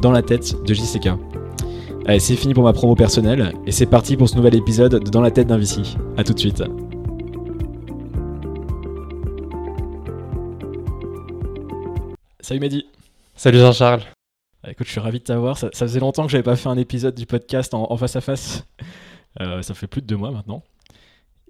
Dans 0.00 0.10
la 0.12 0.22
tête 0.22 0.54
de 0.64 0.74
JCK. 0.74 1.08
Allez, 2.06 2.18
c'est 2.20 2.36
fini 2.36 2.52
pour 2.52 2.64
ma 2.64 2.72
promo 2.72 2.94
personnelle 2.94 3.52
et 3.66 3.72
c'est 3.72 3.86
parti 3.86 4.16
pour 4.16 4.28
ce 4.28 4.36
nouvel 4.36 4.54
épisode 4.54 5.02
de 5.02 5.10
Dans 5.10 5.22
la 5.22 5.30
tête 5.30 5.46
d'un 5.46 5.56
VC. 5.58 5.80
A 6.16 6.24
tout 6.24 6.34
de 6.34 6.38
suite. 6.38 6.62
Salut 12.40 12.60
Mehdi. 12.60 12.86
Salut 13.34 13.58
Jean-Charles. 13.58 14.02
Ah, 14.62 14.70
écoute, 14.70 14.86
je 14.86 14.92
suis 14.92 15.00
ravi 15.00 15.18
de 15.18 15.24
t'avoir. 15.24 15.58
Ça, 15.58 15.68
ça 15.72 15.86
faisait 15.86 16.00
longtemps 16.00 16.24
que 16.26 16.30
j'avais 16.32 16.42
pas 16.42 16.56
fait 16.56 16.68
un 16.68 16.76
épisode 16.76 17.14
du 17.14 17.26
podcast 17.26 17.74
en, 17.74 17.90
en 17.90 17.96
face 17.96 18.16
à 18.16 18.20
face. 18.20 18.64
Euh, 19.40 19.62
ça 19.62 19.74
fait 19.74 19.88
plus 19.88 20.00
de 20.00 20.06
deux 20.06 20.16
mois 20.16 20.30
maintenant. 20.30 20.62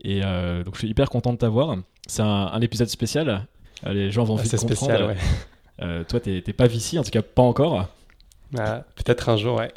Et 0.03 0.23
euh, 0.25 0.65
donc 0.65 0.73
je 0.73 0.79
suis 0.79 0.89
hyper 0.89 1.11
content 1.11 1.35
de 1.35 1.37
t'avoir. 1.37 1.77
C'est 2.07 2.23
un, 2.23 2.27
un 2.51 2.61
épisode 2.63 2.89
spécial. 2.89 3.47
Les 3.87 4.11
gens 4.11 4.25
vont 4.25 4.39
Ah, 4.39 4.41
vite 4.41 4.51
c'est 4.53 4.57
comprendre. 4.57 4.79
spécial, 4.95 5.05
ouais. 5.07 5.17
Euh, 5.83 6.03
toi, 6.03 6.19
t'es 6.19 6.41
t'es 6.41 6.55
pas 6.55 6.67
VC, 6.67 6.97
en 6.99 7.03
tout 7.03 7.11
cas 7.11 7.21
pas 7.21 7.43
encore. 7.43 7.89
Ah, 8.59 8.85
Peut-être 8.97 9.29
un 9.29 9.37
jour, 9.37 9.57
ouais. 9.57 9.73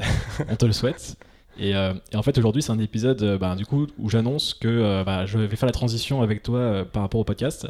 On 0.49 0.55
te 0.55 0.65
le 0.65 0.71
souhaite. 0.71 1.15
Et, 1.59 1.75
euh, 1.75 1.93
et 2.11 2.15
en 2.15 2.21
fait, 2.21 2.37
aujourd'hui, 2.37 2.61
c'est 2.61 2.71
un 2.71 2.79
épisode 2.79 3.21
euh, 3.23 3.37
bah, 3.37 3.55
du 3.55 3.65
coup, 3.65 3.87
où 3.97 4.09
j'annonce 4.09 4.53
que 4.53 4.67
euh, 4.67 5.03
bah, 5.03 5.25
je 5.25 5.37
vais 5.39 5.55
faire 5.55 5.65
la 5.65 5.73
transition 5.73 6.21
avec 6.21 6.43
toi 6.43 6.59
euh, 6.59 6.85
par 6.85 7.01
rapport 7.01 7.19
au 7.19 7.23
podcast. 7.23 7.67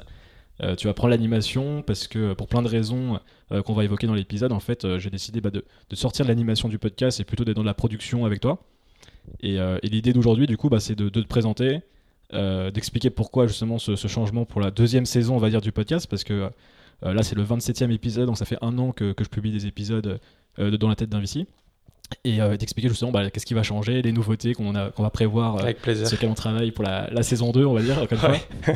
Euh, 0.61 0.75
tu 0.75 0.87
vas 0.87 0.93
prendre 0.93 1.11
l'animation 1.11 1.83
parce 1.83 2.07
que 2.07 2.33
pour 2.33 2.47
plein 2.47 2.63
de 2.63 2.67
raisons 2.67 3.19
euh, 3.51 3.61
qu'on 3.61 3.73
va 3.73 3.83
évoquer 3.83 4.07
dans 4.07 4.15
l'épisode, 4.15 4.51
en 4.51 4.59
fait, 4.59 4.83
euh, 4.85 4.97
j'ai 4.99 5.09
décidé 5.09 5.39
bah, 5.39 5.51
de, 5.51 5.63
de 5.89 5.95
sortir 5.95 6.25
de 6.25 6.29
l'animation 6.29 6.67
du 6.67 6.79
podcast 6.79 7.19
et 7.19 7.23
plutôt 7.23 7.45
d'être 7.45 7.55
dans 7.55 7.63
la 7.63 7.75
production 7.75 8.25
avec 8.25 8.41
toi. 8.41 8.59
Et, 9.41 9.59
euh, 9.59 9.77
et 9.83 9.87
l'idée 9.89 10.13
d'aujourd'hui, 10.13 10.47
du 10.47 10.57
coup, 10.57 10.69
bah, 10.69 10.79
c'est 10.79 10.95
de, 10.95 11.09
de 11.09 11.21
te 11.21 11.27
présenter, 11.27 11.81
euh, 12.33 12.71
d'expliquer 12.71 13.09
pourquoi 13.09 13.45
justement 13.47 13.77
ce, 13.77 13.95
ce 13.95 14.07
changement 14.07 14.45
pour 14.45 14.59
la 14.59 14.71
deuxième 14.71 15.05
saison, 15.05 15.35
on 15.35 15.39
va 15.39 15.49
dire, 15.49 15.61
du 15.61 15.71
podcast, 15.71 16.07
parce 16.09 16.23
que 16.23 16.49
euh, 17.05 17.13
là, 17.13 17.23
c'est 17.23 17.35
le 17.35 17.43
27e 17.43 17.91
épisode, 17.91 18.25
donc 18.27 18.37
ça 18.37 18.45
fait 18.45 18.57
un 18.61 18.77
an 18.79 18.91
que, 18.91 19.11
que 19.13 19.23
je 19.23 19.29
publie 19.29 19.51
des 19.51 19.65
épisodes 19.67 20.19
euh, 20.59 20.71
de 20.71 20.77
Dans 20.77 20.89
la 20.89 20.95
tête 20.95 21.09
d'un 21.09 21.19
VC. 21.19 21.45
Et 22.23 22.41
euh, 22.41 22.55
d'expliquer 22.55 22.87
justement 22.87 23.11
bah, 23.11 23.29
qu'est-ce 23.29 23.45
qui 23.45 23.53
va 23.53 23.63
changer, 23.63 24.01
les 24.01 24.13
nouveautés 24.13 24.53
qu'on 24.53 24.71
qu'on 24.91 25.03
va 25.03 25.09
prévoir, 25.09 25.57
euh, 25.57 25.63
Avec 25.63 25.81
plaisir. 25.81 26.07
sur 26.07 26.15
lesquelles 26.15 26.29
on 26.29 26.35
travaille 26.35 26.71
pour 26.71 26.85
la, 26.85 27.09
la 27.11 27.21
saison 27.21 27.51
2, 27.51 27.65
on 27.65 27.73
va 27.73 27.81
dire, 27.81 27.99
Ouais. 27.99 28.17
fois. 28.17 28.75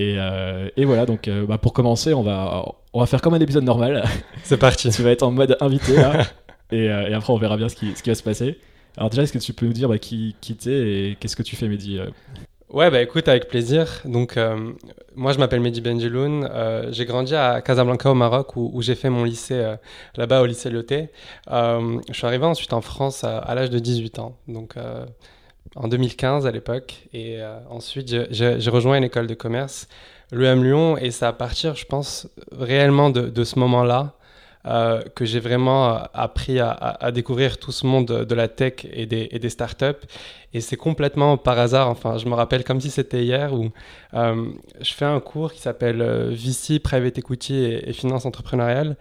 Et, 0.00 0.14
euh, 0.16 0.68
et 0.76 0.84
voilà, 0.84 1.06
donc 1.06 1.26
euh, 1.26 1.44
bah, 1.44 1.58
pour 1.58 1.72
commencer, 1.72 2.14
on 2.14 2.22
va, 2.22 2.64
on 2.92 3.00
va 3.00 3.06
faire 3.06 3.20
comme 3.20 3.34
un 3.34 3.40
épisode 3.40 3.64
normal. 3.64 4.04
C'est 4.44 4.56
parti. 4.56 4.90
tu 4.94 5.02
vas 5.02 5.10
être 5.10 5.24
en 5.24 5.32
mode 5.32 5.56
invité 5.60 5.96
là. 5.96 6.24
et, 6.70 6.88
euh, 6.88 7.08
et 7.08 7.14
après, 7.14 7.32
on 7.32 7.36
verra 7.36 7.56
bien 7.56 7.68
ce 7.68 7.74
qui, 7.74 7.96
ce 7.96 8.02
qui 8.04 8.10
va 8.10 8.14
se 8.14 8.22
passer. 8.22 8.60
Alors, 8.96 9.10
déjà, 9.10 9.24
est-ce 9.24 9.32
que 9.32 9.38
tu 9.38 9.52
peux 9.52 9.66
nous 9.66 9.72
dire 9.72 9.88
bah, 9.88 9.98
qui, 9.98 10.36
qui 10.40 10.54
t'es 10.54 10.70
et 11.10 11.16
qu'est-ce 11.18 11.34
que 11.34 11.42
tu 11.42 11.56
fais, 11.56 11.66
Mehdi 11.66 11.98
Ouais, 12.70 12.90
bah 12.90 13.00
écoute, 13.00 13.28
avec 13.28 13.48
plaisir. 13.48 14.02
Donc, 14.04 14.36
euh, 14.36 14.72
moi, 15.16 15.32
je 15.32 15.38
m'appelle 15.38 15.60
Mehdi 15.60 15.80
Benjeloun. 15.80 16.46
Euh, 16.52 16.88
j'ai 16.92 17.06
grandi 17.06 17.34
à 17.34 17.62
Casablanca, 17.62 18.10
au 18.10 18.14
Maroc, 18.14 18.56
où, 18.56 18.70
où 18.74 18.82
j'ai 18.82 18.94
fait 18.94 19.08
mon 19.08 19.24
lycée 19.24 19.54
euh, 19.54 19.76
là-bas, 20.16 20.42
au 20.42 20.46
lycée 20.46 20.68
Lyoté. 20.68 21.08
Euh, 21.50 21.98
je 22.08 22.12
suis 22.12 22.26
arrivé 22.26 22.44
ensuite 22.44 22.74
en 22.74 22.82
France 22.82 23.24
à, 23.24 23.54
l'âge 23.54 23.70
de 23.70 23.78
18 23.78 24.18
ans, 24.18 24.36
donc 24.48 24.76
euh, 24.76 25.06
en 25.76 25.88
2015 25.88 26.46
à 26.46 26.50
l'époque. 26.50 27.08
Et 27.14 27.40
euh, 27.40 27.58
ensuite, 27.70 28.08
j'ai- 28.30 28.58
rejoint 28.70 28.98
une 28.98 29.04
école 29.04 29.28
de 29.28 29.34
commerce, 29.34 29.88
l'EM 30.30 30.62
Lyon, 30.62 30.98
et 30.98 31.10
c'est 31.10 31.24
à 31.24 31.32
partir, 31.32 31.74
je 31.74 31.86
pense, 31.86 32.28
réellement 32.52 33.08
de, 33.08 33.22
de 33.30 33.44
ce 33.44 33.58
moment-là. 33.60 34.14
Euh, 34.68 35.02
que 35.14 35.24
j'ai 35.24 35.40
vraiment 35.40 35.88
euh, 35.88 35.98
appris 36.14 36.60
à, 36.60 36.70
à- 36.70 37.06
à 37.06 37.10
découvrir 37.10 37.58
tout 37.58 37.72
ce 37.72 37.86
monde 37.86 38.06
de, 38.06 38.34
la 38.34 38.48
tech 38.48 38.74
et 38.92 39.06
des, 39.06 39.28
et 39.30 39.38
des 39.38 39.48
startups. 39.50 40.04
Et 40.54 40.60
c'est 40.60 40.76
complètement 40.76 41.36
par 41.36 41.58
hasard, 41.58 41.88
enfin, 41.88 42.18
je 42.18 42.26
me 42.26 42.34
rappelle 42.34 42.64
comme 42.64 42.80
si 42.80 42.90
c'était 42.90 43.24
hier, 43.24 43.52
où 43.54 43.70
euh, 44.14 44.46
je 44.80 44.92
fais 44.92 45.04
un 45.04 45.20
cours 45.20 45.52
qui 45.52 45.60
s'appelle 45.60 46.02
VC, 46.32 46.78
Private 46.80 47.18
Equity 47.18 47.54
et, 47.56 47.88
et 47.90 47.92
Finance 47.92 48.24
Entrepreneuriale. 48.26 48.96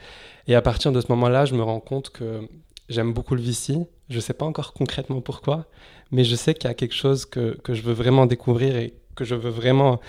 Et 0.48 0.56
à 0.56 0.62
partir 0.62 0.92
de 0.92 1.02
ce 1.02 1.08
moment-là, 1.10 1.46
je 1.46 1.54
me 1.56 1.64
rends 1.64 1.80
compte 1.82 2.10
que 2.10 2.42
j'aime 2.90 3.14
beaucoup 3.14 3.36
le 3.36 3.42
VC. 3.42 3.76
Je 4.10 4.16
ne 4.16 4.22
sais 4.22 4.34
pas 4.34 4.46
encore 4.46 4.74
concrètement 4.74 5.20
pourquoi, 5.22 5.66
mais 6.12 6.24
je 6.24 6.36
sais 6.36 6.54
qu'il 6.54 6.70
y 6.70 6.72
a 6.72 6.74
quelque 6.74 6.96
chose 6.96 7.26
que, 7.26 7.58
que 7.64 7.74
je 7.74 7.82
veux 7.82 7.94
vraiment 7.94 8.26
découvrir 8.26 8.78
et 8.78 8.94
que 9.16 9.26
je 9.26 9.36
veux 9.36 9.50
vraiment, 9.50 10.00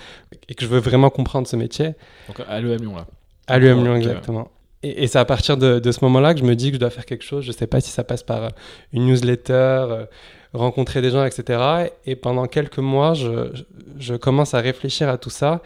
et 0.47 0.55
que 0.55 0.63
je 0.63 0.69
veux 0.69 0.79
vraiment 0.79 1.09
comprendre 1.09 1.47
ce 1.47 1.55
métier. 1.57 1.93
Donc, 2.27 2.39
à 2.47 2.61
l'EM 2.61 2.79
Lyon, 2.81 2.95
là. 2.95 3.07
À 3.47 3.57
l'UM 3.57 3.83
Lyon, 3.83 3.95
exactement. 3.95 4.51
Et, 4.83 5.03
et 5.03 5.07
c'est 5.07 5.19
à 5.19 5.25
partir 5.25 5.57
de, 5.57 5.79
de 5.79 5.91
ce 5.91 6.03
moment-là 6.05 6.33
que 6.33 6.39
je 6.39 6.45
me 6.45 6.55
dis 6.55 6.69
que 6.69 6.75
je 6.75 6.79
dois 6.79 6.89
faire 6.89 7.05
quelque 7.05 7.23
chose. 7.25 7.43
Je 7.43 7.49
ne 7.49 7.53
sais 7.55 7.67
pas 7.67 7.81
si 7.81 7.89
ça 7.89 8.03
passe 8.03 8.23
par 8.23 8.43
euh, 8.43 8.49
une 8.93 9.05
newsletter, 9.07 9.53
euh, 9.53 10.05
rencontrer 10.53 11.01
des 11.01 11.11
gens, 11.11 11.23
etc. 11.25 11.89
Et 12.05 12.15
pendant 12.15 12.47
quelques 12.47 12.79
mois, 12.79 13.13
je, 13.13 14.15
commence 14.15 14.53
à 14.53 14.59
réfléchir 14.59 15.09
à 15.09 15.17
tout 15.17 15.29
ça. 15.29 15.61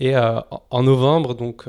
Et 0.00 0.16
euh, 0.16 0.38
en- 0.50 0.62
en 0.70 0.82
novembre, 0.82 1.34
donc 1.34 1.66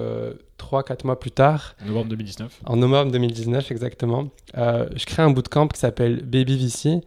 3-4 0.58 1.06
mois 1.06 1.20
plus 1.20 1.30
tard, 1.32 1.76
Novembre 1.86 2.08
2019. 2.10 2.60
en 2.66 2.76
novembre 2.78 3.12
2019 3.12 3.70
exactement, 3.72 4.30
euh, 4.58 4.88
je 4.96 5.06
crée 5.06 5.22
un 5.22 5.30
bootcamp 5.30 5.68
qui 5.68 5.80
s'appelle 5.80 6.24
Baby 6.24 6.58
VC, 6.58 7.02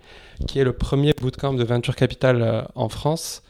qui 0.46 0.60
est 0.60 0.64
le 0.64 0.72
premier 0.74 1.12
bootcamp 1.20 1.54
de 1.54 1.64
venture 1.64 1.96
capital 1.96 2.42
euh, 2.42 2.62
en 2.76 2.88
France. 2.88 3.42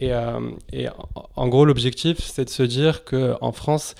Et, 0.00 0.14
euh, 0.14 0.38
et 0.72 0.88
en, 0.88 0.94
en 1.36 1.48
gros, 1.48 1.64
l'objectif, 1.66 2.18
c'est 2.20 2.44
de 2.46 2.50
se 2.50 2.62
dire 2.62 3.04
qu'en 3.04 3.52
France, 3.52 3.94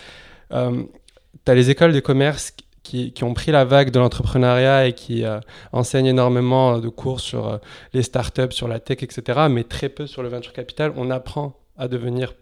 tu 1.45 1.51
as 1.51 1.55
les 1.55 1.71
écoles 1.71 1.93
de 1.93 2.01
commerce 2.01 2.53
qui, 2.83 3.13
qui 3.13 3.25
ont 3.25 3.35
pris 3.35 3.53
la 3.53 3.65
vague 3.65 3.91
de 3.91 3.99
l'entrepreneuriat 3.99 4.87
et 4.87 4.93
qui 4.93 5.25
euh, 5.25 5.41
enseignent 5.73 6.07
énormément 6.07 6.79
de 6.79 6.89
cours 6.89 7.21
sur 7.21 7.49
euh, 7.49 7.59
les 7.93 8.03
startups, 8.03 8.51
sur 8.51 8.69
la 8.69 8.81
tech, 8.81 9.03
etc., 9.03 9.47
mais 9.51 9.65
très 9.65 9.89
peu 9.89 10.07
sur 10.07 10.23
le 10.23 10.29
venture 10.29 10.53
capital. 10.53 10.93
On 10.97 11.11
apprend 11.11 11.55
à 11.77 11.89
devenir 11.89 12.35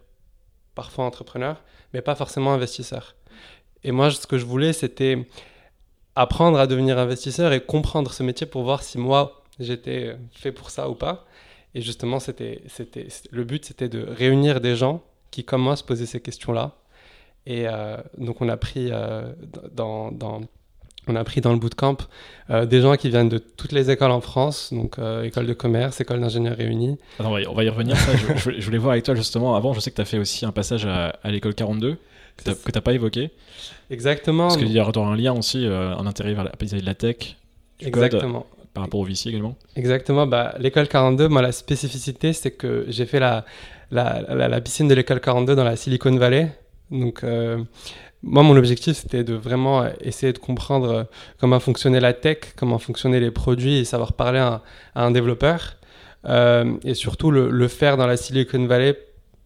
parfois 0.75 1.05
entrepreneur, 1.05 1.61
mais 1.93 2.01
pas 2.01 2.15
forcément 2.15 2.53
investisseur. 2.53 3.15
Et 3.83 3.91
moi, 3.91 4.11
ce 4.11 4.27
que 4.27 4.37
je 4.37 4.45
voulais, 4.45 4.73
c'était 4.73 5.27
apprendre 6.15 6.59
à 6.59 6.67
devenir 6.67 6.97
investisseur 6.97 7.53
et 7.53 7.61
comprendre 7.61 8.11
ce 8.13 8.23
métier 8.23 8.45
pour 8.45 8.63
voir 8.63 8.83
si 8.83 8.97
moi, 8.97 9.43
j'étais 9.59 10.15
fait 10.31 10.51
pour 10.51 10.69
ça 10.69 10.89
ou 10.89 10.95
pas. 10.95 11.25
Et 11.73 11.81
justement, 11.81 12.19
c'était, 12.19 12.61
c'était, 12.67 13.07
le 13.31 13.43
but, 13.43 13.65
c'était 13.65 13.89
de 13.89 14.05
réunir 14.05 14.59
des 14.59 14.75
gens 14.75 15.03
qui, 15.31 15.45
comme 15.45 15.61
moi, 15.61 15.75
se 15.75 15.83
posaient 15.83 16.05
ces 16.05 16.19
questions-là. 16.19 16.75
Et 17.45 17.67
euh, 17.67 17.97
donc, 18.17 18.41
on 18.41 18.49
a 18.49 18.57
pris 18.57 18.89
euh, 18.91 19.31
dans, 19.73 20.11
dans, 20.11 20.41
on 21.07 21.15
a 21.15 21.23
pris 21.23 21.41
dans 21.41 21.51
le 21.53 21.57
bootcamp 21.59 21.97
euh, 22.51 22.65
des 22.65 22.81
gens 22.81 22.95
qui 22.95 23.09
viennent 23.09 23.29
de 23.29 23.39
toutes 23.39 23.71
les 23.71 23.89
écoles 23.89 24.11
en 24.11 24.21
France, 24.21 24.71
donc 24.71 24.99
euh, 24.99 25.23
école 25.23 25.47
de 25.47 25.53
commerce, 25.53 25.99
école 25.99 26.21
d'ingénieur 26.21 26.55
réunie. 26.55 26.97
Attends, 27.19 27.29
on 27.29 27.33
va 27.33 27.41
y- 27.41 27.47
on 27.47 27.53
va 27.55 27.63
y 27.63 27.69
revenir. 27.69 27.97
Ça, 27.97 28.11
je, 28.15 28.51
je 28.59 28.65
voulais- 28.65 28.77
voir 28.77 28.91
avec 28.91 29.03
toi 29.05 29.15
justement. 29.15 29.55
Avant, 29.55 29.73
je 29.73 29.79
sais 29.79 29.89
que 29.89 29.95
tu 29.95 30.01
as 30.01 30.05
fait 30.05 30.19
aussi 30.19 30.45
un 30.45 30.51
passage 30.51 30.85
à, 30.85 31.09
à 31.23 31.31
l'école 31.31 31.55
42 31.55 31.97
que 32.37 32.43
tu 32.43 32.51
n'as 32.73 32.81
pas 32.81 32.93
évoqué. 32.93 33.31
Exactement. 33.89 34.47
Parce 34.47 34.57
qu'il 34.57 34.71
y 34.71 34.79
aura 34.79 34.91
un 35.07 35.15
lien 35.15 35.33
aussi, 35.33 35.65
euh, 35.65 35.95
un 35.95 36.05
intérêt 36.07 36.33
vers 36.33 36.43
la, 36.43 36.51
de 36.51 36.85
la 36.85 36.95
tech, 36.95 37.17
du 37.79 37.91
code, 37.91 38.03
Exactement. 38.05 38.45
par 38.73 38.83
rapport 38.83 38.99
au 38.99 39.03
VC 39.03 39.27
également. 39.29 39.55
Exactement. 39.75 40.27
Bah, 40.27 40.55
l'école 40.59 40.87
42, 40.87 41.27
moi, 41.27 41.41
la 41.41 41.51
spécificité, 41.51 42.33
c'est 42.33 42.51
que 42.51 42.85
j'ai 42.87 43.05
fait 43.05 43.19
la, 43.19 43.45
la, 43.91 44.21
la, 44.29 44.47
la 44.47 44.61
piscine 44.61 44.87
de 44.87 44.93
l'école 44.93 45.19
42 45.19 45.55
dans 45.55 45.63
la 45.63 45.75
Silicon 45.75 46.15
Valley. 46.15 46.51
Donc, 46.91 47.23
euh, 47.23 47.63
moi, 48.21 48.43
mon 48.43 48.55
objectif, 48.55 48.97
c'était 48.97 49.23
de 49.23 49.33
vraiment 49.33 49.85
essayer 50.01 50.33
de 50.33 50.37
comprendre 50.37 51.07
comment 51.39 51.59
fonctionnait 51.59 51.99
la 51.99 52.13
tech, 52.13 52.37
comment 52.57 52.77
fonctionnaient 52.77 53.19
les 53.19 53.31
produits 53.31 53.77
et 53.77 53.85
savoir 53.85 54.13
parler 54.13 54.39
à, 54.39 54.61
à 54.93 55.03
un 55.03 55.11
développeur. 55.11 55.77
Euh, 56.25 56.77
et 56.83 56.93
surtout, 56.93 57.31
le, 57.31 57.49
le 57.49 57.67
faire 57.67 57.97
dans 57.97 58.05
la 58.07 58.17
Silicon 58.17 58.65
Valley 58.65 58.97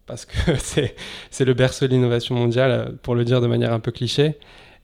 parce 0.06 0.24
que 0.24 0.34
c'est 1.30 1.44
le 1.44 1.54
berceau 1.54 1.86
de 1.86 1.92
l'innovation 1.92 2.34
mondiale, 2.34 2.94
pour 3.02 3.14
le 3.14 3.24
dire 3.24 3.40
de 3.40 3.46
manière 3.46 3.72
un 3.72 3.80
peu 3.80 3.90
cliché. 3.90 4.38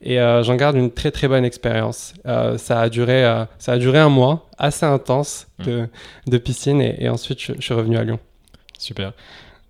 Et 0.04 0.18
euh, 0.18 0.42
j'en 0.42 0.56
garde 0.56 0.76
une 0.76 0.90
très 0.90 1.12
très 1.12 1.28
bonne 1.28 1.44
expérience. 1.44 2.14
Ça, 2.24 2.80
a 2.80 2.88
duré, 2.88 3.22
ça 3.58 3.72
a 3.72 3.78
duré 3.78 3.98
un 4.00 4.08
mois, 4.08 4.48
assez 4.58 4.84
intense 4.84 5.46
de, 5.60 5.86
de 6.26 6.38
piscine, 6.38 6.80
et, 6.80 7.04
et 7.04 7.08
ensuite 7.08 7.40
je, 7.40 7.52
je 7.54 7.60
suis 7.60 7.74
revenu 7.74 7.96
à 7.98 8.02
Lyon. 8.02 8.18
Super. 8.78 9.12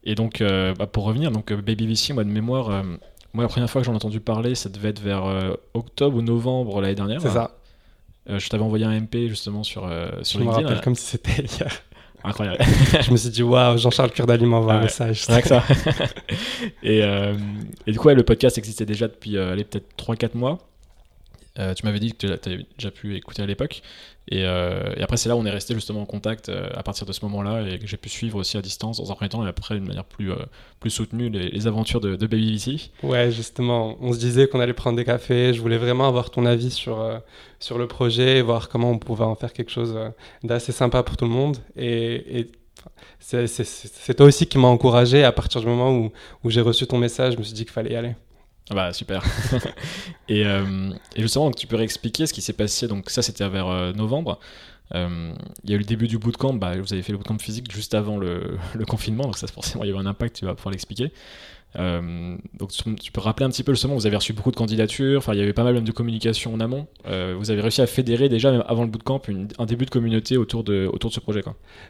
Et 0.04 0.14
donc, 0.14 0.40
euh, 0.40 0.74
bah, 0.74 0.86
pour 0.86 1.04
revenir, 1.04 1.30
donc 1.30 1.52
euh, 1.52 1.56
Baby 1.62 1.86
VC, 1.86 2.12
moi 2.12 2.24
de 2.24 2.28
mémoire, 2.30 2.70
euh, 2.70 2.82
moi 3.34 3.44
la 3.44 3.48
première 3.48 3.70
fois 3.70 3.80
que 3.80 3.86
j'en 3.86 3.92
ai 3.92 3.96
entendu 3.96 4.20
parler, 4.20 4.54
ça 4.54 4.68
devait 4.68 4.88
être 4.88 5.00
vers 5.00 5.24
euh, 5.26 5.52
octobre 5.74 6.16
ou 6.16 6.22
novembre 6.22 6.80
l'année 6.80 6.94
dernière. 6.94 7.20
C'est 7.20 7.30
ça. 7.30 7.52
Je 8.26 8.48
t'avais 8.48 8.62
envoyé 8.62 8.84
un 8.84 9.00
MP 9.00 9.28
justement 9.28 9.62
sur, 9.64 9.82
sur 10.22 10.38
Je 10.38 10.44
me 10.44 10.48
LinkedIn. 10.50 10.66
rappelle 10.68 10.80
comme 10.84 10.94
si 10.94 11.04
c'était 11.06 11.42
hier. 11.60 11.70
Incroyable. 12.24 12.58
je 13.00 13.10
me 13.10 13.16
suis 13.16 13.30
dit, 13.30 13.42
waouh, 13.42 13.76
Jean-Charles 13.78 14.12
Kurdali 14.12 14.46
m'envoie 14.46 14.72
Ah 14.72 14.76
un 14.76 14.78
ouais. 14.78 14.84
message. 14.84 15.24
C'est 15.24 15.32
vrai 15.32 15.42
que 15.42 15.48
ça. 15.48 15.64
et, 16.84 16.98
et 17.86 17.92
du 17.92 17.98
coup, 17.98 18.06
ouais, 18.08 18.14
le 18.14 18.22
podcast 18.22 18.58
existait 18.58 18.86
déjà 18.86 19.08
depuis 19.08 19.36
allez, 19.38 19.64
peut-être 19.64 19.88
3-4 19.98 20.36
mois. 20.36 20.58
Euh, 21.58 21.74
tu 21.74 21.84
m'avais 21.84 22.00
dit 22.00 22.12
que 22.12 22.16
tu 22.16 22.26
avais 22.26 22.66
déjà 22.78 22.90
pu 22.90 23.16
écouter 23.16 23.42
à 23.42 23.46
l'époque. 23.46 23.82
Et, 24.28 24.44
euh, 24.44 24.94
et, 24.96 25.02
après, 25.02 25.16
c'est 25.16 25.28
là 25.28 25.36
où 25.36 25.40
on 25.40 25.44
est 25.44 25.50
resté 25.50 25.74
justement 25.74 26.02
en 26.02 26.06
contact 26.06 26.48
euh, 26.48 26.68
à 26.74 26.82
partir 26.82 27.06
de 27.06 27.12
ce 27.12 27.24
moment-là 27.24 27.68
et 27.68 27.78
que 27.78 27.86
j'ai 27.86 27.96
pu 27.96 28.08
suivre 28.08 28.38
aussi 28.38 28.56
à 28.56 28.62
distance 28.62 28.98
dans 28.98 29.10
un 29.10 29.14
premier 29.14 29.28
temps 29.28 29.44
et 29.44 29.48
après 29.48 29.74
d'une 29.74 29.86
manière 29.86 30.04
plus, 30.04 30.30
plus 30.80 30.90
soutenue 30.90 31.28
les, 31.28 31.66
aventures 31.66 32.00
de, 32.00 32.16
de 32.16 32.26
Baby 32.26 32.56
VC. 32.56 32.90
Ouais, 33.02 33.30
justement, 33.30 33.96
on 34.00 34.12
se 34.12 34.18
disait 34.18 34.46
qu'on 34.46 34.60
allait 34.60 34.72
prendre 34.72 34.96
des 34.96 35.04
cafés. 35.04 35.52
Je 35.52 35.60
voulais 35.60 35.78
vraiment 35.78 36.06
avoir 36.06 36.30
ton 36.30 36.46
avis 36.46 36.70
sur, 36.70 37.20
sur 37.58 37.78
le 37.78 37.86
projet 37.86 38.38
et 38.38 38.42
voir 38.42 38.68
comment 38.68 38.90
on 38.90 38.98
pouvait 38.98 39.24
en 39.24 39.34
faire 39.34 39.52
quelque 39.52 39.70
chose 39.70 39.98
d'assez 40.42 40.72
sympa 40.72 41.02
pour 41.02 41.16
tout 41.16 41.26
le 41.26 41.32
monde. 41.32 41.58
Et, 41.76 42.48
c'est 43.18 44.14
toi 44.16 44.26
aussi 44.26 44.46
qui 44.46 44.58
m'as 44.58 44.68
encouragé 44.68 45.22
à 45.22 45.30
partir 45.30 45.60
du 45.60 45.66
moment 45.66 45.92
où, 45.92 46.10
où 46.42 46.50
j'ai 46.50 46.60
reçu 46.60 46.86
ton 46.86 46.98
message. 46.98 47.34
Je 47.34 47.38
me 47.38 47.44
suis 47.44 47.54
dit 47.54 47.64
qu'il 47.64 47.72
fallait 47.72 47.92
y 47.92 47.96
aller. 47.96 48.14
Ah 48.70 48.74
bah 48.74 48.92
super. 48.92 49.22
et, 50.28 50.46
euh, 50.46 50.90
et, 51.16 51.22
justement, 51.22 51.50
tu 51.50 51.66
peux 51.66 51.76
réexpliquer 51.76 52.26
ce 52.26 52.32
qui 52.32 52.40
s'est 52.40 52.52
passé. 52.52 52.86
Donc 52.86 53.10
ça, 53.10 53.22
c'était 53.22 53.48
vers 53.48 53.68
euh, 53.68 53.92
novembre. 53.92 54.38
Euh, 54.94 55.32
il 55.64 55.70
y 55.70 55.72
a 55.72 55.76
eu 55.76 55.78
le 55.78 55.84
début 55.84 56.06
du 56.06 56.18
bootcamp. 56.18 56.54
Bah, 56.54 56.76
vous 56.78 56.92
avez 56.92 57.02
fait 57.02 57.12
le 57.12 57.18
bootcamp 57.18 57.38
physique 57.38 57.72
juste 57.72 57.94
avant 57.94 58.18
le, 58.18 58.58
le 58.74 58.84
confinement, 58.84 59.24
donc 59.24 59.38
ça 59.38 59.46
forcément 59.46 59.84
il 59.84 59.90
y 59.90 59.92
a 59.92 59.96
eu 59.96 59.98
un 59.98 60.06
impact. 60.06 60.36
Tu 60.36 60.44
vas 60.44 60.54
pouvoir 60.54 60.72
l'expliquer. 60.72 61.12
donc 61.74 62.70
tu 63.00 63.12
peux 63.12 63.20
rappeler 63.20 63.46
un 63.46 63.50
petit 63.50 63.64
peu 63.64 63.72
justement. 63.72 63.94
Vous 63.94 64.06
avez 64.06 64.16
reçu 64.16 64.32
beaucoup 64.32 64.52
de 64.52 64.56
candidatures. 64.56 65.18
Enfin, 65.18 65.32
il 65.32 65.40
y 65.40 65.42
avait 65.42 65.54
pas 65.54 65.64
mal 65.64 65.82
de 65.82 65.92
communication 65.92 66.54
en 66.54 66.60
amont. 66.60 66.86
vous 67.04 67.50
avez 67.50 67.60
réussi 67.60 67.80
à 67.80 67.86
fédérer 67.86 68.28
déjà 68.28 68.52
même 68.52 68.64
avant 68.68 68.82
le 68.82 68.90
bootcamp 68.90 69.22
une, 69.26 69.48
un 69.58 69.66
début 69.66 69.86
de 69.86 69.90
communauté 69.90 70.36
autour 70.36 70.62
de 70.62 70.88
autour 70.92 71.10
de 71.10 71.14
ce 71.14 71.20
projet. 71.20 71.42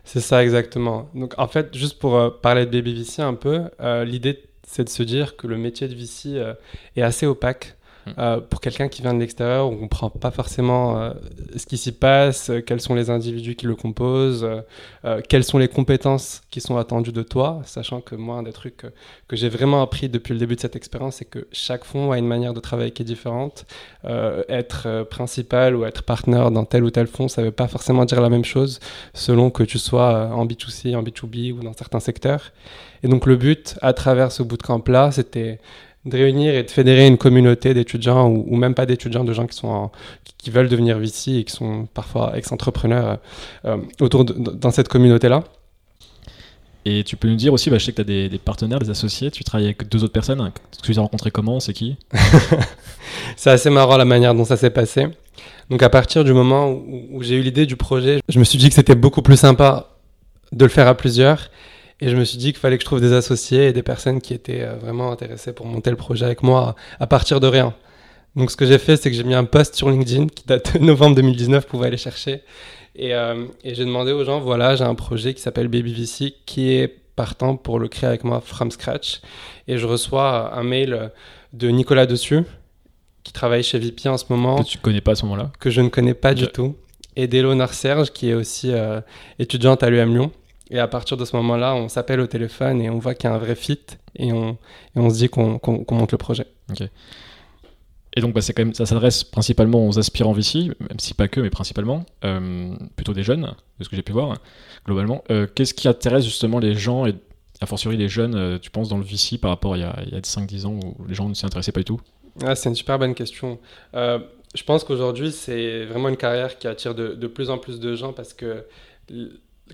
C'est 0.05 0.21
ça 0.21 0.43
exactement. 0.43 1.11
Donc 1.15 1.35
en 1.37 1.49
fait, 1.49 1.77
juste 1.77 1.99
pour 1.99 2.41
parler 2.41 2.65
de 2.65 2.71
BabyVC 2.71 3.21
un 3.21 3.35
peu, 3.35 3.65
l'idée 4.05 4.52
c'est 4.67 4.85
de 4.85 4.89
se 4.89 5.03
dire 5.03 5.37
que 5.37 5.47
le 5.47 5.57
métier 5.57 5.89
de 5.89 5.95
VC 5.95 6.37
euh, 6.37 6.55
est 6.97 7.03
assez 7.03 7.27
opaque. 7.27 7.77
Hmm. 8.07 8.11
Euh, 8.19 8.41
pour 8.41 8.61
quelqu'un 8.61 8.89
qui 8.89 9.03
vient 9.03 9.15
de 9.15 9.21
l'extérieur, 9.21 9.69
on 9.69 9.73
ne 9.73 9.77
comprend 9.79 10.11
pas 10.11 10.31
forcément 10.31 10.99
euh, 10.99 11.13
ce 11.57 11.67
qui 11.67 11.77
s'y 11.77 11.93
passe, 11.93 12.51
quels 12.67 12.81
sont 12.81 12.95
les 12.95 13.11
individus 13.11 13.55
qui 13.55 13.67
le 13.67 13.77
composent, 13.77 14.47
quelles 15.29 15.45
sont 15.45 15.59
les 15.59 15.69
compétences 15.69 16.43
qui 16.51 16.61
sont 16.61 16.77
attendues 16.77 17.13
de 17.13 17.23
toi, 17.23 17.61
sachant 17.65 18.01
que 18.01 18.15
moi, 18.15 18.37
un 18.37 18.43
des 18.43 18.53
trucs 18.53 18.77
que, 18.77 18.87
que 19.29 19.37
j'ai 19.37 19.49
vraiment 19.49 19.83
appris 19.83 20.09
depuis 20.09 20.33
le 20.33 20.39
début 20.39 20.57
de 20.57 20.61
cette 20.61 20.77
expérience, 20.77 21.17
c'est 21.17 21.25
que 21.25 21.47
chaque 21.53 21.85
fonds 21.85 22.13
a 22.13 22.19
une 22.19 22.27
manière 22.27 22.55
de 22.55 22.61
travailler 22.61 22.91
qui 22.91 23.03
est 23.03 23.07
différente. 23.07 23.67
être 24.49 25.05
principal 25.11 25.77
ou 25.77 25.85
être 25.85 26.03
partenaire 26.03 26.51
dans 26.51 26.65
tel 26.65 26.85
ou 26.85 26.91
tel 26.91 27.07
fonds, 27.07 27.29
ça 27.29 27.43
ne 27.43 27.47
veut 27.47 27.53
pas 27.53 27.69
forcément 27.69 28.05
dire 28.05 28.21
la 28.21 28.29
même 28.29 28.45
chose 28.45 28.81
selon 29.15 29.51
que 29.51 29.63
tu 29.63 29.79
sois 29.79 30.29
en 30.33 30.47
B2C, 30.47 30.97
en 30.97 31.03
B2B 31.03 31.53
ou 31.53 31.61
dans 31.63 31.73
certains 31.73 32.01
secteurs. 32.01 32.53
Et 33.03 33.09
donc 33.09 33.27
le 33.27 33.37
but, 33.37 33.77
à 33.83 33.93
travers 33.93 34.33
ce 34.33 34.43
bootcamp-là, 34.43 35.11
c'était 35.13 35.59
de 36.05 36.17
réunir 36.17 36.55
et 36.55 36.63
de 36.65 36.71
fédérer 36.71 37.07
une 37.07 37.19
communauté 37.19 37.75
d'étudiants 37.75 38.29
ou, 38.29 38.57
même 38.57 38.75
pas 38.75 38.87
d'étudiants, 38.87 39.25
de 39.25 39.33
gens 39.33 39.47
qui, 39.47 39.57
sont 39.57 39.91
qui 40.39 40.51
veulent 40.51 40.69
devenir 40.69 40.99
VC 40.99 41.37
et 41.39 41.45
qui 41.45 41.53
sont 41.53 41.87
parfois 41.95 42.37
ex-entrepreneurs 42.37 43.19
euh, 43.65 43.77
autour 44.01 44.25
de, 44.25 44.33
dans 44.33 44.71
cette 44.71 44.89
communauté-là. 44.89 45.45
Et 46.85 47.05
tu 47.05 47.17
peux 47.17 47.29
nous 47.29 47.37
dire 47.37 47.53
aussi, 47.53 47.71
bah, 47.71 47.79
je 47.79 47.85
sais 47.85 47.93
que 47.93 48.03
tu 48.03 48.27
as 48.27 48.29
des, 48.29 48.39
partenaires, 48.39 48.81
des 48.81 48.91
associés, 48.91 49.31
tu 49.31 49.45
travailles 49.45 49.67
avec 49.67 49.89
deux 49.89 50.03
autres 50.03 50.13
personnes. 50.13 50.51
Tu 50.83 50.91
les 50.91 50.99
as 50.99 51.03
rencontrés 51.03 51.31
comment? 51.31 51.61
C'est 51.61 51.73
qui? 51.73 51.97
C'est 53.37 53.51
assez 53.51 53.71
marrant 53.71 53.97
la 53.97 54.05
manière 54.05 54.35
dont 54.35 54.45
ça 54.45 54.57
s'est 54.57 54.71
passé. 54.71 55.07
Donc 55.71 55.85
à 55.85 55.89
partir 55.89 56.25
du 56.25 56.33
moment 56.33 56.71
où, 56.71 57.07
où 57.13 57.23
j'ai 57.23 57.37
eu 57.37 57.43
l'idée 57.43 57.67
du 57.67 57.77
projet, 57.77 58.21
je 58.29 58.39
me 58.41 58.45
suis 58.45 58.59
dit 58.59 58.69
que 58.69 58.75
c'était 58.75 58.97
beaucoup 58.97 59.23
plus 59.23 59.37
sympa 59.37 59.91
de 60.51 60.65
le 60.65 60.71
faire 60.71 60.89
à 60.89 60.95
plusieurs 60.95 61.51
et 62.03 62.09
je 62.09 62.17
me 62.17 62.25
suis 62.25 62.37
dit 62.37 62.53
qu'il 62.53 62.59
fallait 62.59 62.79
que 62.79 62.83
je 62.83 62.87
trouve 62.87 63.01
des 63.01 63.13
associés 63.13 63.69
et 63.69 63.73
des 63.73 63.85
personnes 63.85 64.21
qui 64.21 64.35
étaient 64.35 64.63
euh, 64.63 64.75
vraiment 64.75 65.13
intéressées 65.13 65.53
pour 65.53 65.67
monter 65.67 65.89
le 65.89 65.97
projet 65.97 66.25
avec 66.25 66.43
moi 66.43 66.75
à 66.99 67.07
partir 67.07 67.39
de 67.39 67.47
rien. 67.47 67.75
Donc 68.35 68.51
ce 68.51 68.57
que 68.57 68.67
j'ai 68.67 68.79
fait, 68.79 68.97
c'est 68.97 69.09
que 69.09 69.17
j'ai 69.17 69.23
mis 69.23 69.35
un 69.35 69.45
post 69.45 69.77
sur 69.77 69.89
LinkedIn 69.89 70.27
qui 70.27 70.45
date 70.45 70.75
de 70.75 70.79
novembre 70.85 71.15
2019, 71.15 71.63
vous 71.63 71.71
pouvez 71.71 71.87
aller 71.87 71.97
chercher. 71.97 72.43
Et, 72.97 73.15
euh, 73.15 73.47
et 73.63 73.77
j'ai 73.77 73.85
demandé 73.85 74.11
aux 74.11 74.25
gens, 74.25 74.41
voilà, 74.41 74.75
j'ai 74.75 74.83
un 74.83 74.97
projet 74.97 75.33
qui 75.33 75.41
s'appelle 75.41 75.69
BabyVC 75.69 76.35
qui 76.45 76.73
est 76.73 76.89
partant 77.15 77.55
pour 77.55 77.79
le 77.79 77.87
créer 77.87 78.09
avec 78.09 78.25
moi 78.25 78.43
from 78.45 78.73
scratch. 78.73 79.21
Et 79.69 79.79
je 79.79 79.87
reçois 79.87 80.53
un 80.57 80.65
mail 80.65 81.13
de 81.53 81.69
Nicolas 81.69 82.07
Dessus, 82.07 82.43
qui 83.23 83.33
travaille 83.33 83.63
chez 83.63 83.79
VP 83.79 84.09
en 84.09 84.19
ce 84.19 84.25
moment. 84.29 84.57
Que 84.59 84.69
tu 84.69 84.79
connais 84.79 85.01
pas 85.01 85.13
à 85.13 85.15
ce 85.15 85.25
moment-là? 85.27 85.53
Que 85.61 85.71
je 85.71 85.81
ne 85.81 85.89
connais 85.89 86.15
pas 86.15 86.35
du 86.35 86.49
tout. 86.49 86.75
Et 87.15 87.29
d'Elonard 87.29 87.75
Serge, 87.75 88.11
qui 88.11 88.31
est 88.31 88.35
aussi 88.35 88.73
euh, 88.73 89.01
étudiante 89.39 89.85
à 89.85 89.91
l'UM 89.91 90.13
Lyon. 90.13 90.33
Et 90.73 90.79
à 90.79 90.89
partir 90.89 91.19
de 91.19 91.25
ce 91.27 91.37
moment-là, 91.37 91.75
on 91.75 91.89
s'appelle 91.89 92.19
au 92.21 92.27
téléphone 92.27 92.81
et 92.81 92.89
on 92.89 92.99
voit 92.99 93.15
qu'il 93.15 93.29
y 93.29 93.33
a 93.33 93.37
un 93.37 93.39
vrai 93.39 93.55
fit 93.55 93.79
et 94.17 94.33
on, 94.33 94.53
et 94.53 94.99
on 94.99 95.11
se 95.11 95.17
dit 95.17 95.29
qu'on 95.29 95.61
monte 95.91 96.13
le 96.13 96.19
projet. 96.19 96.47
Et 98.17 98.23
donc, 98.23 98.35
bah, 98.35 98.41
quand 98.41 98.65
même, 98.65 98.75
ça 98.75 98.87
s'adresse 98.87 99.23
principalement 99.23 99.87
aux 99.87 99.99
aspirants 99.99 100.33
VC, 100.33 100.71
même 100.81 100.99
si 100.99 101.13
pas 101.13 101.29
que, 101.29 101.41
mais 101.41 101.51
principalement, 101.51 102.07
euh, 102.25 102.75
plutôt 102.97 103.13
des 103.13 103.23
jeunes, 103.23 103.55
de 103.79 103.85
ce 103.85 103.91
que 103.91 103.97
j'ai 103.97 104.03
pu 104.03 104.13
voir, 104.13 104.39
globalement. 104.87 105.23
Euh, 105.31 105.47
qu'est-ce 105.55 105.75
qui 105.75 105.89
intéresse 105.89 106.25
justement 106.25 106.59
les 106.59 106.75
gens, 106.75 107.07
et 107.07 107.15
a 107.61 107.67
fortiori 107.67 107.99
les 107.99 108.09
jeunes, 108.09 108.35
euh, 108.35 108.59
tu 108.59 108.71
penses, 108.71 108.89
dans 108.89 108.99
le 108.99 109.05
VC 109.05 109.39
par 109.39 109.51
rapport 109.51 109.75
à 109.75 109.77
il 109.77 109.81
y 109.81 109.85
a, 109.85 109.91
a 109.91 110.21
5-10 110.21 110.67
ans 110.67 110.79
où 110.83 111.07
les 111.07 111.15
gens 111.15 111.29
ne 111.29 111.35
s'y 111.35 111.45
intéressaient 111.45 111.73
pas 111.73 111.81
du 111.81 111.85
tout? 111.85 112.01
Ah, 112.43 112.55
C'est 112.55 112.71
une 112.71 112.75
super 112.75 112.99
bonne 112.99 113.15
question. 113.15 113.59
je 113.95 114.63
pense 114.67 114.85
qu'aujourd'hui, 114.85 115.33
c'est 115.33 115.85
vraiment 115.85 116.09
une 116.09 116.17
carrière 116.17 116.59
qui 116.59 116.67
attire 116.67 116.95
de, 116.95 117.09
de, 117.15 117.27
plus 117.27 117.51
en 117.51 117.59
plus 117.59 117.79
de 117.79 117.95
gens 117.95 118.15
parce 118.15 118.33
que 118.33 118.65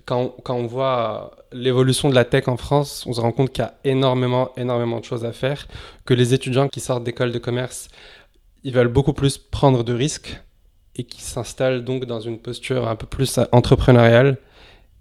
quand, 0.05 0.35
on 0.49 0.65
voit 0.65 1.31
l'évolution 1.51 2.09
de 2.09 2.15
la 2.15 2.25
tech 2.25 2.47
en 2.47 2.57
France, 2.57 3.05
on 3.07 3.13
se 3.13 3.21
rend 3.21 3.31
compte 3.31 3.51
qu'il 3.51 3.63
y 3.63 3.67
a 3.67 3.73
énormément, 3.83 4.51
énormément 4.57 4.99
de 4.99 5.05
choses 5.05 5.25
à 5.25 5.31
faire, 5.31 5.67
que 6.05 6.13
les 6.13 6.33
étudiants 6.33 6.67
qui 6.67 6.79
sortent 6.79 7.03
d'école 7.03 7.31
de 7.31 7.39
commerce, 7.39 7.87
ils 8.63 8.73
veulent 8.73 8.87
beaucoup 8.87 9.13
plus 9.13 9.37
prendre 9.37 9.83
de 9.83 9.93
risques 9.93 10.41
et 10.95 11.03
qui 11.03 11.21
s'installent 11.21 11.83
donc 11.83 12.05
dans 12.05 12.19
une 12.19 12.39
posture 12.39 12.87
un 12.87 12.95
peu 12.95 13.07
plus 13.07 13.39
entrepreneuriale. 13.51 14.37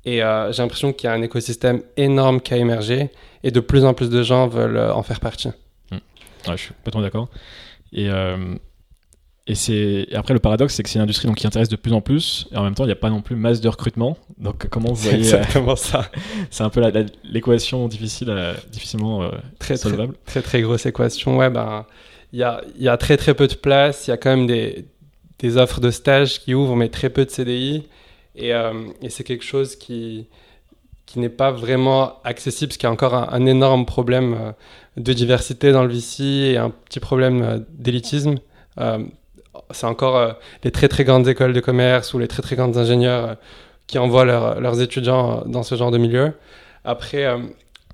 Et 0.05 0.23
euh, 0.23 0.53
j'ai 0.53 0.63
l'impression 0.63 0.93
qu'il 0.93 1.09
y 1.09 1.11
a 1.11 1.15
un 1.15 1.23
écosystème 1.23 1.83
énorme 1.97 2.41
qui 2.41 2.55
a 2.55 2.57
émergé 2.57 3.11
et 3.43 3.51
de 3.51 3.61
plus 3.61 3.85
en 3.85 3.95
plus 3.95 4.11
de 4.11 4.23
gens 4.23 4.47
veulent 4.47 4.77
euh, 4.77 4.95
en 4.95 5.03
faire 5.03 5.21
partie. 5.21 5.49
Mmh. 5.91 5.97
Ouais, 6.47 6.57
je 6.57 6.63
suis 6.63 6.75
complètement 6.75 7.03
d'accord. 7.03 7.29
Et 7.93 8.09
euh, 8.09 8.55
et 9.49 9.55
c'est 9.55 10.07
après 10.13 10.35
le 10.35 10.41
paradoxe, 10.41 10.75
c'est 10.75 10.83
que 10.83 10.91
c'est 10.91 10.99
une 10.99 11.03
industrie 11.03 11.27
donc, 11.27 11.39
qui 11.39 11.47
intéresse 11.47 11.71
de 11.71 11.77
plus 11.77 11.95
en 11.95 12.03
plus, 12.03 12.47
et 12.53 12.59
en 12.59 12.65
même 12.65 12.75
temps, 12.75 12.85
il 12.85 12.89
n'y 12.89 12.93
a 12.93 12.97
pas 12.97 13.09
non 13.09 13.23
plus 13.23 13.35
masse 13.35 13.63
de 13.63 13.69
recrutement. 13.69 14.19
Donc 14.37 14.69
comment 14.69 14.91
vous 14.91 14.95
voyez 14.97 15.25
C'est 15.25 15.39
exactement 15.39 15.75
ça. 15.75 16.11
c'est 16.51 16.63
un 16.63 16.69
peu 16.69 16.83
l'équation 17.25 17.89
difficile, 17.89 18.31
difficilement 18.71 19.23
euh, 19.23 19.31
très, 19.59 19.79
solvable. 19.79 20.15
Très, 20.27 20.43
très, 20.43 20.61
grosse 20.61 20.85
équation. 20.85 21.39
Ouais, 21.39 21.49
ben 21.49 21.87
il 22.35 22.41
y 22.41 22.43
a, 22.43 22.61
y 22.79 22.89
a 22.89 22.99
très 22.99 23.17
très 23.17 23.33
peu 23.33 23.47
de 23.47 23.55
place. 23.55 24.07
Il 24.07 24.11
y 24.11 24.13
a 24.13 24.19
quand 24.19 24.29
même 24.29 24.47
des, 24.47 24.85
des 25.39 25.57
offres 25.57 25.81
de 25.81 25.91
stage 25.91 26.41
qui 26.41 26.53
ouvrent, 26.53 26.77
mais 26.77 26.91
très 26.91 27.09
peu 27.09 27.25
de 27.25 27.31
CDI. 27.31 27.85
Et, 28.37 28.53
euh, 28.53 28.75
et 29.01 29.09
c'est 29.09 29.25
quelque 29.25 29.45
chose 29.45 29.77
qui 29.77 30.27
qui 31.07 31.21
n'est 31.21 31.31
pas 31.31 31.51
vraiment 31.51 32.21
accessible, 32.23 32.69
parce 32.69 32.77
qu'il 32.77 32.87
y 32.87 32.91
a 32.91 32.93
encore 32.93 33.15
un, 33.15 33.47
énorme 33.47 33.87
problème 33.87 34.35
euh, 34.39 34.53
de 34.99 35.15
diversité 35.15 35.73
dans 35.73 35.83
le 35.83 35.89
VC 35.89 36.21
et 36.53 36.59
un 36.59 36.69
petit 36.69 37.01
problème 37.01 37.65
d'élitisme 37.71 38.35
c'est 39.71 39.87
encore 39.87 40.17
euh, 40.17 40.33
les 40.65 40.71
très 40.71 40.89
très 40.89 41.05
grandes 41.05 41.29
écoles 41.29 41.53
de 41.53 41.61
commerce 41.61 42.15
ou 42.15 42.19
les 42.19 42.29
très 42.29 42.43
très 42.43 42.57
grandes 42.57 42.77
ingénieurs 42.77 43.25
euh, 43.25 43.35
qui 43.87 43.99
envoient 43.99 44.25
leurs 44.25 44.81
étudiants 44.81 45.39
euh, 45.39 45.45
dans 45.47 45.63
ce 45.63 45.75
genre 45.75 45.91
de 45.91 45.99
milieu. 45.99 46.33
Après, 46.85 47.27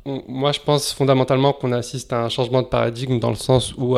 moi 0.04 0.52
je 0.52 0.60
pense 0.60 0.92
fondamentalement 0.92 1.52
qu'on 1.52 1.72
assiste 1.72 2.12
à 2.12 2.22
un 2.22 2.28
changement 2.28 2.62
de 2.62 2.66
paradigme 2.66 3.18
dans 3.18 3.30
le 3.30 3.36
sens 3.36 3.74
où 3.76 3.96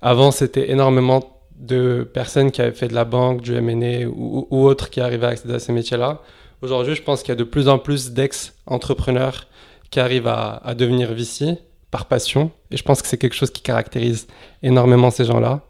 avant 0.00 0.30
c'était 0.30 0.70
énormément 0.70 1.40
de 1.56 2.08
personnes 2.12 2.50
qui 2.50 2.60
avaient 2.60 2.72
fait 2.76 2.88
de 2.88 2.94
la 2.94 3.04
banque, 3.04 3.40
du 3.40 3.56
M&A 3.56 4.06
ou, 4.06 4.46
ou 4.50 4.64
autres 4.64 4.90
qui 4.90 5.00
arrivaient 5.00 5.26
à 5.26 5.30
accéder 5.30 5.54
à 5.54 5.58
ces 5.58 5.72
métiers-là. 5.72 6.20
Aujourd'hui, 6.60 6.94
je 6.94 7.02
pense 7.02 7.22
qu'il 7.22 7.30
y 7.30 7.32
a 7.32 7.36
de 7.36 7.44
plus 7.44 7.68
en 7.68 7.78
plus 7.78 8.12
d'ex-entrepreneurs 8.12 9.46
qui 9.90 9.98
arrivent 9.98 10.28
à, 10.28 10.60
à 10.64 10.74
devenir 10.74 11.12
VC 11.12 11.58
par 11.90 12.06
passion. 12.06 12.52
Et 12.70 12.76
je 12.76 12.82
pense 12.82 13.02
que 13.02 13.08
c'est 13.08 13.18
quelque 13.18 13.34
chose 13.34 13.50
qui 13.50 13.62
caractérise 13.62 14.28
énormément 14.62 15.10
ces 15.10 15.24
gens-là. 15.24 15.62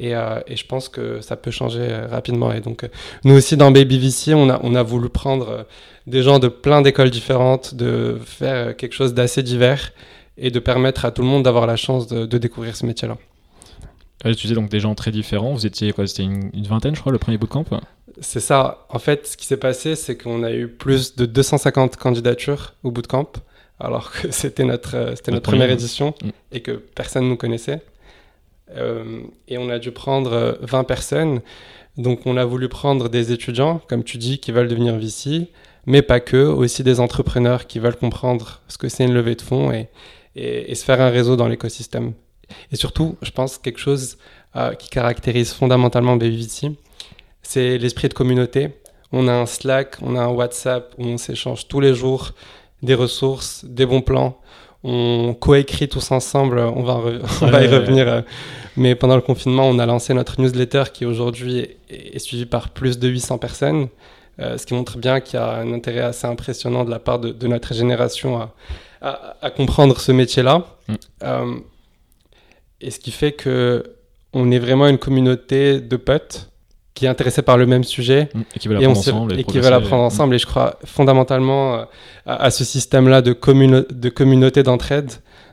Euh, 0.00 0.40
et, 0.46 0.56
je 0.56 0.66
pense 0.66 0.88
que 0.88 1.20
ça 1.20 1.36
peut 1.36 1.50
changer 1.50 1.80
euh, 1.82 2.06
rapidement. 2.06 2.52
Et 2.52 2.60
donc, 2.60 2.84
euh, 2.84 2.88
nous 3.24 3.34
aussi, 3.34 3.56
dans 3.56 3.70
Baby 3.70 3.98
VC, 3.98 4.34
on 4.34 4.48
a, 4.48 4.60
on 4.62 4.74
a 4.74 4.82
voulu 4.82 5.08
prendre 5.08 5.66
des 6.06 6.22
gens 6.22 6.38
de 6.38 6.48
plein 6.48 6.82
d'écoles 6.82 7.10
différentes, 7.10 7.74
de 7.74 8.18
faire 8.24 8.76
quelque 8.76 8.94
chose 8.94 9.14
d'assez 9.14 9.42
divers 9.42 9.92
et 10.36 10.50
de 10.50 10.58
permettre 10.60 11.04
à 11.04 11.10
tout 11.10 11.22
le 11.22 11.28
monde 11.28 11.42
d'avoir 11.42 11.66
la 11.66 11.76
chance 11.76 12.06
de, 12.06 12.38
découvrir 12.38 12.76
ce 12.76 12.86
métier-là. 12.86 13.16
tu 14.24 14.32
disais 14.34 14.54
donc 14.54 14.70
des 14.70 14.80
gens 14.80 14.94
très 14.94 15.10
différents. 15.10 15.52
Vous 15.52 15.66
étiez 15.66 15.92
quoi? 15.92 16.06
C'était 16.06 16.22
une, 16.22 16.50
vingtaine, 16.68 16.94
je 16.94 17.00
crois, 17.00 17.12
le 17.12 17.18
premier 17.18 17.38
bootcamp 17.38 17.64
C'est 18.20 18.40
ça. 18.40 18.86
En 18.88 19.00
fait, 19.00 19.26
ce 19.26 19.36
qui 19.36 19.46
s'est 19.46 19.56
passé, 19.56 19.96
c'est 19.96 20.16
qu'on 20.16 20.44
a 20.44 20.52
eu 20.52 20.68
plus 20.68 21.16
de 21.16 21.26
250 21.26 21.96
candidatures 21.96 22.74
au 22.84 22.92
bootcamp, 22.92 23.32
alors 23.80 24.12
que 24.12 24.30
c'était 24.30 24.64
notre, 24.64 25.14
c'était 25.16 25.32
notre, 25.32 25.50
première 25.50 25.70
édition 25.70 26.14
mm. 26.22 26.28
et 26.52 26.60
que 26.60 26.70
personne 26.70 27.24
ne 27.24 27.30
nous 27.30 27.36
connaissait. 27.36 27.82
Euh, 28.76 29.22
et 29.46 29.58
on 29.58 29.68
a 29.70 29.78
dû 29.78 29.90
prendre 29.90 30.58
20 30.60 30.80
euh, 30.80 30.82
personnes. 30.84 31.40
Donc 31.96 32.26
on 32.26 32.36
a 32.36 32.44
voulu 32.44 32.68
prendre 32.68 33.08
des 33.08 33.32
étudiants, 33.32 33.80
comme 33.88 34.04
tu 34.04 34.18
dis, 34.18 34.38
qui 34.38 34.52
veulent 34.52 34.68
devenir 34.68 34.96
VC, 34.96 35.48
mais 35.86 36.02
pas 36.02 36.20
que, 36.20 36.36
aussi 36.36 36.82
des 36.82 37.00
entrepreneurs 37.00 37.66
qui 37.66 37.78
veulent 37.78 37.96
comprendre 37.96 38.60
ce 38.68 38.78
que 38.78 38.88
c'est 38.88 39.04
une 39.04 39.14
levée 39.14 39.34
de 39.34 39.42
fonds 39.42 39.72
et, 39.72 39.88
se 40.36 40.84
faire 40.84 41.00
un 41.00 41.10
réseau 41.10 41.34
dans 41.34 41.48
l'écosystème. 41.48 42.12
et 42.70 42.76
surtout, 42.76 43.16
je 43.22 43.32
pense 43.32 43.58
quelque 43.58 43.80
chose 43.80 44.18
qui 44.78 44.88
caractérise 44.88 45.52
fondamentalement 45.52 46.14
BabyVC, 46.14 46.76
c'est 47.42 47.78
l'esprit 47.78 48.08
de 48.08 48.14
communauté. 48.14 48.68
On 49.10 49.26
a 49.26 49.32
un 49.32 49.46
Slack, 49.46 49.96
on 50.02 50.14
a 50.14 50.20
un 50.20 50.28
WhatsApp 50.28 50.94
où 50.98 51.06
on 51.06 51.16
s'échange 51.16 51.66
tous 51.66 51.80
les 51.80 51.94
jours 51.94 52.32
des 52.82 52.94
ressources, 52.94 53.64
des 53.64 53.86
bons 53.86 54.02
plans. 54.02 54.38
On 54.84 55.34
coécrit 55.34 55.88
tous 55.88 56.12
ensemble, 56.12 56.58
on 56.58 56.82
va, 56.82 57.00
on 57.42 57.46
va 57.46 57.64
y 57.64 57.66
revenir. 57.66 58.24
Mais 58.76 58.94
pendant 58.94 59.16
le 59.16 59.22
confinement, 59.22 59.68
on 59.68 59.78
a 59.78 59.86
lancé 59.86 60.14
notre 60.14 60.40
newsletter 60.40 60.84
qui 60.92 61.04
aujourd'hui 61.04 61.58
est, 61.90 62.16
est 62.16 62.18
suivie 62.18 62.46
par 62.46 62.68
plus 62.70 62.98
de 62.98 63.08
800 63.08 63.38
personnes. 63.38 63.88
Euh, 64.40 64.56
ce 64.56 64.66
qui 64.66 64.74
montre 64.74 64.98
bien 64.98 65.20
qu'il 65.20 65.38
y 65.38 65.42
a 65.42 65.56
un 65.56 65.72
intérêt 65.72 66.00
assez 66.00 66.26
impressionnant 66.26 66.84
de 66.84 66.90
la 66.90 67.00
part 67.00 67.18
de, 67.18 67.46
notre 67.48 67.74
génération 67.74 68.48
à, 69.00 69.50
comprendre 69.56 70.00
ce 70.00 70.12
métier-là. 70.12 70.64
Mm. 70.86 70.94
Euh, 71.24 71.54
et 72.80 72.90
ce 72.90 73.00
qui 73.00 73.10
fait 73.10 73.32
que 73.32 73.94
on 74.32 74.50
est 74.50 74.58
vraiment 74.58 74.86
une 74.86 74.98
communauté 74.98 75.80
de 75.80 75.96
potes 75.96 76.50
qui 76.98 77.06
est 77.06 77.08
intéressée 77.08 77.42
par 77.42 77.56
le 77.56 77.66
même 77.66 77.84
sujet 77.84 78.28
mm. 78.34 78.40
et 78.54 78.58
qui 78.58 78.68
veulent 78.68 78.76
apprendre 78.78 78.98
ensemble. 78.98 79.38
Et, 79.38 79.44
qui 79.44 79.58
veulent 79.58 79.72
apprendre 79.72 80.02
ensemble. 80.02 80.34
Et 80.34 80.38
je 80.38 80.46
crois 80.46 80.78
fondamentalement 80.84 81.74
euh, 81.74 81.84
à, 82.26 82.50
ce 82.50 82.64
système-là 82.64 83.22
de, 83.22 83.30
de 83.30 84.08
communauté 84.08 84.62
d'entraide 84.62 85.12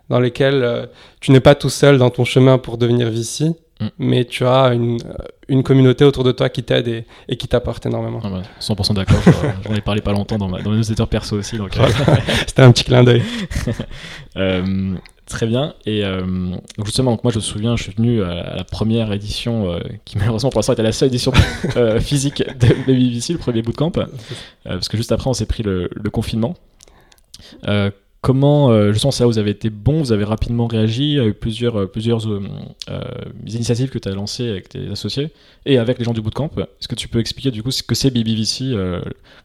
dans 0.10 0.20
lequel 0.20 0.88
tu 1.20 1.32
n'es 1.32 1.40
pas 1.40 1.56
tout 1.56 1.72
seul 1.72 1.98
dans 1.98 2.12
ton 2.12 2.26
chemin 2.26 2.60
pour 2.60 2.78
devenir 2.78 3.10
VC, 3.10 3.56
Mm. 3.82 3.88
mais 4.00 4.24
tu 4.24 4.46
as 4.46 4.74
une, 4.74 4.98
une, 5.50 5.62
communauté 5.62 6.06
autour 6.06 6.24
de 6.24 6.32
toi 6.32 6.48
qui 6.48 6.64
t'aide 6.64 6.88
et, 6.88 7.06
et, 7.28 7.36
qui 7.36 7.50
t'apporte 7.50 7.86
énormément. 7.86 8.22
100% 8.62 8.88
ah 8.90 8.94
d'accord, 8.94 9.20
j'en 9.66 9.76
ai 9.76 9.82
parlé 9.82 10.00
pas 10.00 10.14
longtemps 10.14 10.38
dans, 10.38 10.48
ma, 10.48 10.62
dans 10.62 10.72
mes 10.72 10.78
newsletters 10.78 11.08
perso 11.08 11.38
aussi. 11.38 11.58
Euh, 11.60 11.68
C'était 12.48 12.62
un 12.62 12.72
petit 12.72 12.86
clin 12.86 13.04
d'œil. 13.04 13.22
euh, 14.38 14.96
très 15.28 15.48
bien, 15.48 15.74
et 15.86 16.06
euh, 16.06 16.22
donc 16.22 16.86
justement, 16.86 17.12
donc 17.12 17.24
moi 17.24 17.32
je 17.32 17.38
me 17.38 17.44
souviens, 17.44 17.76
je 17.76 17.84
suis 17.84 17.94
venu 17.94 18.24
à 18.24 18.56
la 18.56 18.64
première 18.64 19.12
édition, 19.12 19.72
euh, 19.72 19.80
qui 20.06 20.18
malheureusement 20.18 20.50
pour 20.50 20.60
l'instant 20.60 20.74
était 20.74 20.84
la 20.84 20.92
seule 20.92 21.08
édition 21.08 21.32
physique 22.00 22.44
de, 22.60 22.68
de 22.68 22.94
BBC, 22.94 23.34
le 23.34 23.40
premier 23.40 23.62
bootcamp, 23.62 23.92
parce 24.64 24.88
que 24.88 24.98
juste 24.98 25.12
après 25.12 25.30
on 25.30 25.34
s'est 25.34 25.46
pris 25.46 25.64
le, 25.64 25.90
le 25.94 26.10
confinement. 26.10 26.56
Comment, 28.26 28.72
euh, 28.72 28.92
sens 28.96 29.18
ça, 29.18 29.28
vous 29.28 29.38
avez 29.38 29.52
été 29.52 29.70
bon, 29.70 30.00
vous 30.00 30.12
avez 30.12 30.24
rapidement 30.24 30.66
réagi, 30.66 31.04
il 31.04 31.14
y 31.14 31.20
a 31.20 31.26
eu 31.28 31.36
plusieurs, 31.36 31.82
euh, 31.82 31.86
plusieurs 31.86 32.28
euh, 32.28 32.42
initiatives 33.46 33.92
que 33.92 34.00
tu 34.00 34.10
as 34.10 34.16
lancées 34.16 34.50
avec 34.50 34.68
tes 34.68 34.88
associés 34.90 35.32
et 35.68 35.78
avec 35.78 36.00
les 36.00 36.06
gens 36.06 36.12
du 36.12 36.22
bootcamp. 36.24 36.50
Est-ce 36.58 36.88
que 36.88 36.96
tu 36.96 37.08
peux 37.08 37.20
expliquer 37.20 37.52
du 37.52 37.62
coup 37.62 37.70
ce 37.70 37.84
que 37.84 37.94
c'est 37.94 38.10
BBVC 38.10 38.74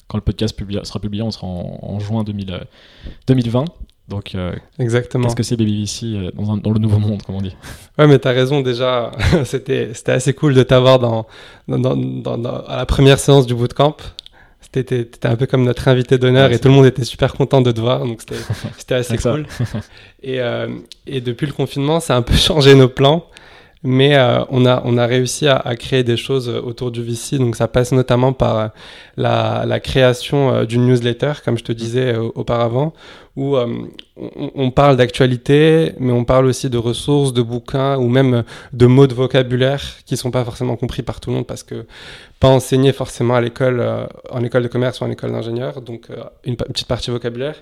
quand 0.08 0.16
le 0.16 0.22
podcast 0.22 0.58
sera 0.84 0.98
publié, 0.98 1.22
on 1.22 1.30
sera 1.30 1.46
en, 1.46 2.00
juin 2.00 2.24
2020 2.24 3.66
donc, 4.10 4.36
Exactement. 4.78 5.24
Qu'est-ce 5.24 5.36
que 5.36 5.42
c'est 5.42 5.56
BBVC 5.56 6.32
dans, 6.34 6.56
dans, 6.56 6.70
le 6.72 6.78
nouveau 6.78 6.98
monde, 6.98 7.22
comme 7.22 7.36
on 7.36 7.40
dit 7.40 7.56
Ouais, 7.98 8.06
mais 8.06 8.18
tu 8.18 8.28
as 8.28 8.32
raison, 8.32 8.60
déjà, 8.60 9.12
c'était 9.44 9.92
assez 10.06 10.34
cool 10.34 10.52
de 10.52 10.62
t'avoir 10.62 10.98
dans, 10.98 11.26
dans, 11.68 11.96
dans, 11.96 12.44
à 12.66 12.76
la 12.76 12.86
première 12.86 13.18
séance 13.18 13.46
du 13.46 13.54
bootcamp. 13.54 13.96
T'étais 14.72 15.00
étais 15.00 15.26
un 15.26 15.34
peu 15.34 15.46
comme 15.46 15.64
notre 15.64 15.88
invité 15.88 16.16
d'honneur 16.16 16.52
et 16.52 16.60
tout 16.60 16.68
le 16.68 16.74
monde 16.74 16.86
était 16.86 17.02
super 17.02 17.32
content 17.32 17.60
de 17.60 17.72
te 17.72 17.80
voir, 17.80 18.06
donc 18.06 18.20
c'était 18.78 18.94
assez 18.94 19.18
cool. 19.18 19.46
et, 20.22 20.40
euh, 20.40 20.68
et, 21.08 21.20
depuis 21.20 21.46
le 21.48 21.52
confinement, 21.52 21.98
ça 21.98 22.14
a 22.14 22.18
un 22.18 22.22
peu 22.22 22.34
changé 22.34 22.76
nos 22.76 22.88
plans, 22.88 23.26
mais 23.82 24.16
euh, 24.16 24.44
on, 24.50 24.66
a, 24.66 24.82
on 24.84 24.98
a 24.98 25.06
réussi 25.06 25.48
à, 25.48 25.56
à, 25.56 25.74
créer 25.74 26.04
des 26.04 26.18
choses 26.18 26.48
autour 26.48 26.90
du 26.90 27.02
VC, 27.02 27.38
donc 27.38 27.56
ça 27.56 27.66
passe 27.66 27.92
notamment 27.92 28.34
par 28.34 28.58
euh, 28.58 28.68
la, 29.16 29.64
la 29.66 29.80
création 29.80 30.52
euh, 30.52 30.64
d'une 30.66 30.86
newsletter, 30.86 31.32
comme 31.44 31.56
je 31.56 31.64
te 31.64 31.72
disais 31.72 32.14
auparavant, 32.16 32.92
où 33.36 33.56
on, 33.56 33.88
on, 34.54 34.70
parle 34.70 34.98
d'actualité, 34.98 35.92
mais 35.98 36.12
on 36.12 36.24
parle 36.24 36.44
aussi 36.44 36.68
de 36.68 36.76
ressources, 36.76 37.32
de 37.32 37.40
bouquins 37.40 37.96
ou 37.96 38.08
même 38.08 38.44
de 38.74 38.86
mots 38.86 39.06
de 39.06 39.14
vocabulaire 39.14 39.82
qui 40.04 40.18
sont 40.18 40.30
pas 40.30 40.44
forcément 40.44 40.76
compris 40.76 41.02
par 41.02 41.20
tout 41.20 41.30
le 41.30 41.36
monde 41.36 41.46
parce 41.46 41.62
que 41.62 41.86
pas 42.38 42.48
enseignés 42.48 42.92
forcément 42.92 43.34
à 43.36 43.40
l'école, 43.40 43.82
en 44.30 44.44
école 44.44 44.64
de 44.64 44.68
commerce 44.68 45.00
ou 45.00 45.04
en 45.04 45.10
école 45.10 45.32
d'ingénieur, 45.32 45.80
donc 45.80 46.08
une, 46.44 46.56
petite 46.56 46.88
partie 46.88 47.10
vocabulaire. 47.10 47.54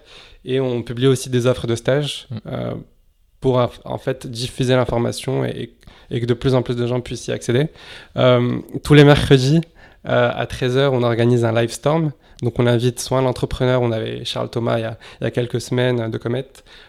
Et 0.45 0.59
on 0.59 0.83
publie 0.83 1.07
aussi 1.07 1.31
des 1.31 1.47
offres 1.47 1.67
de 1.67 1.77
stage. 1.77 2.27
Mm. 2.45 2.81
pour 3.41 3.71
en 3.85 3.99
fait 3.99 4.27
diffuser 4.27 4.75
l'information 4.75 5.45
et, 5.45 5.51
et 5.51 5.78
que 6.11 6.27
de 6.27 6.35
plus 6.35 6.55
en 6.55 6.63
plus 6.63 6.77
de 6.77 6.87
gens 6.87 7.01
puissent 7.01 7.27
y 7.27 7.33
accéder. 7.33 7.69
Euh, 8.17 8.59
tous 8.83 8.95
les 8.95 9.05
mercredis, 9.05 9.61
euh, 10.07 10.31
à 10.35 10.45
13h, 10.47 10.89
on 10.89 11.03
organise 11.03 11.45
un 11.45 11.53
live 11.53 11.71
storm. 11.71 12.13
Donc 12.43 12.61
on 12.61 12.67
invite 12.67 13.01
soit 13.01 13.21
l'entrepreneur, 13.21 13.83
on 13.83 13.91
avait 13.91 14.25
Charles 14.25 14.49
Thomas 14.49 14.79
il 14.79 14.83
y 14.83 14.85
a, 14.85 14.97
il 15.21 15.25
y 15.25 15.27
a 15.27 15.31
quelques 15.33 15.61
semaines 15.61 16.09
de 16.09 16.19
Comet, 16.19 16.47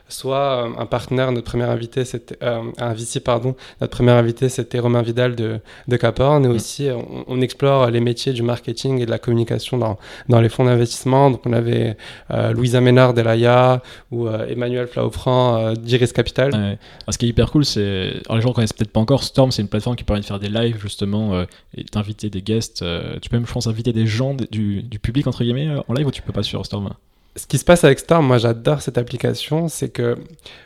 soit 0.09 0.65
euh, 0.65 0.69
un 0.77 0.85
partenaire, 0.85 1.31
notre 1.31 1.49
premier 1.49 1.63
invité, 1.63 2.03
c'était 2.03 2.37
euh, 2.43 2.61
un 2.77 2.93
VC, 2.93 3.19
pardon, 3.19 3.55
notre 3.79 3.95
premier 3.95 4.11
invité, 4.11 4.49
c'était 4.49 4.79
Romain 4.79 5.01
Vidal 5.01 5.35
de, 5.35 5.59
de 5.87 5.97
Caporn. 5.97 6.43
Et 6.45 6.47
mm. 6.47 6.51
aussi, 6.51 6.89
on, 7.27 7.39
explore 7.41 7.89
les 7.89 8.01
métiers 8.01 8.33
du 8.33 8.43
marketing 8.43 8.99
et 8.99 9.05
de 9.05 9.11
la 9.11 9.17
communication 9.17 9.77
dans, 9.77 9.97
dans 10.27 10.41
les 10.41 10.49
fonds 10.49 10.65
d'investissement. 10.65 11.31
Donc, 11.31 11.41
on 11.45 11.53
avait 11.53 11.95
euh, 12.31 12.51
Louisa 12.51 12.81
Ménard 12.81 13.13
d'Elaya 13.13 13.81
ou 14.11 14.27
euh, 14.27 14.45
Emmanuel 14.47 14.87
Flaufran 14.87 15.73
d'Iris 15.73 16.11
Capital. 16.11 16.77
Ce 17.07 17.17
qui 17.17 17.27
est 17.27 17.29
hyper 17.29 17.49
cool, 17.51 17.63
c'est. 17.63 18.13
Alors, 18.25 18.35
les 18.35 18.41
gens 18.41 18.51
connaissent 18.51 18.73
peut-être 18.73 18.91
pas 18.91 18.99
encore, 18.99 19.23
Storm, 19.23 19.51
c'est 19.51 19.61
une 19.61 19.69
plateforme 19.69 19.95
qui 19.95 20.03
permet 20.03 20.21
de 20.21 20.25
faire 20.25 20.39
des 20.39 20.49
lives, 20.49 20.79
justement, 20.81 21.43
et 21.75 21.83
d'inviter 21.93 22.29
des 22.29 22.41
guests. 22.41 22.83
Tu 23.21 23.29
peux 23.29 23.37
même, 23.37 23.47
je 23.47 23.53
pense, 23.53 23.67
inviter 23.67 23.93
des 23.93 24.07
gens 24.07 24.33
du, 24.33 24.83
du 24.83 24.99
public, 24.99 25.27
entre 25.27 25.43
guillemets, 25.43 25.69
en 25.87 25.93
live 25.93 26.07
ou 26.07 26.11
tu 26.11 26.21
peux 26.21 26.33
pas 26.33 26.43
sur 26.43 26.65
Storm? 26.65 26.89
Ce 27.35 27.47
qui 27.47 27.57
se 27.57 27.63
passe 27.63 27.83
avec 27.83 27.99
Storm, 27.99 28.25
moi 28.25 28.37
j'adore 28.37 28.81
cette 28.81 28.97
application, 28.97 29.67
c'est 29.67 29.89
que 29.89 30.17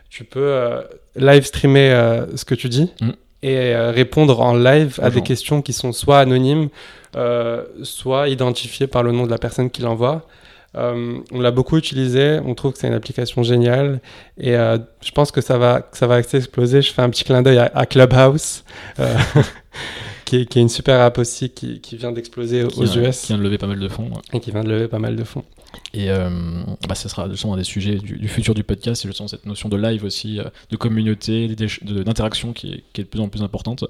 tu 0.09 0.23
peux 0.23 0.39
euh, 0.39 0.81
live 1.15 1.43
streamer 1.43 1.91
euh, 1.91 2.37
ce 2.37 2.45
que 2.45 2.55
tu 2.55 2.69
dis 2.69 2.91
mm. 3.01 3.09
et 3.43 3.57
euh, 3.75 3.91
répondre 3.91 4.39
en 4.39 4.55
live 4.55 4.99
à 5.01 5.09
des 5.09 5.21
questions 5.21 5.61
qui 5.61 5.73
sont 5.73 5.91
soit 5.91 6.19
anonymes, 6.19 6.69
soit 7.83 8.29
identifiées 8.29 8.87
par 8.87 9.03
le 9.03 9.11
nom 9.11 9.25
de 9.25 9.31
la 9.31 9.37
personne 9.37 9.69
qui 9.69 9.81
l'envoie. 9.81 10.27
on 10.73 11.39
l'a 11.39 11.51
beaucoup 11.51 11.77
utilisé, 11.77 12.39
on 12.43 12.55
trouve 12.55 12.73
que 12.73 12.79
c'est 12.79 12.87
une 12.87 12.93
application 12.93 13.43
géniale 13.43 13.99
et 14.39 14.53
je 14.53 15.11
pense 15.13 15.31
que 15.31 15.41
ça 15.41 15.57
va, 15.59 15.81
que 15.81 15.97
ça 15.97 16.07
va 16.07 16.19
exploser. 16.19 16.81
Je 16.81 16.91
fais 16.91 17.03
un 17.03 17.09
petit 17.09 17.23
clin 17.23 17.43
d'œil 17.43 17.59
à, 17.59 17.85
Clubhouse. 17.85 18.63
qui 20.25 20.37
est, 20.37 20.55
une 20.55 20.69
super 20.69 21.01
app 21.01 21.17
aussi 21.17 21.49
qui, 21.49 21.79
vient 21.93 22.11
d'exploser 22.11 22.63
aux 22.63 22.85
US. 22.97 23.21
Qui 23.21 23.27
vient 23.27 23.37
de 23.37 23.43
lever 23.43 23.57
pas 23.57 23.67
mal 23.67 23.79
de 23.79 23.87
fonds. 23.87 24.09
Et 24.33 24.39
qui 24.39 24.51
vient 24.51 24.63
de 24.63 24.69
lever 24.69 24.87
pas 24.87 24.99
mal 24.99 25.15
de 25.15 25.23
fonds. 25.23 25.43
Et 25.93 26.09
euh, 26.09 26.29
bah, 26.87 26.95
ça 26.95 27.09
sera 27.09 27.29
justement 27.29 27.53
un 27.53 27.57
des 27.57 27.63
sujets 27.63 27.95
du, 27.95 28.27
futur 28.27 28.53
du 28.53 28.63
podcast, 28.63 29.01
c'est 29.01 29.07
justement 29.07 29.27
cette 29.27 29.45
notion 29.45 29.69
de 29.69 29.77
live 29.77 30.03
aussi, 30.03 30.39
euh, 30.39 30.45
de 30.69 30.75
communauté, 30.75 31.47
d'interaction 31.81 32.53
qui 32.53 32.73
est, 32.73 32.83
qui 32.93 33.01
est 33.01 33.03
de 33.05 33.09
plus 33.09 33.19
en 33.19 33.29
plus 33.29 33.41
importante, 33.41 33.83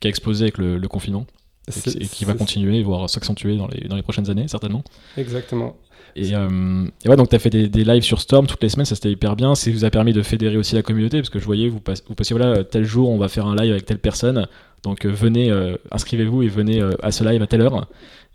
qui 0.00 0.08
a 0.08 0.10
explosé 0.10 0.44
avec 0.44 0.58
le, 0.58 0.78
confinement 0.88 1.26
et, 1.68 2.06
qui 2.06 2.24
va 2.24 2.34
continuer, 2.34 2.82
voire 2.82 3.08
s'accentuer 3.08 3.56
dans 3.56 3.68
les, 3.68 3.88
dans 3.88 3.96
les 3.96 4.02
prochaines 4.02 4.30
années, 4.30 4.48
certainement. 4.48 4.84
Exactement. 5.16 5.76
Et, 6.16 6.34
euh, 6.34 6.86
et, 7.04 7.08
ouais, 7.08 7.16
donc 7.16 7.28
tu 7.30 7.36
as 7.36 7.38
fait 7.38 7.50
des, 7.50 7.68
des, 7.68 7.84
lives 7.84 8.02
sur 8.02 8.20
Storm 8.20 8.46
toutes 8.46 8.62
les 8.62 8.68
semaines, 8.68 8.86
ça 8.86 8.94
c'était 8.94 9.10
hyper 9.10 9.34
bien. 9.34 9.54
Ça 9.54 9.70
vous 9.70 9.84
a 9.84 9.90
permis 9.90 10.12
de 10.12 10.22
fédérer 10.22 10.56
aussi 10.56 10.74
la 10.74 10.82
communauté, 10.82 11.18
parce 11.18 11.30
que 11.30 11.38
je 11.38 11.44
voyais, 11.44 11.68
vous, 11.68 11.80
vous 12.06 12.14
passiez, 12.14 12.36
voilà, 12.36 12.64
tel 12.64 12.84
jour 12.84 13.10
on 13.10 13.18
va 13.18 13.28
faire 13.28 13.46
un 13.46 13.56
live 13.56 13.72
avec 13.72 13.86
telle 13.86 13.98
personne, 13.98 14.46
donc 14.84 15.06
venez, 15.06 15.50
inscrivez-vous 15.90 16.42
et 16.42 16.48
venez 16.48 16.80
à 17.02 17.10
ce 17.10 17.24
live 17.24 17.42
à 17.42 17.46
telle 17.46 17.62
heure. 17.62 17.88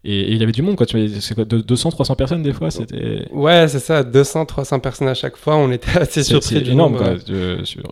Et, 0.03 0.32
il 0.32 0.38
y 0.38 0.44
avait 0.44 0.51
du 0.51 0.62
monde, 0.62 0.75
quoi. 0.75 0.86
C'est 0.88 1.36
quoi, 1.36 1.46
200, 1.46 1.91
300 1.91 2.15
personnes 2.15 2.44
des 2.44 2.53
fois 2.53 2.72
c'était... 2.72 3.27
Ouais, 3.32 3.68
c'est 3.68 3.79
ça, 3.79 4.03
200, 4.03 4.46
300 4.46 4.79
personnes 4.79 5.08
à 5.08 5.13
chaque 5.13 5.38
fois. 5.38 5.56
On 5.56 5.72
était 5.72 5.98
assez 5.98 6.24
surpris 6.24 6.56
c'est 6.56 6.62
du 6.62 6.72
énorme, 6.72 6.98
Quoi. 6.98 7.15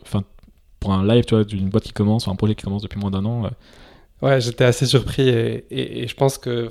enfin, 0.01 0.23
pour 0.79 0.93
un 0.93 1.05
live, 1.05 1.25
tu 1.25 1.35
vois, 1.35 1.43
d'une 1.43 1.69
boîte 1.69 1.83
qui 1.83 1.93
commence, 1.93 2.27
ou 2.27 2.31
un 2.31 2.35
projet 2.35 2.55
qui 2.55 2.63
commence 2.63 2.81
depuis 2.81 2.99
moins 2.99 3.11
d'un 3.11 3.25
an. 3.25 3.49
Ouais, 4.21 4.41
j'étais 4.41 4.63
assez 4.63 4.87
surpris 4.87 5.29
et, 5.29 5.65
et, 5.69 6.07
je 6.07 6.15
pense 6.15 6.39
que 6.39 6.69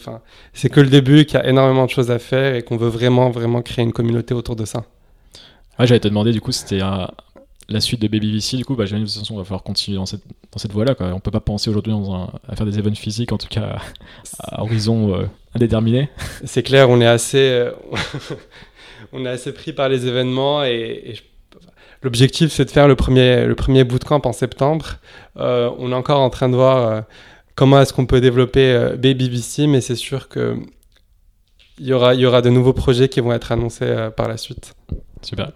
c'est 0.52 0.68
que 0.68 0.80
le 0.80 0.88
début, 0.88 1.24
qu'il 1.26 1.38
y 1.38 1.42
a 1.42 1.48
énormément 1.48 1.84
de 1.84 1.90
choses 1.90 2.10
à 2.10 2.18
faire 2.18 2.56
et 2.56 2.62
qu'on 2.62 2.76
veut 2.76 2.88
vraiment, 2.88 3.30
vraiment 3.30 3.62
créer 3.62 3.84
une 3.84 3.92
communauté 3.92 4.34
autour 4.34 4.56
de 4.56 4.64
ça. 4.64 4.84
Ouais, 5.78 5.86
j'allais 5.86 6.00
te 6.00 6.08
demander, 6.08 6.32
du 6.32 6.40
coup, 6.40 6.50
c'était 6.50 6.80
un, 6.80 7.08
la 7.68 7.80
suite 7.80 8.00
de 8.00 8.08
Baby 8.08 8.32
VC, 8.32 8.56
du 8.56 8.64
coup, 8.64 8.76
bah, 8.76 8.86
j'ai 8.86 8.96
l'impression 8.96 9.22
qu'on 9.22 9.38
va 9.38 9.44
falloir 9.44 9.62
continuer 9.62 9.96
dans 9.96 10.06
cette, 10.06 10.22
dans 10.52 10.58
cette 10.58 10.72
voie-là. 10.72 10.94
Quoi. 10.94 11.08
On 11.12 11.20
peut 11.20 11.30
pas 11.30 11.40
penser 11.40 11.68
aujourd'hui 11.68 11.92
à 12.48 12.56
faire 12.56 12.66
des 12.66 12.78
events 12.78 12.94
physiques, 12.94 13.32
en 13.32 13.38
tout 13.38 13.48
cas 13.48 13.78
à, 14.38 14.62
horizon 14.62 15.14
euh, 15.14 15.26
indéterminé. 15.54 16.08
C'est 16.44 16.62
clair, 16.62 16.88
on 16.90 17.00
est 17.00 17.06
assez, 17.06 17.38
euh, 17.38 17.72
on 19.12 19.24
est 19.26 19.28
assez 19.28 19.52
pris 19.52 19.72
par 19.72 19.88
les 19.88 20.06
événements 20.06 20.64
et, 20.64 21.14
l'objectif 22.02 22.52
c'est 22.52 22.66
de 22.66 22.70
faire 22.70 22.86
le 22.86 22.94
premier, 22.94 23.46
le 23.46 23.54
premier 23.56 23.82
bootcamp 23.82 24.20
en 24.24 24.32
septembre. 24.32 24.98
Euh, 25.38 25.70
on 25.78 25.90
est 25.90 25.94
encore 25.94 26.20
en 26.20 26.30
train 26.30 26.48
de 26.48 26.54
voir 26.54 27.04
comment 27.56 27.80
est-ce 27.80 27.92
qu'on 27.92 28.06
peut 28.06 28.20
développer 28.20 28.92
Baby 28.96 29.28
VC, 29.28 29.66
mais 29.66 29.80
c'est 29.80 29.96
sûr 29.96 30.28
que 30.28 30.56
il 31.78 31.86
y 31.86 31.92
aura, 31.92 32.14
il 32.14 32.20
y 32.20 32.26
aura 32.26 32.42
de 32.42 32.50
nouveaux 32.50 32.72
projets 32.72 33.08
qui 33.08 33.20
vont 33.20 33.32
être 33.32 33.50
annoncés 33.50 34.08
par 34.16 34.28
la 34.28 34.36
suite. 34.36 34.74
Super. 35.22 35.50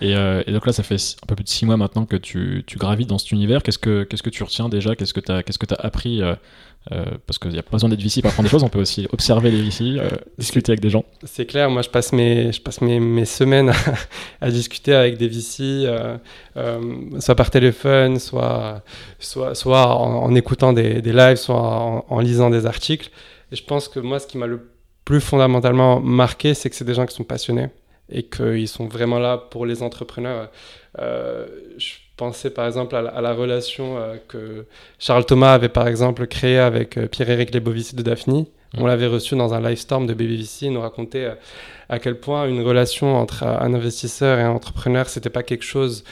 Et, 0.00 0.14
donc 0.52 0.66
là, 0.66 0.72
ça 0.72 0.82
fait 0.82 0.96
un 1.22 1.26
peu 1.26 1.34
plus 1.34 1.44
de 1.44 1.48
six 1.48 1.66
mois 1.66 1.76
maintenant 1.76 2.04
que 2.04 2.16
tu, 2.16 2.64
tu 2.66 2.78
gravites 2.78 3.08
dans 3.08 3.18
cet 3.18 3.32
univers. 3.32 3.62
Qu'est-ce 3.62 3.78
que, 3.78 4.04
qu'est-ce 4.04 4.22
que 4.22 4.30
tu 4.30 4.42
retiens 4.42 4.68
déjà? 4.68 4.94
Qu'est-ce 4.94 5.14
que 5.14 5.20
tu 5.20 5.32
as, 5.32 5.42
qu'est-ce 5.42 5.58
que 5.58 5.72
as 5.72 5.80
appris 5.80 6.22
euh, 6.92 7.04
parce 7.26 7.38
qu'il 7.38 7.50
n'y 7.50 7.58
a 7.58 7.64
pas 7.64 7.72
besoin 7.72 7.88
d'être 7.88 8.00
VC 8.00 8.20
pour 8.20 8.30
apprendre 8.30 8.48
des 8.48 8.50
choses, 8.50 8.62
on 8.62 8.68
peut 8.68 8.80
aussi 8.80 9.08
observer 9.12 9.50
les 9.50 9.60
VC, 9.60 9.98
euh, 9.98 10.08
discuter 10.38 10.70
avec 10.70 10.80
des 10.80 10.90
gens. 10.90 11.04
C'est 11.24 11.44
clair, 11.44 11.68
moi 11.68 11.82
je 11.82 11.88
passe 11.88 12.12
mes, 12.12 12.52
je 12.52 12.60
passe 12.60 12.80
mes, 12.80 13.00
mes 13.00 13.24
semaines 13.24 13.72
à, 14.40 14.50
discuter 14.50 14.94
avec 14.94 15.18
des 15.18 15.26
VC, 15.26 15.84
euh, 15.84 16.16
soit 17.18 17.34
par 17.34 17.50
téléphone, 17.50 18.20
soit, 18.20 18.84
soit, 19.18 19.56
soit 19.56 19.96
en, 19.96 20.32
écoutant 20.36 20.72
des, 20.72 21.02
des, 21.02 21.12
lives, 21.12 21.38
soit 21.38 22.04
en, 22.08 22.20
lisant 22.20 22.50
des 22.50 22.66
articles. 22.66 23.10
Et 23.50 23.56
je 23.56 23.64
pense 23.64 23.88
que 23.88 23.98
moi, 23.98 24.20
ce 24.20 24.28
qui 24.28 24.38
m'a 24.38 24.46
le 24.46 24.70
plus 25.04 25.20
fondamentalement 25.20 25.98
marqué, 25.98 26.54
c'est 26.54 26.70
que 26.70 26.76
c'est 26.76 26.84
des 26.84 26.94
gens 26.94 27.06
qui 27.06 27.16
sont 27.16 27.24
passionnés 27.24 27.68
et 28.10 28.24
qu'ils 28.24 28.68
sont 28.68 28.86
vraiment 28.86 29.18
là 29.18 29.38
pour 29.38 29.66
les 29.66 29.82
entrepreneurs. 29.82 30.50
je 30.96 32.06
penser 32.16 32.50
par 32.50 32.66
exemple 32.66 32.96
à 32.96 33.20
la, 33.20 33.32
relation 33.34 33.98
euh, 33.98 34.16
que 34.28 34.66
Charles 34.98 35.26
Thomas 35.26 35.52
avait 35.52 35.68
par 35.68 35.86
exemple 35.86 36.26
créée 36.26 36.58
avec 36.58 36.96
euh, 36.96 37.06
Pierre-Éric 37.06 37.54
Lebovici 37.54 37.94
de 37.94 38.02
Daphne. 38.02 38.40
Mm. 38.40 38.46
On 38.78 38.86
l'avait 38.86 39.06
reçu 39.06 39.36
dans 39.36 39.54
un 39.54 39.60
live 39.60 39.76
storm 39.76 40.06
de 40.06 40.14
BBVC. 40.14 40.66
Il 40.66 40.72
nous 40.72 40.80
racontait 40.80 41.24
euh, 41.24 41.34
à 41.88 41.98
quel 41.98 42.18
point 42.18 42.48
une 42.48 42.62
relation 42.62 43.16
entre 43.16 43.44
un 43.44 43.74
investisseur 43.74 44.38
et 44.38 44.42
un 44.42 44.50
entrepreneur, 44.50 45.08
c'était 45.08 45.30
pas 45.30 45.42
quelque 45.42 45.64
chose 45.64 46.04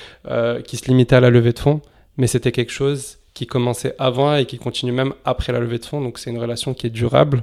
qui 0.69 0.77
se 0.77 0.87
limitait 0.87 1.17
à 1.17 1.21
la 1.21 1.31
levée 1.31 1.53
de 1.53 1.59
fonds, 1.59 1.81
mais 2.17 2.29
c'était 2.29 2.53
quelque 2.53 2.71
chose 2.71 3.19
qui 3.35 3.49
commençait 3.49 3.97
avant 3.99 4.37
et 4.37 4.47
qui 4.47 4.59
continue 4.59 4.93
même 4.93 5.15
après 5.25 5.53
la 5.53 5.59
levée 5.59 5.79
de 5.79 5.85
fonds. 5.85 6.01
Donc 6.01 6.21
c'est 6.21 6.31
une 6.31 6.39
relation 6.39 6.75
qui 6.75 6.87
est 6.87 6.91
durable. 6.91 7.43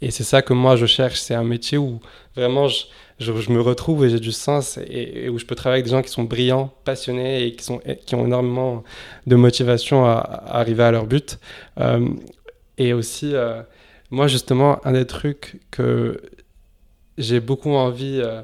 Et 0.00 0.10
c'est 0.10 0.24
ça 0.24 0.40
que 0.40 0.54
moi 0.54 0.76
je 0.76 0.86
cherche. 0.86 1.20
C'est 1.20 1.34
un 1.34 1.44
métier 1.44 1.76
où 1.76 2.00
vraiment 2.34 2.68
je, 2.68 2.84
je, 3.18 3.52
me 3.52 3.60
retrouve 3.60 4.04
et 4.04 4.10
j'ai 4.10 4.20
du 4.20 4.32
sens 4.32 4.78
et, 4.78 5.28
où 5.28 5.38
je 5.38 5.44
peux 5.44 5.54
travailler 5.54 5.80
avec 5.80 5.86
des 5.86 5.90
gens 5.90 6.02
qui 6.02 6.10
sont 6.10 6.24
brillants, 6.24 6.72
passionnés 6.84 7.44
et 7.44 7.54
qui, 7.54 7.64
sont, 7.64 7.80
qui 8.06 8.14
ont 8.14 8.24
énormément 8.24 8.84
de 9.26 9.36
motivation 9.36 10.04
à, 10.04 10.18
arriver 10.46 10.84
à 10.84 10.90
leur 10.90 11.06
but. 11.06 11.38
Euh, 11.80 12.08
et 12.76 12.92
aussi, 12.92 13.34
euh, 13.34 13.62
moi 14.10 14.28
justement, 14.28 14.84
un 14.86 14.92
des 14.92 15.06
trucs 15.06 15.60
que 15.70 16.20
j'ai 17.16 17.40
beaucoup 17.40 17.72
envie 17.72 18.20
euh, 18.22 18.42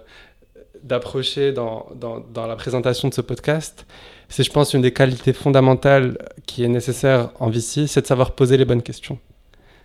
d'approcher 0.83 1.53
dans, 1.53 1.87
dans, 1.95 2.19
dans, 2.19 2.47
la 2.47 2.57
présentation 2.57 3.09
de 3.09 3.15
ce 3.15 3.21
podcast, 3.21 3.87
c'est 4.29 4.43
je 4.43 4.51
pense 4.51 4.75
une 4.75 4.83
des 4.83 4.93
qualités 4.93 5.33
fondamentales 5.33 6.19
qui 6.47 6.65
est 6.65 6.69
nécessaire 6.69 7.31
en 7.39 7.49
VC, 7.49 7.87
c'est 7.87 8.03
de 8.03 8.07
savoir 8.07 8.33
poser 8.33 8.57
les 8.57 8.65
bonnes 8.65 8.83
questions. 8.83 9.19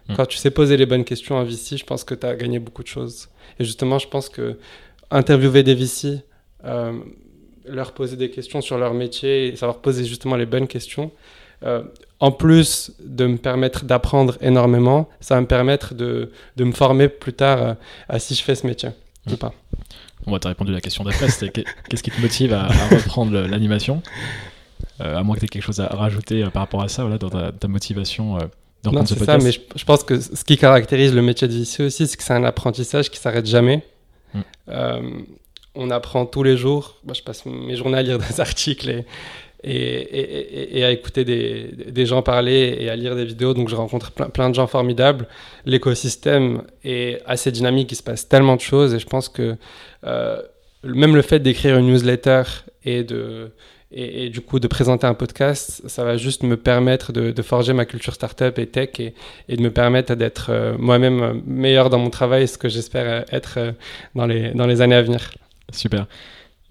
Mm. 0.09 0.15
Quand 0.15 0.25
tu 0.25 0.37
sais 0.37 0.51
poser 0.51 0.75
les 0.75 0.85
bonnes 0.85 1.05
questions 1.05 1.37
en 1.37 1.43
VC, 1.43 1.77
je 1.77 1.85
pense 1.85 2.03
que 2.03 2.15
tu 2.15 2.25
as 2.25 2.35
gagné 2.35 2.59
beaucoup 2.59 2.83
de 2.83 2.87
choses. 2.87 3.29
Et 3.59 3.63
justement, 3.63 3.99
je 3.99 4.07
pense 4.07 4.27
que 4.27 4.57
interviewer 5.11 5.63
des 5.63 5.75
VC, 5.75 6.21
euh, 6.65 6.93
leur 7.65 7.93
poser 7.93 8.17
des 8.17 8.31
questions 8.31 8.61
sur 8.61 8.77
leur 8.77 8.93
métier 8.93 9.47
et 9.47 9.55
savoir 9.55 9.77
poser 9.79 10.05
justement 10.05 10.35
les 10.35 10.45
bonnes 10.45 10.67
questions, 10.67 11.11
euh, 11.63 11.83
en 12.19 12.31
plus 12.31 12.91
de 12.99 13.27
me 13.27 13.37
permettre 13.37 13.85
d'apprendre 13.85 14.37
énormément, 14.41 15.09
ça 15.19 15.35
va 15.35 15.41
me 15.41 15.47
permettre 15.47 15.93
de, 15.93 16.31
de 16.55 16.63
me 16.63 16.71
former 16.71 17.07
plus 17.09 17.33
tard 17.33 17.61
euh, 17.61 17.73
à 18.07 18.19
si 18.19 18.33
je 18.33 18.43
fais 18.43 18.55
ce 18.55 18.65
métier 18.65 18.89
ou 19.31 19.37
pas. 19.37 19.53
On 20.25 20.31
va 20.31 20.39
répondu 20.43 20.71
à 20.71 20.73
la 20.73 20.81
question 20.81 21.03
d'après, 21.03 21.29
c'était 21.29 21.63
qu'est-ce 21.89 22.03
qui 22.03 22.11
te 22.11 22.19
motive 22.19 22.53
à, 22.53 22.67
reprendre 22.67 23.39
l'animation? 23.39 24.01
À 24.99 25.23
moins 25.23 25.35
que 25.35 25.39
tu 25.39 25.45
aies 25.45 25.49
quelque 25.49 25.63
chose 25.63 25.79
à 25.79 25.87
rajouter 25.87 26.43
par 26.51 26.63
rapport 26.63 26.81
à 26.81 26.89
ça, 26.89 27.03
voilà, 27.03 27.17
dans 27.17 27.29
ta, 27.29 27.53
ta 27.53 27.67
motivation 27.69 28.37
non, 28.85 29.05
c'est 29.05 29.19
ça, 29.23 29.37
mais 29.37 29.51
je, 29.51 29.85
pense 29.85 30.03
que 30.03 30.19
ce 30.19 30.43
qui 30.43 30.57
caractérise 30.57 31.13
le 31.13 31.21
métier 31.21 31.47
de 31.47 31.53
VC 31.53 31.83
aussi, 31.83 32.07
c'est 32.07 32.17
que 32.17 32.23
c'est 32.23 32.33
un 32.33 32.43
apprentissage 32.43 33.09
qui 33.09 33.19
s'arrête 33.19 33.45
jamais. 33.45 33.83
Mm. 34.33 34.39
Euh, 34.69 35.01
on 35.75 35.89
apprend 35.89 36.25
tous 36.25 36.43
les 36.43 36.57
jours. 36.57 36.97
Moi, 37.05 37.13
je 37.13 37.21
passe 37.21 37.45
mes 37.45 37.75
journées 37.75 37.97
à 37.97 38.01
lire 38.01 38.17
des 38.29 38.39
articles 38.39 38.89
et, 38.89 39.05
et, 39.71 40.79
et, 40.79 40.85
à 40.85 40.91
écouter 40.91 41.25
des, 41.25 41.71
des, 41.91 42.05
gens 42.05 42.21
parler 42.21 42.77
et 42.79 42.89
à 42.89 42.95
lire 42.95 43.15
des 43.15 43.25
vidéos. 43.25 43.53
Donc, 43.53 43.67
je 43.67 43.75
rencontre 43.75 44.11
plein, 44.11 44.29
plein 44.29 44.49
de 44.49 44.55
gens 44.55 44.67
formidables. 44.67 45.27
L'écosystème 45.65 46.63
est 46.83 47.21
assez 47.25 47.51
dynamique, 47.51 47.91
il 47.91 47.95
se 47.95 48.03
passe 48.03 48.29
tellement 48.29 48.55
de 48.55 48.61
choses 48.61 48.93
et 48.93 48.99
je 48.99 49.07
pense 49.07 49.27
que 49.27 49.57
euh, 50.05 50.41
même 50.83 51.15
le 51.15 51.21
fait 51.21 51.39
d'écrire 51.39 51.77
une 51.77 51.87
newsletter 51.87 52.43
et 52.85 53.03
de 53.03 53.51
et, 53.91 54.29
du 54.29 54.41
coup, 54.41 54.59
de 54.59 54.67
présenter 54.67 55.07
un 55.07 55.15
podcast, 55.15 55.81
ça 55.87 56.03
va 56.03 56.15
juste 56.15 56.43
me 56.43 56.57
permettre 56.57 57.11
de, 57.11 57.41
forger 57.41 57.73
ma 57.73 57.85
culture 57.85 58.13
startup 58.13 58.59
et 58.59 58.67
tech 58.67 58.99
et, 58.99 59.13
de 59.49 59.61
me 59.61 59.71
permettre 59.71 60.13
d'être 60.13 60.49
euh, 60.51 60.77
moi-même 60.77 61.41
meilleur 61.47 61.89
dans 61.89 61.97
mon 61.97 62.11
travail, 62.11 62.47
ce 62.47 62.59
que 62.59 62.69
j'espère 62.69 63.25
être 63.33 63.55
euh, 63.57 63.71
dans, 64.13 64.27
les, 64.27 64.51
dans 64.51 64.67
les 64.67 64.81
années 64.81 64.95
à 64.95 65.01
venir. 65.01 65.31
Super. 65.71 66.05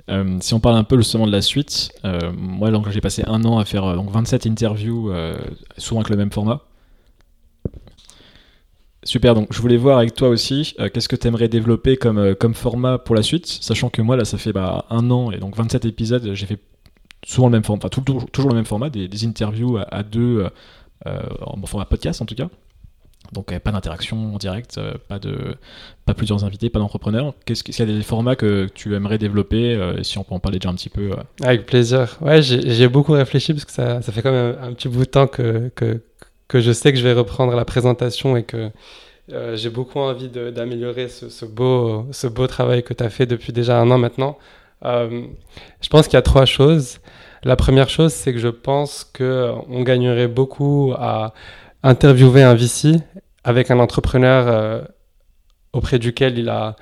Euh, 0.09 0.39
si 0.41 0.55
on 0.55 0.61
parle 0.61 0.77
un 0.77 0.85
peu 0.85 0.97
justement 0.97 1.27
de 1.27 1.33
la 1.33 1.43
suite, 1.43 1.91
moi 2.33 2.71
donc 2.71 2.89
j'ai 2.89 3.01
passé 3.01 3.25
un 3.27 3.45
an 3.45 3.59
à 3.59 3.67
faire 3.67 3.95
donc 3.95 4.11
27 4.11 4.47
interviews, 4.47 5.13
souvent 5.77 6.01
avec 6.01 6.11
le 6.11 6.17
même 6.17 6.31
format. 6.31 6.63
Super, 9.03 9.35
donc 9.35 9.49
je 9.53 9.61
voulais 9.61 9.77
voir 9.77 9.99
avec 9.99 10.15
toi 10.15 10.29
aussi, 10.29 10.75
qu'est-ce 10.95 11.09
que 11.09 11.17
tu 11.17 11.27
aimerais 11.27 11.49
développer 11.49 11.97
comme, 11.97 12.35
comme 12.37 12.55
format 12.55 12.97
pour 12.97 13.17
la 13.17 13.23
suite, 13.23 13.47
sachant 13.47 13.91
que 13.91 14.01
moi 14.01 14.17
là 14.17 14.25
ça 14.25 14.39
fait 14.39 14.53
bah, 14.53 14.87
un 14.89 15.11
an 15.11 15.31
et 15.31 15.39
donc 15.39 15.57
27 15.57 15.85
épisodes, 15.85 16.31
j'ai 16.33 16.47
fait 16.47 16.59
souvent 17.25 17.49
le 17.49 17.53
même 17.53 17.65
format, 17.65 17.81
enfin 17.85 18.03
toujours 18.33 18.51
le 18.51 18.55
même 18.55 18.65
format, 18.65 18.91
des, 18.91 19.25
interviews 19.25 19.79
à, 19.79 20.03
deux, 20.03 20.41
euh, 20.45 20.49
euh, 21.07 21.21
en 21.41 21.65
format 21.67 21.87
podcast 21.87 22.23
en 22.23 22.27
tout 22.27 22.35
cas. 22.35 22.49
Donc 23.33 23.57
pas 23.59 23.73
d'interaction 23.73 24.35
en 24.35 24.39
direct, 24.39 24.79
euh, 24.79 24.95
pas, 25.09 25.19
de, 25.19 25.57
pas 26.07 26.15
plusieurs 26.15 26.45
invités, 26.45 26.71
pas 26.71 26.79
d'entrepreneurs. 26.79 27.35
Qu'est-ce 27.45 27.63
qu'il 27.63 27.79
y 27.79 27.83
a 27.83 27.85
des 27.85 28.03
formats 28.03 28.37
que 28.37 28.69
tu 28.75 28.95
aimerais 28.95 29.19
développer 29.19 29.79
Si 30.03 30.17
on 30.17 30.25
peut 30.25 30.35
en 30.35 30.39
parler 30.39 30.59
déjà 30.59 30.71
un 30.71 30.75
petit 30.75 30.89
peu. 30.89 31.11
Avec 31.43 31.67
plaisir. 31.67 32.17
Ouais, 32.23 32.41
j'ai 32.41 32.89
beaucoup 32.89 33.13
réfléchi 33.13 33.53
parce 33.53 33.67
que 33.67 33.73
ça, 33.73 34.01
fait 34.01 34.23
quand 34.23 34.33
même 34.33 34.57
un, 34.63 34.73
petit 34.73 34.89
bout 34.89 35.01
de 35.01 35.05
temps 35.05 35.27
que, 35.27 35.71
que, 35.75 36.61
je 36.61 36.73
sais 36.73 36.93
que 36.93 36.99
je 36.99 37.05
vais 37.05 37.13
reprendre 37.13 37.55
la 37.55 37.67
présentation 37.67 38.37
et 38.37 38.45
que 38.45 38.71
j'ai 39.55 39.69
beaucoup 39.69 39.99
envie 39.99 40.31
d'améliorer 40.31 41.09
ce, 41.09 41.45
beau, 41.45 42.07
ce 42.13 42.29
beau 42.29 42.47
travail 42.47 42.83
que 42.83 42.95
tu 42.95 43.05
as 43.05 43.11
fait 43.11 43.27
depuis 43.27 43.53
déjà 43.53 43.79
un 43.79 43.91
an 43.91 43.99
maintenant. 43.99 44.39
Euh, 44.85 45.27
je 45.81 45.89
pense 45.89 46.07
qu'il 46.07 46.15
y 46.15 46.19
a 46.19 46.23
trois 46.23 46.45
choses. 46.45 47.01
La 47.45 47.57
première 47.57 47.89
chose, 47.89 48.13
c'est 48.13 48.33
que 48.33 48.39
je 48.39 48.49
pense 48.49 49.05
qu'on 49.05 49.83
gagnerait 49.83 50.29
beaucoup 50.29 50.93
à 50.97 51.33
interviewer 51.83 52.43
un 52.43 52.55
VC 52.55 52.97
avec 53.45 53.71
un 53.71 53.79
entrepreneur 53.79 54.47
euh, 54.49 54.83
auprès 55.73 55.99
duquel 55.99 56.39
il 56.39 56.49
a, 56.49 56.77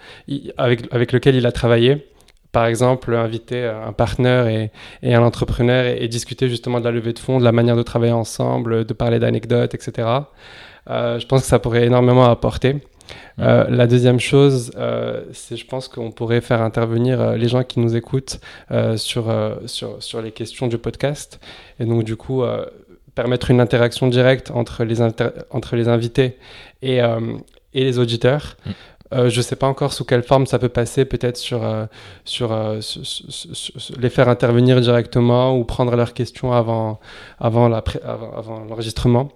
avec, 0.57 0.93
avec 0.93 1.13
lequel 1.13 1.35
il 1.35 1.47
a 1.47 1.53
travaillé. 1.53 2.09
Par 2.53 2.67
exemple, 2.67 3.15
inviter 3.15 3.65
un 3.65 3.93
partenaire 3.93 4.47
et, 4.47 4.71
et, 5.03 5.15
un 5.15 5.23
entrepreneur 5.23 5.85
et, 5.85 6.09
discuter 6.09 6.49
justement 6.49 6.81
de 6.81 6.85
la 6.87 6.91
levée 6.91 7.13
de 7.13 7.19
fonds, 7.19 7.39
de 7.39 7.45
la 7.45 7.53
manière 7.53 7.77
de 7.77 7.83
travailler 7.83 8.13
ensemble, 8.13 8.87
de 8.87 8.95
parler 8.95 9.19
d'anecdotes, 9.19 9.75
etc. 9.75 10.09
Euh, 10.89 11.19
je 11.19 11.27
pense 11.27 11.43
que 11.43 11.47
ça 11.47 11.59
pourrait 11.59 11.85
énormément 11.85 12.25
apporter. 12.25 12.77
Euh, 13.39 13.67
la 13.69 13.87
deuxième 13.87 14.21
chose, 14.21 14.73
euh, 14.77 15.25
c'est 15.33 15.57
je 15.57 15.67
pense 15.67 15.89
qu'on 15.89 16.11
pourrait 16.11 16.41
faire 16.41 16.63
intervenir 16.63 17.21
euh, 17.21 17.37
les 17.37 17.49
gens 17.49 17.63
qui 17.65 17.81
nous 17.81 17.97
écoutent 17.97 18.41
sur, 18.97 19.31
les 20.23 20.33
questions 20.33 20.67
du 20.67 20.79
podcast. 20.79 21.41
Et 21.81 21.85
donc, 21.85 22.05
du 22.05 22.17
coup, 22.17 22.43
permettre 23.15 23.51
une 23.51 23.61
interaction 23.61 24.09
directe 24.09 24.51
entre 24.51 24.85
les, 24.85 25.89
invités 25.89 26.39
et, 26.83 26.99
et 26.99 27.85
les 27.85 27.99
auditeurs. 27.99 28.57
Mm. 28.65 28.71
Euh, 29.13 29.29
je 29.29 29.39
ne 29.39 29.43
sais 29.43 29.57
pas 29.57 29.69
encore 29.69 29.93
sous 29.93 30.05
quelle 30.05 30.23
forme 30.23 30.47
ça 30.47 30.59
peut 30.59 30.69
passer, 30.69 31.05
peut-être 31.05 31.37
sur, 31.37 31.65
euh, 31.65 31.87
sur, 32.25 32.53
euh, 32.53 32.81
les 33.99 34.11
faire 34.11 34.29
intervenir 34.29 34.81
directement 34.81 35.57
ou 35.57 35.65
prendre 35.65 35.95
leurs 35.95 36.13
questions 36.13 36.53
avant, 36.53 36.99
avant, 37.39 37.73
avant, 37.73 38.65
l'enregistrement. 38.69 39.29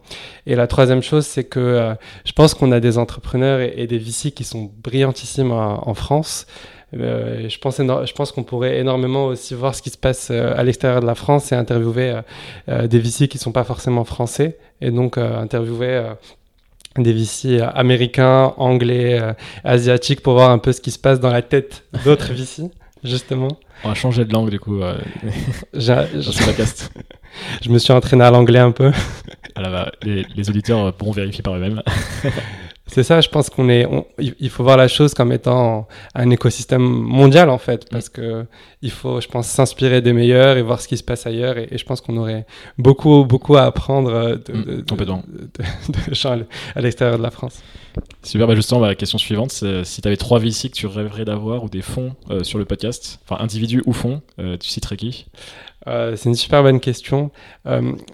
Et 0.46 0.56
la 0.56 0.66
troisième 0.66 1.02
chose, 1.02 1.24
c'est 1.24 1.44
que 1.44 1.94
je 2.24 2.32
pense 2.32 2.54
qu'on 2.54 2.72
a 2.72 2.80
des 2.80 2.98
entrepreneurs 2.98 3.60
et, 3.60 3.86
des 3.86 3.98
VC 3.98 4.32
qui 4.32 4.44
sont 4.44 4.70
brillantissimes 4.82 5.52
en, 5.52 5.94
France. 5.94 6.46
je 6.92 7.58
pense, 7.58 7.78
je 7.78 8.12
pense 8.12 8.32
qu'on 8.32 8.44
pourrait 8.44 8.78
énormément 8.78 9.26
aussi 9.26 9.54
voir 9.54 9.74
ce 9.74 9.82
qui 9.82 9.90
se 9.90 9.98
passe 9.98 10.30
à 10.30 10.62
l'extérieur 10.62 11.00
de 11.00 11.06
la 11.06 11.14
France 11.14 11.52
et 11.52 11.54
interviewer 11.54 12.20
des 12.68 12.98
VC 12.98 13.28
qui 13.28 13.36
ne 13.36 13.42
sont 13.42 13.52
pas 13.52 13.64
forcément 13.64 14.04
français 14.04 14.58
et 14.80 14.90
donc 14.90 15.18
interviewer 15.18 16.14
des 16.98 17.12
VC 17.12 17.60
américains, 17.74 18.54
anglais, 18.56 19.20
euh, 19.20 19.32
asiatiques 19.64 20.22
pour 20.22 20.34
voir 20.34 20.50
un 20.50 20.58
peu 20.58 20.72
ce 20.72 20.80
qui 20.80 20.90
se 20.90 20.98
passe 20.98 21.20
dans 21.20 21.30
la 21.30 21.42
tête 21.42 21.84
d'autres 22.04 22.32
VC, 22.32 22.64
justement. 23.04 23.48
On 23.84 23.88
va 23.88 23.94
changer 23.94 24.24
de 24.24 24.32
langue 24.32 24.50
du 24.50 24.58
coup. 24.60 24.82
Euh, 24.82 24.98
je 25.74 27.70
me 27.70 27.78
suis 27.78 27.92
entraîné 27.92 28.24
à 28.24 28.30
l'anglais 28.30 28.58
un 28.58 28.72
peu. 28.72 28.92
Alors, 29.54 29.74
ah 29.74 29.90
les, 30.02 30.26
les, 30.36 30.50
auditeurs 30.50 30.92
pourront 30.94 31.12
vérifier 31.12 31.42
par 31.42 31.54
eux-mêmes. 31.54 31.82
C'est 32.92 33.04
ça, 33.04 33.20
je 33.20 33.28
pense 33.28 33.50
qu'on 33.50 33.68
est, 33.68 33.86
il 34.18 34.50
faut 34.50 34.64
voir 34.64 34.76
la 34.76 34.88
chose 34.88 35.14
comme 35.14 35.30
étant 35.32 35.86
un 36.14 36.30
écosystème 36.30 36.82
mondial 36.82 37.48
en 37.48 37.58
fait, 37.58 37.88
parce 37.88 38.08
mm. 38.08 38.12
que 38.12 38.46
il 38.82 38.90
faut, 38.90 39.20
je 39.20 39.28
pense, 39.28 39.46
s'inspirer 39.46 40.00
des 40.00 40.12
meilleurs 40.12 40.56
et 40.56 40.62
voir 40.62 40.80
ce 40.80 40.88
qui 40.88 40.96
se 40.96 41.04
passe 41.04 41.26
ailleurs. 41.26 41.56
Et, 41.56 41.78
je 41.78 41.84
pense 41.84 42.00
qu'on 42.00 42.16
aurait 42.16 42.46
beaucoup, 42.78 43.24
beaucoup 43.24 43.56
à 43.56 43.62
apprendre 43.62 44.10
de, 44.36 44.52
mm, 44.52 44.64
de, 44.64 44.80
de, 44.82 46.46
à 46.74 46.80
l'extérieur 46.80 47.18
de 47.18 47.22
la 47.22 47.30
France. 47.30 47.62
Super, 48.22 48.46
bah 48.46 48.54
justement, 48.54 48.80
la 48.80 48.94
question 48.94 49.18
suivante, 49.18 49.52
c'est 49.52 49.84
si 49.84 50.02
tu 50.02 50.08
avais 50.08 50.16
trois 50.16 50.38
VC 50.38 50.68
que 50.68 50.74
tu 50.74 50.86
rêverais 50.86 51.24
d'avoir 51.24 51.62
ou 51.62 51.68
des 51.68 51.82
fonds 51.82 52.14
euh, 52.30 52.42
sur 52.42 52.58
le 52.58 52.64
podcast, 52.64 53.20
enfin 53.24 53.42
individu 53.42 53.82
ou 53.86 53.92
fonds, 53.92 54.20
euh, 54.38 54.56
tu 54.56 54.68
citerais 54.68 54.96
qui? 54.96 55.26
Euh, 55.86 56.16
C'est 56.16 56.28
une 56.28 56.34
super 56.34 56.62
bonne 56.62 56.80
question. 56.80 57.30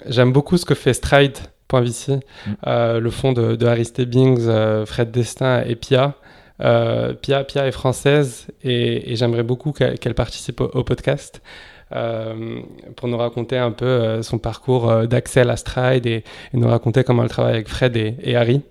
J'aime 0.06 0.32
beaucoup 0.32 0.56
ce 0.58 0.64
que 0.64 0.74
fait 0.74 0.92
Stride 0.92 1.38
.vc, 1.70 2.08
mm. 2.12 2.50
euh, 2.66 3.00
le 3.00 3.10
fond 3.10 3.32
de, 3.32 3.56
de 3.56 3.66
Harry 3.66 3.84
Stebbings, 3.84 4.46
euh, 4.46 4.86
Fred 4.86 5.10
Destin 5.10 5.62
et 5.62 5.76
Pia. 5.76 6.14
Euh, 6.62 7.12
Pia, 7.12 7.44
Pia 7.44 7.66
est 7.66 7.72
française 7.72 8.46
et, 8.64 9.14
j'aimerais 9.16 9.42
beaucoup 9.42 9.72
qu'elle 9.72 10.14
participe 10.14 10.60
au, 10.60 10.84
podcast. 10.84 11.42
pour 11.90 13.08
nous 13.08 13.18
raconter 13.18 13.58
un 13.58 13.72
peu 13.72 14.22
son 14.22 14.38
parcours 14.38 15.06
d'Axel 15.06 15.50
à 15.50 15.56
Stride 15.56 16.06
et, 16.06 16.24
nous 16.54 16.68
raconter 16.68 17.04
comment 17.04 17.22
elle 17.22 17.28
travaille 17.28 17.54
avec 17.54 17.68
Fred 17.68 17.96
et, 17.96 18.36
Harry. 18.36 18.62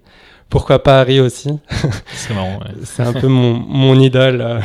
Pourquoi 0.49 0.81
pas 0.81 1.01
Harry 1.01 1.19
aussi? 1.19 1.49
C'est 2.13 2.33
marrant. 2.33 2.59
C'est 2.83 3.03
un 3.03 3.13
peu 3.13 3.27
mon, 3.27 3.53
mon 3.53 3.99
idole. 3.99 4.61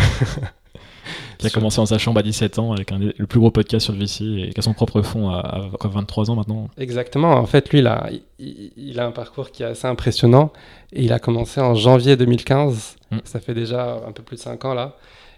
Qui 1.40 1.46
a 1.46 1.50
commencé 1.50 1.78
dans 1.78 1.86
sa 1.86 1.98
chambre 1.98 2.20
à 2.20 2.22
17 2.22 2.58
ans 2.58 2.72
avec 2.72 2.90
le 2.90 3.26
plus 3.26 3.40
gros 3.40 3.50
podcast 3.50 3.84
sur 3.84 3.92
le 3.92 4.00
VC 4.00 4.48
et 4.48 4.52
qui 4.52 4.58
a 4.58 4.62
son 4.62 4.74
propre 4.74 5.02
fond 5.02 5.30
à, 5.30 5.70
23 5.82 6.30
ans 6.30 6.36
maintenant. 6.36 6.68
Exactement. 6.78 7.32
En 7.32 7.46
fait, 7.46 7.70
lui, 7.70 7.78
il 7.80 7.86
a, 7.86 8.10
il, 8.38 9.00
a 9.00 9.06
un 9.06 9.10
parcours 9.10 9.50
qui 9.50 9.62
est 9.62 9.66
assez 9.66 9.86
impressionnant 9.86 10.52
et 10.92 11.02
il 11.04 11.12
a 11.12 11.18
commencé 11.18 11.60
en 11.60 11.74
janvier 11.74 12.16
2015. 12.16 12.96
Mm. 13.10 13.18
Ça 13.24 13.40
fait 13.40 13.54
déjà 13.54 14.00
un 14.06 14.12
peu 14.12 14.22
plus 14.22 14.36
de 14.36 14.40
5 14.40 14.64
ans 14.64 14.74
là. 14.74 14.96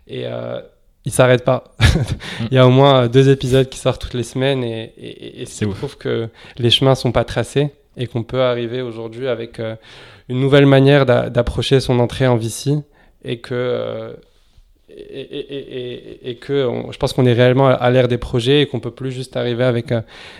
Et 0.08 0.26
euh, 0.26 0.60
il 1.04 1.12
s'arrête 1.12 1.44
pas. 1.44 1.64
Il 2.50 2.54
y 2.54 2.58
a 2.58 2.66
au 2.66 2.70
moins 2.70 3.08
deux 3.08 3.28
épisodes 3.30 3.68
qui 3.68 3.78
sortent 3.78 4.00
toutes 4.00 4.14
les 4.14 4.22
semaines 4.22 4.62
et, 4.62 4.92
et, 4.96 5.42
et 5.42 5.46
c'est 5.46 5.66
prouve 5.66 5.96
que 5.96 6.28
les 6.58 6.70
chemins 6.70 6.94
sont 6.94 7.12
pas 7.12 7.24
tracés 7.24 7.72
et 7.96 8.06
qu'on 8.06 8.22
peut 8.22 8.42
arriver 8.42 8.82
aujourd'hui 8.82 9.28
avec 9.28 9.60
euh, 9.60 9.76
une 10.28 10.40
nouvelle 10.40 10.66
manière 10.66 11.06
d'approcher 11.06 11.80
son 11.80 11.98
entrée 11.98 12.26
en 12.26 12.36
VC 12.36 12.78
et 13.24 13.40
que 13.40 13.54
euh, 13.54 14.12
et, 14.96 16.38
que 16.40 16.68
je 16.90 16.96
pense 16.96 17.12
qu'on 17.12 17.26
est 17.26 17.32
réellement 17.32 17.68
à 17.68 17.90
l'ère 17.90 18.08
des 18.08 18.18
projets 18.18 18.62
et 18.62 18.66
qu'on 18.66 18.80
peut 18.80 18.90
plus 18.90 19.12
juste 19.12 19.36
arriver 19.36 19.64
avec 19.64 19.92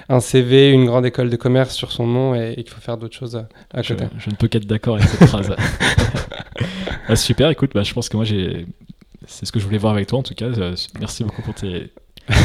un, 0.08 0.20
CV, 0.20 0.70
une 0.70 0.86
grande 0.86 1.06
école 1.06 1.30
de 1.30 1.36
commerce 1.36 1.74
sur 1.74 1.92
son 1.92 2.06
nom 2.06 2.34
et, 2.34 2.54
qu'il 2.56 2.70
faut 2.70 2.80
faire 2.80 2.96
d'autres 2.96 3.16
choses 3.16 3.36
à 3.72 3.82
côté. 3.82 4.04
Je, 4.18 4.30
ne 4.30 4.34
peux 4.34 4.48
qu'être 4.48 4.66
d'accord 4.66 4.96
avec 4.96 5.08
cette 5.08 5.28
phrase. 5.28 5.54
Bah, 7.08 7.16
super, 7.16 7.50
écoute, 7.50 7.70
bah, 7.74 7.82
je 7.82 7.92
pense 7.92 8.08
que 8.08 8.16
moi 8.16 8.24
j'ai, 8.24 8.66
c'est 9.26 9.46
ce 9.46 9.52
que 9.52 9.60
je 9.60 9.64
voulais 9.64 9.78
voir 9.78 9.94
avec 9.94 10.06
toi 10.06 10.18
en 10.18 10.22
tout 10.22 10.34
cas. 10.34 10.46
Euh, 10.46 10.74
merci 11.00 11.24
beaucoup 11.24 11.42
pour 11.42 11.54
tes, 11.54 11.90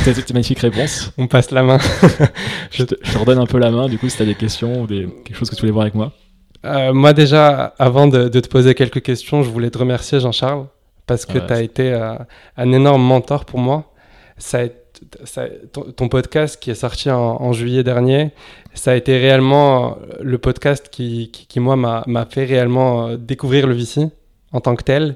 tes, 0.03 0.33
magnifiques 0.33 0.59
réponses. 0.59 1.11
On 1.17 1.27
passe 1.27 1.51
la 1.51 1.63
main. 1.63 1.77
je, 2.71 2.83
te, 2.83 3.17
redonne 3.17 3.39
un 3.39 3.45
peu 3.45 3.57
la 3.57 3.71
main 3.71 3.87
du 3.87 3.97
coup 3.97 4.09
si 4.09 4.17
tu 4.17 4.23
as 4.23 4.25
des 4.25 4.35
questions 4.35 4.81
ou 4.81 4.87
des, 4.87 5.07
quelque 5.25 5.37
chose 5.37 5.49
que 5.49 5.55
tu 5.55 5.61
voulais 5.61 5.71
voir 5.71 5.83
avec 5.83 5.95
moi. 5.95 6.13
Euh, 6.65 6.91
moi 6.93 7.13
déjà, 7.13 7.75
avant 7.77 8.07
de, 8.07 8.27
de 8.29 8.39
te 8.39 8.47
poser 8.47 8.73
quelques 8.73 9.01
questions, 9.01 9.43
je 9.43 9.49
voulais 9.49 9.69
te 9.69 9.77
remercier 9.77 10.19
Jean-Charles 10.19 10.65
parce 11.07 11.25
que 11.25 11.39
tu 11.39 11.53
as 11.53 11.61
été 11.61 11.93
euh, 11.93 12.15
un 12.57 12.71
énorme 12.71 13.01
mentor 13.01 13.45
pour 13.45 13.59
moi. 13.59 13.91
Ça, 14.37 14.59
ton, 15.95 16.09
podcast 16.09 16.61
qui 16.61 16.69
est 16.69 16.75
sorti 16.75 17.09
en, 17.09 17.53
juillet 17.53 17.83
dernier, 17.83 18.31
ça 18.73 18.91
a 18.91 18.95
été 18.95 19.17
réellement 19.17 19.97
euh, 19.97 20.17
le 20.21 20.37
podcast 20.37 20.89
qui, 20.91 21.31
qui, 21.31 21.59
moi, 21.59 21.75
m'a 21.75 22.25
fait 22.29 22.45
réellement 22.45 23.07
euh, 23.07 23.17
découvrir 23.17 23.67
le 23.67 23.73
VC 23.73 24.09
en 24.51 24.59
tant 24.59 24.75
que 24.75 24.83
tel. 24.83 25.15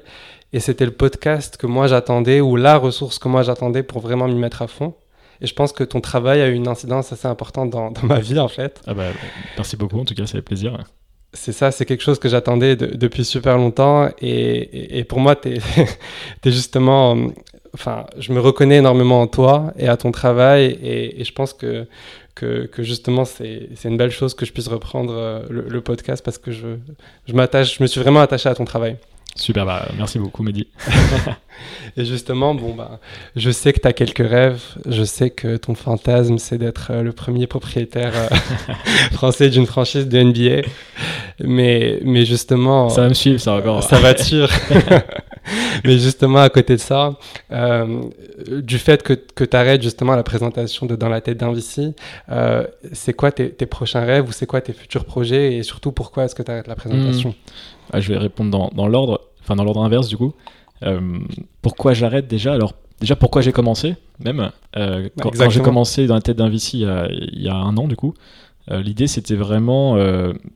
Et 0.54 0.60
c'était 0.60 0.84
le 0.84 0.92
podcast 0.92 1.56
que 1.56 1.66
moi 1.66 1.86
j'attendais, 1.86 2.40
ou 2.40 2.56
la 2.56 2.76
ressource 2.76 3.18
que 3.18 3.28
moi 3.28 3.42
j'attendais 3.42 3.82
pour 3.82 4.00
vraiment 4.00 4.26
m'y 4.28 4.34
mettre 4.34 4.62
à 4.62 4.66
fond. 4.66 4.94
Et 5.40 5.46
je 5.46 5.54
pense 5.54 5.72
que 5.72 5.84
ton 5.84 6.00
travail 6.00 6.40
a 6.40 6.48
eu 6.48 6.54
une 6.54 6.68
incidence 6.68 7.12
assez 7.12 7.26
importante 7.26 7.70
dans, 7.70 7.90
dans 7.90 8.04
ma 8.04 8.20
vie, 8.20 8.38
en 8.38 8.48
fait. 8.48 8.80
Ah 8.86 8.94
bah, 8.94 9.08
merci 9.56 9.76
beaucoup, 9.76 9.98
en 9.98 10.04
tout 10.04 10.14
cas, 10.14 10.26
ça 10.26 10.32
fait 10.32 10.42
plaisir. 10.42 10.78
C'est 11.34 11.52
ça, 11.52 11.70
c'est 11.70 11.86
quelque 11.86 12.02
chose 12.02 12.18
que 12.18 12.28
j'attendais 12.28 12.76
depuis 12.76 13.24
super 13.24 13.56
longtemps. 13.56 14.10
Et, 14.20 15.04
pour 15.08 15.20
moi, 15.20 15.36
tu 15.36 15.54
justement. 16.44 17.16
Enfin, 17.74 18.04
je 18.18 18.34
me 18.34 18.40
reconnais 18.40 18.76
énormément 18.76 19.22
en 19.22 19.26
toi 19.26 19.72
et 19.78 19.88
à 19.88 19.96
ton 19.96 20.12
travail. 20.12 20.78
Et, 20.82 21.24
je 21.24 21.32
pense 21.32 21.54
que, 21.54 21.86
que, 22.34 22.66
que 22.66 22.82
justement, 22.82 23.24
c'est 23.24 23.68
une 23.84 23.96
belle 23.96 24.10
chose 24.10 24.34
que 24.34 24.44
je 24.44 24.52
puisse 24.52 24.68
reprendre 24.68 25.14
euh, 25.14 25.42
le, 25.48 25.62
le 25.68 25.80
podcast 25.80 26.22
parce 26.22 26.36
que 26.36 26.52
je, 26.52 26.76
je, 27.26 27.32
je 27.32 27.82
me 27.82 27.86
suis 27.86 28.00
vraiment 28.00 28.20
attaché 28.20 28.48
à 28.50 28.54
ton 28.54 28.66
travail. 28.66 28.98
Super, 29.34 29.64
bah, 29.64 29.88
merci 29.96 30.18
beaucoup 30.18 30.42
Mehdi. 30.42 30.68
et 31.96 32.04
justement, 32.04 32.54
bon, 32.54 32.74
bah, 32.74 33.00
je 33.34 33.50
sais 33.50 33.72
que 33.72 33.80
tu 33.80 33.88
as 33.88 33.94
quelques 33.94 34.18
rêves, 34.18 34.62
je 34.86 35.04
sais 35.04 35.30
que 35.30 35.56
ton 35.56 35.74
fantasme 35.74 36.36
c'est 36.36 36.58
d'être 36.58 36.90
euh, 36.90 37.02
le 37.02 37.12
premier 37.12 37.46
propriétaire 37.46 38.12
euh, 38.14 38.74
français 39.12 39.48
d'une 39.48 39.66
franchise 39.66 40.06
de 40.06 40.22
NBA, 40.22 40.68
mais, 41.42 41.98
mais 42.04 42.26
justement... 42.26 42.90
Ça 42.90 43.02
va 43.02 43.08
me 43.08 43.14
suivre, 43.14 43.40
ça 43.40 43.54
encore. 43.54 43.82
Ça 43.82 43.98
va 43.98 44.12
te 44.12 44.22
suivre. 44.22 44.50
mais 45.84 45.98
justement, 45.98 46.38
à 46.38 46.48
côté 46.48 46.74
de 46.74 46.80
ça, 46.80 47.18
euh, 47.50 48.02
du 48.62 48.78
fait 48.78 49.02
que, 49.02 49.14
que 49.14 49.44
tu 49.44 49.56
arrêtes 49.56 49.82
justement 49.82 50.14
la 50.16 50.22
présentation 50.22 50.86
de 50.86 50.96
Dans 50.96 51.08
la 51.08 51.20
tête 51.20 51.38
d'un 51.38 51.52
VC, 51.52 51.94
c'est 52.92 53.14
quoi 53.14 53.32
tes, 53.32 53.50
tes, 53.50 53.66
prochains 53.66 54.04
rêves 54.04 54.28
ou 54.28 54.32
c'est 54.32 54.46
quoi 54.46 54.60
tes 54.60 54.72
futurs 54.72 55.04
projets 55.04 55.54
et 55.54 55.62
surtout 55.62 55.92
pourquoi 55.92 56.24
est-ce 56.24 56.34
que 56.34 56.42
tu 56.42 56.50
arrêtes 56.50 56.68
la 56.68 56.76
présentation 56.76 57.30
hmm. 57.30 57.92
ah, 57.92 58.00
Je 58.00 58.12
vais 58.12 58.18
répondre 58.18 58.50
dans, 58.50 58.70
dans 58.74 58.86
l'ordre, 58.86 59.20
enfin 59.40 59.56
dans 59.56 59.64
l'ordre 59.64 59.82
inverse 59.82 60.08
du 60.08 60.16
coup. 60.16 60.34
Euh, 60.82 61.18
pourquoi 61.60 61.94
j'arrête 61.94 62.26
déjà? 62.26 62.52
Alors, 62.52 62.74
déjà, 63.00 63.16
pourquoi 63.16 63.42
j'ai 63.42 63.52
commencé, 63.52 63.96
même 64.20 64.50
euh, 64.76 65.08
Quand, 65.20 65.50
j'ai 65.50 65.60
commencé 65.60 66.06
dans 66.06 66.14
la 66.14 66.20
tête 66.20 66.36
d'un 66.36 66.48
VC 66.48 66.78
il 66.78 67.42
y, 67.42 67.48
a, 67.48 67.54
un 67.54 67.76
an, 67.76 67.86
du 67.86 67.96
coup, 67.96 68.14
euh, 68.70 68.80
l'idée 68.80 69.06
c'était 69.06 69.34
vraiment, 69.34 69.96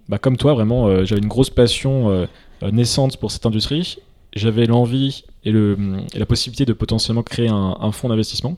bah, 0.09 0.19
comme 0.19 0.37
toi, 0.37 0.55
vraiment, 0.55 1.05
j'avais 1.05 1.21
une 1.21 1.29
grosse 1.29 1.51
passion 1.51 2.27
naissante 2.63 3.17
pour 3.19 3.31
cette 3.31 3.47
industrie. 3.47 3.99
J'avais 4.37 4.67
l'envie 4.67 5.25
et, 5.45 5.51
le, 5.51 5.77
la 6.15 6.27
possibilité 6.27 6.65
de 6.65 6.73
potentiellement 6.73 7.23
créer 7.23 7.49
un, 7.49 7.93
fonds 7.93 8.09
d'investissement 8.09 8.57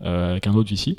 avec 0.00 0.46
un 0.46 0.54
autre 0.54 0.70
VC. 0.70 0.96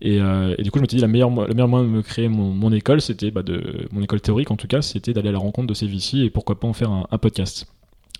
Et, 0.00 0.18
du 0.62 0.70
coup, 0.70 0.78
je 0.78 0.82
me 0.82 0.88
suis 0.88 0.96
dit, 0.96 1.00
la 1.00 1.08
meilleure, 1.08 1.30
le 1.30 1.54
meilleur 1.54 1.68
moyen 1.68 1.86
de 1.86 1.90
me 1.90 2.02
créer 2.02 2.28
mon, 2.28 2.72
école, 2.72 3.00
c'était 3.00 3.30
bah, 3.30 3.42
de 3.42 3.86
mon 3.92 4.02
école 4.02 4.20
théorique 4.20 4.50
en 4.50 4.56
tout 4.56 4.66
cas, 4.66 4.82
c'était 4.82 5.12
d'aller 5.12 5.28
à 5.28 5.32
la 5.32 5.38
rencontre 5.38 5.68
de 5.68 5.74
ces 5.74 5.86
VC 5.86 6.18
et 6.18 6.30
pourquoi 6.30 6.58
pas 6.58 6.68
en 6.68 6.72
faire 6.72 6.90
un 6.90 7.18
podcast. 7.18 7.66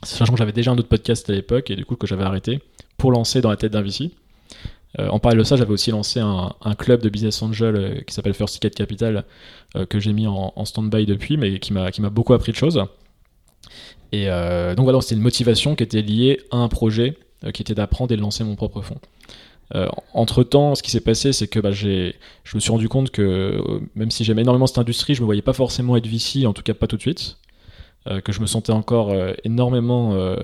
Sachant 0.04 0.32
que 0.32 0.38
j'avais 0.38 0.52
déjà 0.52 0.72
un 0.72 0.78
autre 0.78 0.88
podcast 0.88 1.30
à 1.30 1.32
l'époque 1.32 1.70
et 1.70 1.76
du 1.76 1.84
coup 1.84 1.96
que 1.96 2.06
j'avais 2.06 2.24
arrêté 2.24 2.60
pour 2.96 3.12
lancer 3.12 3.40
dans 3.40 3.50
la 3.50 3.56
tête 3.56 3.72
d'un 3.72 3.82
VC. 3.82 4.10
Euh, 4.98 5.08
en 5.08 5.18
parallèle 5.20 5.42
de 5.42 5.44
ça, 5.44 5.56
j'avais 5.56 5.72
aussi 5.72 5.90
lancé 5.90 6.20
un, 6.20 6.74
club 6.76 7.02
de 7.02 7.08
business 7.08 7.40
angel 7.42 7.76
euh, 7.76 8.00
qui 8.00 8.12
s'appelle 8.12 8.34
First 8.34 8.54
Ticket 8.54 8.70
Capital 8.70 9.24
euh, 9.76 9.86
que 9.86 10.00
j'ai 10.00 10.12
mis 10.12 10.26
en, 10.26 10.64
stand-by 10.64 11.06
depuis, 11.06 11.36
mais 11.36 11.58
qui 11.60 11.72
m'a 11.72 12.10
beaucoup 12.10 12.34
appris 12.34 12.52
de 12.52 12.56
choses. 12.56 12.82
Et 14.12 14.26
donc 14.26 14.84
voilà, 14.84 15.00
c'était 15.00 15.14
une 15.14 15.22
motivation 15.22 15.74
qui 15.74 15.82
était 15.82 16.02
liée 16.02 16.40
à 16.50 16.58
un 16.58 16.68
projet 16.68 17.16
qui 17.54 17.62
était 17.62 17.74
d'apprendre 17.74 18.12
et 18.12 18.16
de 18.16 18.20
lancer 18.20 18.44
mon 18.44 18.56
propre 18.56 18.82
fonds. 18.82 18.98
entre 20.12 20.44
temps, 20.44 20.74
ce 20.74 20.82
qui 20.82 20.90
s'est 20.90 21.00
passé, 21.00 21.32
c'est 21.32 21.48
que 21.48 21.58
bah, 21.60 21.72
je 21.72 22.12
me 22.54 22.60
suis 22.60 22.70
rendu 22.70 22.90
compte 22.90 23.10
que 23.10 23.58
même 23.94 24.10
si 24.10 24.22
j'aimais 24.24 24.42
énormément 24.42 24.66
cette 24.66 24.78
industrie, 24.78 25.14
je 25.14 25.22
me 25.22 25.24
voyais 25.24 25.42
pas 25.42 25.54
forcément 25.54 25.96
être 25.96 26.06
VC, 26.06 26.46
en 26.46 26.52
tout 26.52 26.62
cas 26.62 26.74
pas 26.74 26.86
tout 26.86 26.96
de 26.96 27.02
suite. 27.02 27.38
Euh, 28.08 28.20
que 28.20 28.32
je 28.32 28.40
me 28.40 28.46
sentais 28.46 28.72
encore 28.72 29.10
euh, 29.10 29.32
énormément 29.44 30.14
euh, 30.14 30.36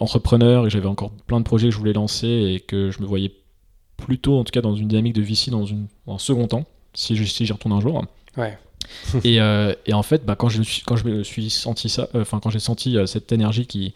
entrepreneur 0.00 0.66
et 0.66 0.70
j'avais 0.70 0.86
encore 0.86 1.10
plein 1.26 1.38
de 1.38 1.44
projets 1.44 1.68
que 1.68 1.74
je 1.74 1.78
voulais 1.78 1.92
lancer 1.92 2.26
et 2.26 2.60
que 2.60 2.90
je 2.90 3.00
me 3.02 3.06
voyais 3.06 3.34
plutôt, 3.98 4.38
en 4.38 4.44
tout 4.44 4.50
cas, 4.50 4.62
dans 4.62 4.74
une 4.74 4.88
dynamique 4.88 5.12
de 5.12 5.20
VC 5.20 5.50
dans 5.50 5.66
un 6.08 6.18
second 6.18 6.46
temps, 6.46 6.64
si 6.94 7.14
j'y 7.14 7.52
retourne 7.52 7.74
un 7.74 7.80
jour. 7.80 8.02
Ouais. 8.38 8.58
et, 9.24 9.36
et, 9.86 9.94
en 9.94 10.02
fait, 10.02 10.24
bah, 10.24 10.36
quand, 10.36 10.48
je, 10.48 10.62
quand 10.86 10.96
je 10.96 11.04
me 11.06 11.22
suis 11.22 11.50
senti 11.50 11.88
ça, 11.88 12.08
enfin, 12.14 12.40
quand 12.42 12.50
j'ai 12.50 12.58
senti 12.58 12.96
cette 13.06 13.32
énergie 13.32 13.66
qui, 13.66 13.94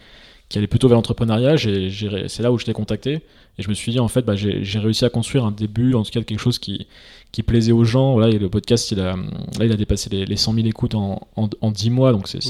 qui 0.48 0.59
allait 0.59 0.66
plutôt 0.66 0.88
vers 0.88 0.96
l'entrepreneuriat, 0.96 1.57
c'est 1.57 2.40
là 2.42 2.52
où 2.52 2.59
je 2.59 2.64
t'ai 2.64 2.72
contacté. 2.72 3.22
Et 3.57 3.62
je 3.62 3.68
me 3.68 3.74
suis 3.74 3.92
dit, 3.92 4.00
en 4.00 4.09
fait, 4.09 4.22
bah, 4.22 4.35
j'ai 4.37 4.78
réussi 4.78 5.04
à 5.04 5.11
construire 5.11 5.44
un 5.44 5.52
début, 5.52 5.94
en 5.94 6.02
tout 6.02 6.11
cas 6.11 6.22
quelque 6.22 6.40
chose 6.40 6.59
qui, 6.59 6.87
qui 7.30 7.42
plaisait 7.42 7.72
aux 7.72 7.85
gens. 7.85 8.14
Voilà, 8.14 8.35
et 8.35 8.38
le 8.38 8.48
podcast, 8.48 8.90
il 8.90 9.00
a, 9.00 9.16
là, 9.59 9.64
il 9.64 9.72
a 9.72 9.76
dépassé 9.76 10.11
les, 10.11 10.26
les 10.26 10.37
100 10.37 10.54
000 10.54 10.66
écoutes 10.66 10.94
en, 10.94 11.20
en, 11.37 11.70
10 11.70 11.90
mois. 11.90 12.12
Donc 12.12 12.28
c'est. 12.28 12.40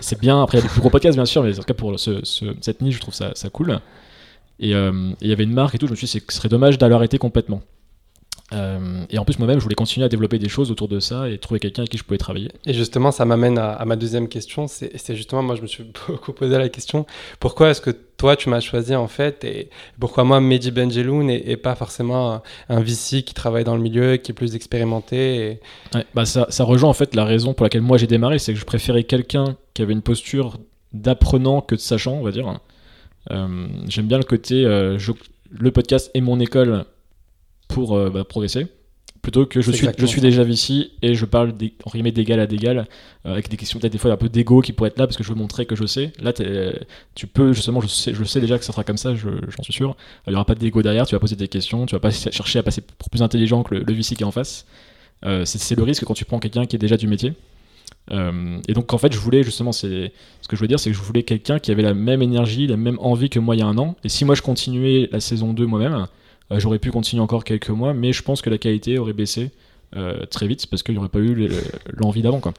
C'est 0.00 0.20
bien. 0.20 0.42
Après, 0.42 0.58
il 0.58 0.60
y 0.60 0.64
a 0.64 0.66
des 0.66 0.72
plus 0.72 0.80
gros 0.80 0.90
podcasts, 0.90 1.16
bien 1.16 1.24
sûr, 1.24 1.42
mais 1.42 1.52
en 1.58 1.62
tout 1.62 1.66
cas, 1.66 1.74
pour 1.74 1.98
ce, 1.98 2.20
cette 2.60 2.80
niche, 2.80 2.96
je 2.96 3.00
trouve 3.00 3.14
ça, 3.14 3.32
ça 3.34 3.50
cool. 3.50 3.80
Et 4.60 4.74
euh, 4.74 5.10
il 5.20 5.28
y 5.28 5.32
avait 5.32 5.44
une 5.44 5.52
marque 5.52 5.74
et 5.74 5.78
tout. 5.78 5.86
Je 5.86 5.92
me 5.92 5.96
suis 5.96 6.06
dit, 6.06 6.24
ce 6.28 6.36
serait 6.36 6.48
dommage 6.48 6.78
d'aller 6.78 6.94
arrêter 6.94 7.18
complètement. 7.18 7.60
Euh, 8.54 9.04
et 9.10 9.18
en 9.18 9.24
plus, 9.24 9.38
moi-même, 9.38 9.58
je 9.58 9.64
voulais 9.64 9.74
continuer 9.74 10.04
à 10.04 10.08
développer 10.08 10.38
des 10.38 10.48
choses 10.48 10.70
autour 10.70 10.88
de 10.88 11.00
ça 11.00 11.28
et 11.28 11.38
trouver 11.38 11.60
quelqu'un 11.60 11.82
avec 11.82 11.90
qui 11.90 11.98
je 11.98 12.04
pouvais 12.04 12.18
travailler. 12.18 12.50
Et 12.66 12.72
justement, 12.72 13.10
ça 13.10 13.24
m'amène 13.24 13.58
à, 13.58 13.84
ma 13.84 13.96
deuxième 13.96 14.28
question. 14.28 14.66
C'est 14.68 15.16
justement, 15.16 15.42
moi, 15.42 15.56
je 15.56 15.62
me 15.62 15.66
suis 15.66 15.84
beaucoup 16.06 16.32
posé 16.32 16.56
la 16.56 16.68
question 16.68 17.06
pourquoi 17.40 17.70
est-ce 17.70 17.80
que 17.80 17.90
toi, 17.90 18.36
tu 18.36 18.48
m'as 18.48 18.60
choisi 18.60 18.94
en 18.94 19.08
fait 19.08 19.44
Et 19.44 19.68
pourquoi 19.98 20.24
moi, 20.24 20.40
Mehdi 20.40 20.70
Benjeloun 20.70 21.28
et, 21.30 21.56
pas 21.56 21.74
forcément 21.74 22.42
un, 22.68 22.80
VC 22.80 23.22
qui 23.22 23.34
travaille 23.34 23.64
dans 23.64 23.76
le 23.76 23.82
milieu, 23.82 24.16
qui 24.16 24.30
est 24.30 24.34
plus 24.34 24.54
expérimenté 24.54 25.60
bah 26.14 26.24
ça, 26.24 26.46
ça, 26.48 26.64
rejoint 26.64 26.90
en 26.90 26.94
fait 26.94 27.14
la 27.14 27.24
raison 27.24 27.54
pour 27.54 27.64
laquelle 27.64 27.82
moi 27.82 27.98
j'ai 27.98 28.06
démarré 28.06 28.38
c'est 28.38 28.52
que 28.52 28.58
je 28.58 28.64
préférais 28.64 29.04
quelqu'un 29.04 29.56
qui 29.72 29.82
avait 29.82 29.92
une 29.92 30.02
posture 30.02 30.58
d'apprenant 30.92 31.60
que 31.60 31.74
de 31.74 31.80
sachant, 31.80 32.14
on 32.14 32.22
va 32.22 32.30
dire. 32.30 32.60
Euh, 33.30 33.66
j'aime 33.88 34.06
bien 34.06 34.18
le 34.18 34.24
côté 34.24 34.64
euh, 34.64 34.98
le 35.50 35.70
podcast 35.70 36.10
est 36.14 36.20
mon 36.20 36.40
école 36.40 36.84
pour 37.74 37.96
euh, 37.96 38.08
bah, 38.10 38.24
progresser. 38.24 38.66
Plutôt 39.20 39.46
que 39.46 39.62
je 39.62 39.72
suis, 39.72 39.88
je 39.96 40.06
suis 40.06 40.20
déjà 40.20 40.42
ici 40.42 40.92
et 41.00 41.14
je 41.14 41.24
parle 41.24 41.54
d'égal 41.56 42.40
à 42.40 42.46
d'égal 42.46 42.86
avec 43.24 43.48
des 43.48 43.56
questions 43.56 43.80
peut-être 43.80 43.92
des 43.92 43.98
fois 43.98 44.12
un 44.12 44.18
peu 44.18 44.28
d'ego 44.28 44.60
qui 44.60 44.74
pourraient 44.74 44.90
être 44.90 44.98
là 44.98 45.06
parce 45.06 45.16
que 45.16 45.24
je 45.24 45.30
veux 45.30 45.34
montrer 45.34 45.64
que 45.64 45.74
je 45.74 45.86
sais. 45.86 46.12
Là 46.20 46.34
tu 47.14 47.26
peux 47.26 47.54
justement 47.54 47.80
je 47.80 47.86
sais, 47.86 48.12
je 48.12 48.22
sais 48.22 48.42
déjà 48.42 48.58
que 48.58 48.66
ça 48.66 48.72
sera 48.72 48.84
comme 48.84 48.98
ça 48.98 49.14
j'en 49.14 49.62
suis 49.62 49.72
sûr. 49.72 49.96
Il 50.26 50.30
n'y 50.30 50.36
aura 50.36 50.44
pas 50.44 50.54
d'ego 50.54 50.82
derrière 50.82 51.06
tu 51.06 51.14
vas 51.14 51.20
poser 51.20 51.36
des 51.36 51.48
questions 51.48 51.86
tu 51.86 51.94
vas 51.94 52.00
pas 52.00 52.10
chercher 52.10 52.58
à 52.58 52.62
passer 52.62 52.82
pour 52.82 53.08
plus 53.08 53.22
intelligent 53.22 53.62
que 53.62 53.76
le, 53.76 53.80
le 53.82 53.94
VC 53.94 54.14
qui 54.14 54.24
est 54.24 54.26
en 54.26 54.30
face. 54.30 54.66
C'est 55.22 55.74
le 55.74 55.82
risque 55.82 56.04
quand 56.04 56.12
tu 56.12 56.26
prends 56.26 56.38
quelqu'un 56.38 56.66
qui 56.66 56.76
est 56.76 56.78
déjà 56.78 56.98
du 56.98 57.08
métier. 57.08 57.32
Euh, 58.10 58.58
et 58.68 58.74
donc 58.74 58.92
en 58.92 58.98
fait 58.98 59.12
je 59.14 59.18
voulais 59.18 59.42
justement 59.42 59.72
c'est 59.72 60.12
ce 60.42 60.48
que 60.48 60.56
je 60.56 60.60
veux 60.60 60.68
dire 60.68 60.78
c'est 60.78 60.90
que 60.90 60.96
je 60.96 61.00
voulais 61.00 61.22
quelqu'un 61.22 61.58
qui 61.58 61.70
avait 61.70 61.82
la 61.82 61.94
même 61.94 62.20
énergie 62.20 62.66
la 62.66 62.76
même 62.76 62.98
envie 63.00 63.30
que 63.30 63.38
moi 63.38 63.56
il 63.56 63.60
y 63.60 63.62
a 63.62 63.66
un 63.66 63.78
an. 63.78 63.96
Et 64.04 64.10
si 64.10 64.26
moi 64.26 64.34
je 64.34 64.42
continuais 64.42 65.08
la 65.10 65.20
saison 65.20 65.54
2 65.54 65.64
moi-même 65.64 65.94
euh, 65.94 66.04
j'aurais 66.58 66.78
pu 66.78 66.90
continuer 66.90 67.22
encore 67.22 67.44
quelques 67.44 67.70
mois 67.70 67.94
mais 67.94 68.12
je 68.12 68.22
pense 68.22 68.42
que 68.42 68.50
la 68.50 68.58
qualité 68.58 68.98
aurait 68.98 69.12
baissé 69.12 69.50
euh, 69.96 70.26
très 70.26 70.46
vite 70.46 70.66
parce 70.66 70.82
qu'il 70.82 70.94
n'y 70.94 70.98
aurait 70.98 71.08
pas 71.08 71.20
eu 71.20 71.48
l'envie 71.86 72.22
d'avant 72.22 72.40
quoi 72.40 72.54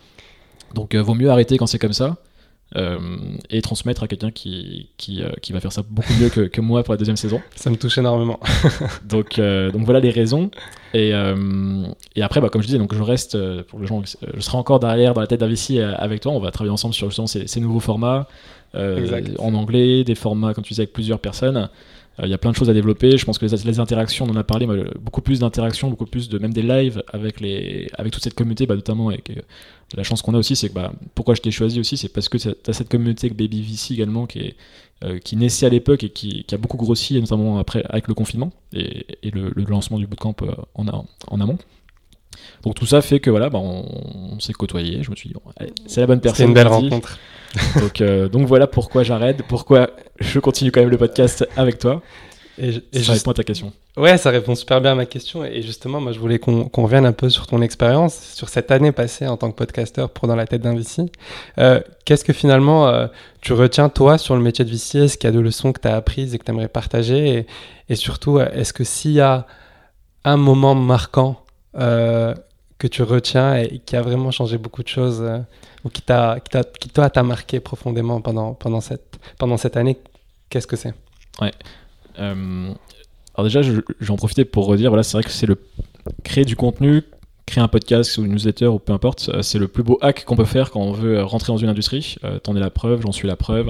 donc 0.74 0.96
vaut 0.96 1.14
mieux 1.14 1.30
arrêter 1.30 1.58
quand 1.58 1.68
c'est 1.68 1.80
comme 1.80 1.94
ça 1.94 2.18
euh, 2.76 2.98
et 3.52 3.62
transmettre 3.62 4.04
à 4.04 4.08
quelqu'un 4.08 4.32
qui, 4.32 4.90
qui, 4.98 5.22
euh, 5.22 5.30
qui, 5.42 5.54
va 5.54 5.60
faire 5.62 5.72
ça 5.72 5.84
beaucoup 5.88 6.12
mieux 6.20 6.30
que, 6.30 6.42
que, 6.42 6.60
moi 6.62 6.84
pour 6.84 6.94
la 6.94 6.98
deuxième 6.98 7.16
saison. 7.16 7.40
Ça 7.56 7.70
me 7.70 7.78
touche 7.78 8.00
énormément. 8.00 8.40
donc, 9.06 9.38
euh, 9.38 9.72
donc 9.72 9.84
voilà 9.84 10.00
les 10.00 10.10
raisons. 10.10 10.50
Et, 10.94 11.12
et 12.16 12.22
après, 12.22 12.42
bah, 12.42 12.50
comme 12.50 12.62
je 12.62 12.68
disais, 12.68 12.80
donc 12.80 12.94
je 12.94 13.04
reste, 13.04 13.38
pour 13.64 13.80
les 13.80 13.88
gens, 13.88 14.02
je 14.06 14.40
serai 14.40 14.58
encore 14.58 14.80
derrière 14.80 15.14
dans 15.14 15.22
la 15.22 15.28
tête 15.28 15.42
d'Avici 15.42 15.80
avec 15.80 16.22
toi. 16.22 16.32
On 16.32 16.40
va 16.40 16.52
travailler 16.52 16.72
ensemble 16.72 16.94
sur 16.94 17.10
justement 17.10 17.28
ces, 17.28 17.48
ces 17.48 17.60
nouveaux 17.60 17.80
formats 17.80 18.28
en 18.74 19.54
anglais, 19.54 20.04
des 20.04 20.16
formats, 20.16 20.54
comme 20.54 20.64
tu 20.64 20.70
disais, 20.70 20.84
avec 20.84 20.94
plusieurs 20.94 21.20
personnes. 21.20 21.70
Il 22.24 22.30
y 22.30 22.34
a 22.34 22.38
plein 22.38 22.52
de 22.52 22.56
choses 22.56 22.70
à 22.70 22.74
développer. 22.74 23.18
Je 23.18 23.26
pense 23.26 23.38
que 23.38 23.46
les, 23.46 23.80
interactions, 23.80 24.26
on 24.26 24.30
en 24.30 24.38
a 24.38 24.44
parlé, 24.44 24.68
beaucoup 25.02 25.22
plus 25.22 25.40
d'interactions, 25.40 25.90
beaucoup 25.90 26.06
plus 26.06 26.30
de 26.30 26.38
même 26.40 26.54
des 26.54 26.62
lives 26.62 27.04
avec, 27.12 27.42
les, 27.42 27.90
avec 27.98 28.14
toute 28.14 28.24
cette 28.24 28.36
communauté, 28.36 28.66
bah, 28.66 28.76
notamment 28.76 29.10
avec 29.10 29.32
la 29.96 30.04
chance 30.04 30.22
qu'on 30.22 30.34
a 30.34 30.38
aussi, 30.38 30.56
c'est 30.56 30.70
que 30.70 30.74
bah, 30.74 30.94
pourquoi 31.14 31.36
je 31.36 31.42
t'ai 31.42 31.52
choisi 31.52 31.80
aussi, 31.80 31.98
c'est 31.98 32.10
parce 32.10 32.30
que 32.30 32.38
tu 32.38 32.50
as 32.68 32.74
cette 32.74 32.90
communauté 32.90 33.28
avec 33.28 33.38
Baby 33.38 33.62
VC 33.62 33.94
également 33.94 34.26
qui, 34.26 34.56
euh, 35.04 35.20
qui 35.20 35.36
naissait 35.36 35.66
à 35.66 35.70
l'époque 35.70 36.04
et 36.06 36.10
qui, 36.10 36.46
a 36.52 36.58
beaucoup 36.58 36.78
grossi, 36.78 37.20
notamment 37.20 37.60
après 37.60 37.84
avec 37.90 38.08
le 38.08 38.14
confinement 38.14 38.52
et, 38.72 39.06
le, 39.24 39.52
lancement 39.68 40.00
du 40.00 40.08
bootcamp 40.08 40.36
euh, 40.42 40.54
en, 40.74 41.42
amont. 41.42 41.58
Donc 42.66 42.74
tout 42.74 42.88
ça 42.88 43.02
fait 43.02 43.20
que 43.20 43.30
voilà, 43.30 43.50
bah, 43.50 43.60
on, 43.60 44.40
s'est 44.40 44.54
côtoyé. 44.54 45.04
Je 45.04 45.12
me 45.12 45.16
suis 45.16 45.30
dit, 45.30 45.36
c'est 45.86 46.02
la 46.02 46.08
bonne 46.08 46.20
personne. 46.20 46.38
C'est 46.38 46.44
une 46.46 46.54
belle 46.54 46.68
rencontre. 46.68 47.20
donc, 47.80 48.02
euh, 48.02 48.28
donc 48.28 48.48
voilà 48.48 48.68
pourquoi 48.68 49.04
j'arrête, 49.04 49.44
pourquoi 49.48 49.92
je 50.20 50.40
continue 50.40 50.72
quand 50.72 50.82
même 50.82 50.90
le 50.90 50.98
podcast 50.98 51.48
avec 51.56 51.80
toi. 51.80 52.02
Et, 52.58 52.82
ça 53.04 53.14
répond 53.14 53.32
à 53.32 53.34
ta 53.34 53.44
question. 53.44 53.72
Ouais, 53.98 54.18
ça 54.18 54.30
répond 54.30 54.56
super 54.56 54.82
bien 54.82 54.94
à 54.94 54.96
ma 54.96 55.06
question. 55.06 55.46
Et 55.46 55.62
justement, 55.62 56.00
moi, 56.00 56.12
je 56.14 56.20
voulais 56.20 56.40
qu'on 56.40 56.70
revienne 56.74 57.06
un 57.06 57.12
peu 57.12 57.30
sur 57.30 57.48
ton 57.48 57.62
expérience, 57.62 58.18
sur 58.34 58.50
cette 58.50 58.72
année 58.72 58.94
passée 58.94 59.28
en 59.28 59.38
tant 59.38 59.52
que 59.52 59.56
podcasteur 59.56 60.10
pour 60.10 60.28
Dans 60.28 60.36
la 60.36 60.48
tête 60.48 60.62
d'un 60.62 60.74
VC. 60.74 61.12
Euh, 61.60 61.82
Qu'est-ce 62.06 62.24
que 62.24 62.34
finalement 62.34 62.88
euh, 62.88 63.08
tu 63.42 63.54
retiens, 63.54 63.90
toi, 63.90 64.18
sur 64.18 64.36
le 64.36 64.42
métier 64.42 64.64
de 64.66 64.70
VC 64.70 65.00
Est-ce 65.00 65.18
qu'il 65.18 65.30
y 65.30 65.34
a 65.34 65.36
de 65.36 65.42
leçons 65.42 65.74
que 65.74 65.82
tu 65.82 65.88
as 65.88 65.96
apprises 65.96 66.34
et 66.34 66.40
que 66.40 66.46
tu 66.46 66.52
aimerais 66.52 66.70
partager? 66.70 67.28
Et, 67.28 67.48
et, 67.90 67.96
surtout, 67.96 68.40
est-ce 68.40 68.74
que 68.74 68.86
s'il 68.86 69.12
y 69.12 69.22
a 69.22 69.46
un 70.24 70.38
moment 70.38 70.76
marquant 70.76 71.46
euh, 71.78 72.34
que 72.78 72.88
tu 72.88 73.04
retiens 73.04 73.56
et 73.56 73.80
qui 73.80 73.96
a 73.96 74.02
vraiment 74.02 74.32
changé 74.32 74.58
beaucoup 74.58 74.84
de 74.84 74.88
choses 74.88 75.22
euh, 75.22 75.40
ou 75.84 75.90
qui, 75.90 76.02
t'a, 76.02 76.40
qui, 76.40 76.60
qui, 76.80 76.90
toi, 76.90 77.10
t'a 77.10 77.24
marqué 77.24 77.60
profondément 77.60 78.22
pendant, 78.22 78.54
pendant, 78.54 78.82
cette, 78.82 79.18
pendant 79.38 79.58
cette 79.58 79.78
année, 79.78 79.98
qu'est-ce 80.50 80.68
que 80.68 80.76
c'est? 80.76 80.94
Ouais. 81.42 81.54
Euh, 82.20 82.74
alors 83.36 83.46
déjà, 83.46 83.62
j'en 84.00 84.16
profiter 84.16 84.46
pour 84.46 84.66
redire, 84.66 84.90
voilà, 84.90 85.04
c'est 85.04 85.14
vrai 85.18 85.24
que 85.24 85.32
c'est 85.32 85.46
le 85.46 85.58
créer 86.24 86.46
du 86.46 86.56
contenu, 86.56 87.04
créer 87.46 87.64
un 87.64 87.68
podcast 87.68 88.18
ou 88.18 88.26
une 88.26 88.32
newsletter 88.32 88.68
ou 88.68 88.80
peu 88.80 88.94
importe, 88.94 89.30
euh, 89.30 89.42
c'est 89.42 89.60
le 89.60 89.68
plus 89.68 89.84
beau 89.84 89.98
hack 90.02 90.26
qu'on 90.26 90.36
peut 90.36 90.46
faire 90.46 90.72
quand 90.72 90.82
on 90.82 90.92
veut 90.92 91.22
rentrer 91.24 91.54
dans 91.54 91.58
une 91.58 91.70
industrie. 91.70 92.16
Euh, 92.24 92.40
T'en 92.40 92.56
es 92.56 92.60
la 92.60 92.70
preuve, 92.70 93.02
j'en 93.02 93.12
suis 93.12 93.28
la 93.28 93.36
preuve. 93.36 93.70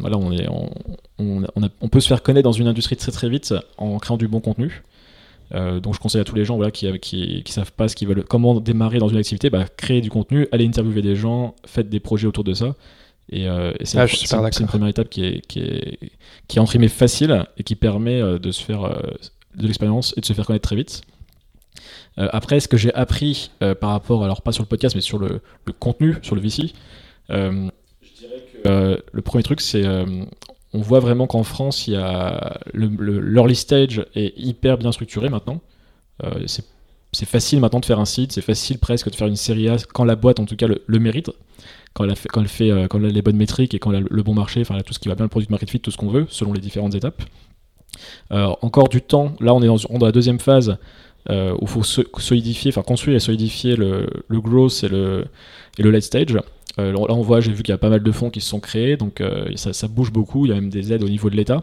Voilà, 0.00 0.16
on, 0.16 0.30
est, 0.32 0.48
on, 0.48 0.70
on, 1.18 1.44
on, 1.80 1.88
peut 1.88 2.00
se 2.00 2.08
faire 2.08 2.22
connaître 2.22 2.44
dans 2.44 2.52
une 2.52 2.68
industrie 2.68 2.96
très 2.96 3.12
très 3.12 3.28
vite 3.28 3.54
en 3.78 3.98
créant 3.98 4.16
du 4.16 4.28
bon 4.28 4.40
contenu. 4.40 4.82
Euh, 5.52 5.80
donc 5.80 5.94
je 5.94 5.98
conseille 5.98 6.20
à 6.20 6.24
tous 6.24 6.36
les 6.36 6.44
gens 6.44 6.56
voilà, 6.56 6.70
qui, 6.70 6.86
qui, 7.00 7.42
qui 7.42 7.52
savent 7.52 7.72
pas 7.72 7.88
ce 7.88 7.96
qu'ils 7.96 8.08
veulent, 8.08 8.24
comment 8.24 8.60
démarrer 8.60 8.98
dans 8.98 9.08
une 9.08 9.16
activité, 9.16 9.50
bah, 9.50 9.64
créer 9.76 10.00
du 10.00 10.10
contenu, 10.10 10.46
aller 10.52 10.66
interviewer 10.66 11.02
des 11.02 11.16
gens, 11.16 11.54
faites 11.66 11.88
des 11.88 12.00
projets 12.00 12.26
autour 12.26 12.44
de 12.44 12.54
ça. 12.54 12.74
Et, 13.30 13.48
euh, 13.48 13.72
c'est 13.84 13.98
ah, 13.98 14.06
une, 14.58 14.66
première 14.66 14.88
étape 14.88 15.08
qui 15.08 15.24
est, 15.24 15.46
qui 15.46 15.60
est, 15.60 15.98
qui 16.48 16.58
est 16.58 16.60
entre 16.60 16.72
guillemets 16.72 16.88
facile 16.88 17.46
et 17.56 17.62
qui 17.62 17.76
permet 17.76 18.20
euh, 18.20 18.38
de 18.38 18.50
se 18.50 18.62
faire 18.62 18.84
euh, 18.84 19.00
de 19.54 19.66
l'expérience 19.66 20.14
et 20.16 20.20
de 20.20 20.26
se 20.26 20.32
faire 20.32 20.46
connaître 20.46 20.66
très 20.66 20.76
vite. 20.76 21.02
après, 22.16 22.58
ce 22.60 22.68
que 22.68 22.76
j'ai 22.76 22.92
appris 22.94 23.50
par 23.80 23.90
rapport, 23.90 24.24
alors 24.24 24.42
pas 24.42 24.52
sur 24.52 24.62
le 24.62 24.68
podcast, 24.68 24.94
mais 24.94 25.00
sur 25.00 25.18
le, 25.18 25.40
le 25.64 25.72
contenu, 25.72 26.16
sur 26.22 26.34
le 26.34 26.40
VC, 26.40 26.72
je 27.28 27.70
dirais 28.18 28.44
que 28.64 29.02
le 29.12 29.22
premier 29.22 29.42
truc, 29.42 29.60
c'est 29.60 29.84
on 30.72 30.80
voit 30.80 31.00
vraiment 31.00 31.26
qu'en 31.26 31.42
France, 31.42 31.86
il 31.88 31.94
y 31.94 31.96
a 31.96 32.58
l'early 32.74 33.56
stage 33.56 34.04
est 34.14 34.32
hyper 34.38 34.78
bien 34.78 34.92
structuré 34.92 35.28
maintenant. 35.28 35.60
c'est 36.46 37.26
facile 37.26 37.60
maintenant 37.60 37.80
de 37.80 37.86
faire 37.86 37.98
un 37.98 38.04
site, 38.04 38.32
c'est 38.32 38.40
facile 38.40 38.78
presque 38.78 39.10
de 39.10 39.16
faire 39.16 39.26
une 39.26 39.36
série 39.36 39.68
A 39.68 39.76
quand 39.92 40.04
la 40.04 40.16
boîte 40.16 40.38
en 40.38 40.44
tout 40.44 40.56
cas 40.56 40.68
le 40.68 40.98
mérite 40.98 41.30
quand 41.94 42.04
elle, 42.04 42.16
fait, 42.16 42.28
quand 42.28 42.40
elle, 42.40 42.48
fait, 42.48 42.70
euh, 42.70 42.86
quand 42.88 42.98
elle 42.98 43.06
a 43.06 43.08
les 43.10 43.22
bonnes 43.22 43.36
métriques 43.36 43.74
et 43.74 43.78
quand 43.78 43.90
elle 43.92 44.04
a 44.04 44.06
le 44.08 44.22
bon 44.22 44.34
marché, 44.34 44.60
enfin 44.60 44.78
tout 44.80 44.94
ce 44.94 44.98
qui 44.98 45.08
va 45.08 45.14
bien, 45.14 45.24
le 45.24 45.28
produit 45.28 45.46
de 45.46 45.52
market 45.52 45.70
fit, 45.70 45.80
tout 45.80 45.90
ce 45.90 45.96
qu'on 45.96 46.08
veut, 46.08 46.26
selon 46.28 46.52
les 46.52 46.60
différentes 46.60 46.94
étapes. 46.94 47.22
Euh, 48.32 48.54
encore 48.62 48.88
du 48.88 49.02
temps, 49.02 49.34
là 49.40 49.52
on 49.52 49.62
est 49.62 49.66
dans, 49.66 50.06
la 50.06 50.12
deuxième 50.12 50.38
phase 50.38 50.78
euh, 51.28 51.52
où 51.54 51.62
il 51.62 51.68
faut 51.68 51.82
solidifier, 51.82 52.70
enfin 52.70 52.82
construire 52.82 53.16
et 53.16 53.20
solidifier 53.20 53.76
le, 53.76 54.06
le 54.28 54.40
growth 54.40 54.84
et 54.84 54.88
le, 54.88 55.26
et 55.78 55.82
late 55.82 56.02
stage. 56.02 56.32
là 56.32 56.42
on 56.78 57.20
voit, 57.20 57.40
j'ai 57.40 57.52
vu 57.52 57.62
qu'il 57.62 57.72
y 57.72 57.74
a 57.74 57.78
pas 57.78 57.90
mal 57.90 58.02
de 58.02 58.12
fonds 58.12 58.30
qui 58.30 58.40
se 58.40 58.48
sont 58.48 58.60
créés, 58.60 58.96
donc 58.96 59.22
ça, 59.56 59.72
ça, 59.72 59.88
bouge 59.88 60.12
beaucoup, 60.12 60.46
il 60.46 60.48
y 60.48 60.52
a 60.52 60.54
même 60.54 60.70
des 60.70 60.92
aides 60.92 61.02
au 61.02 61.08
niveau 61.08 61.28
de 61.28 61.36
l'État. 61.36 61.62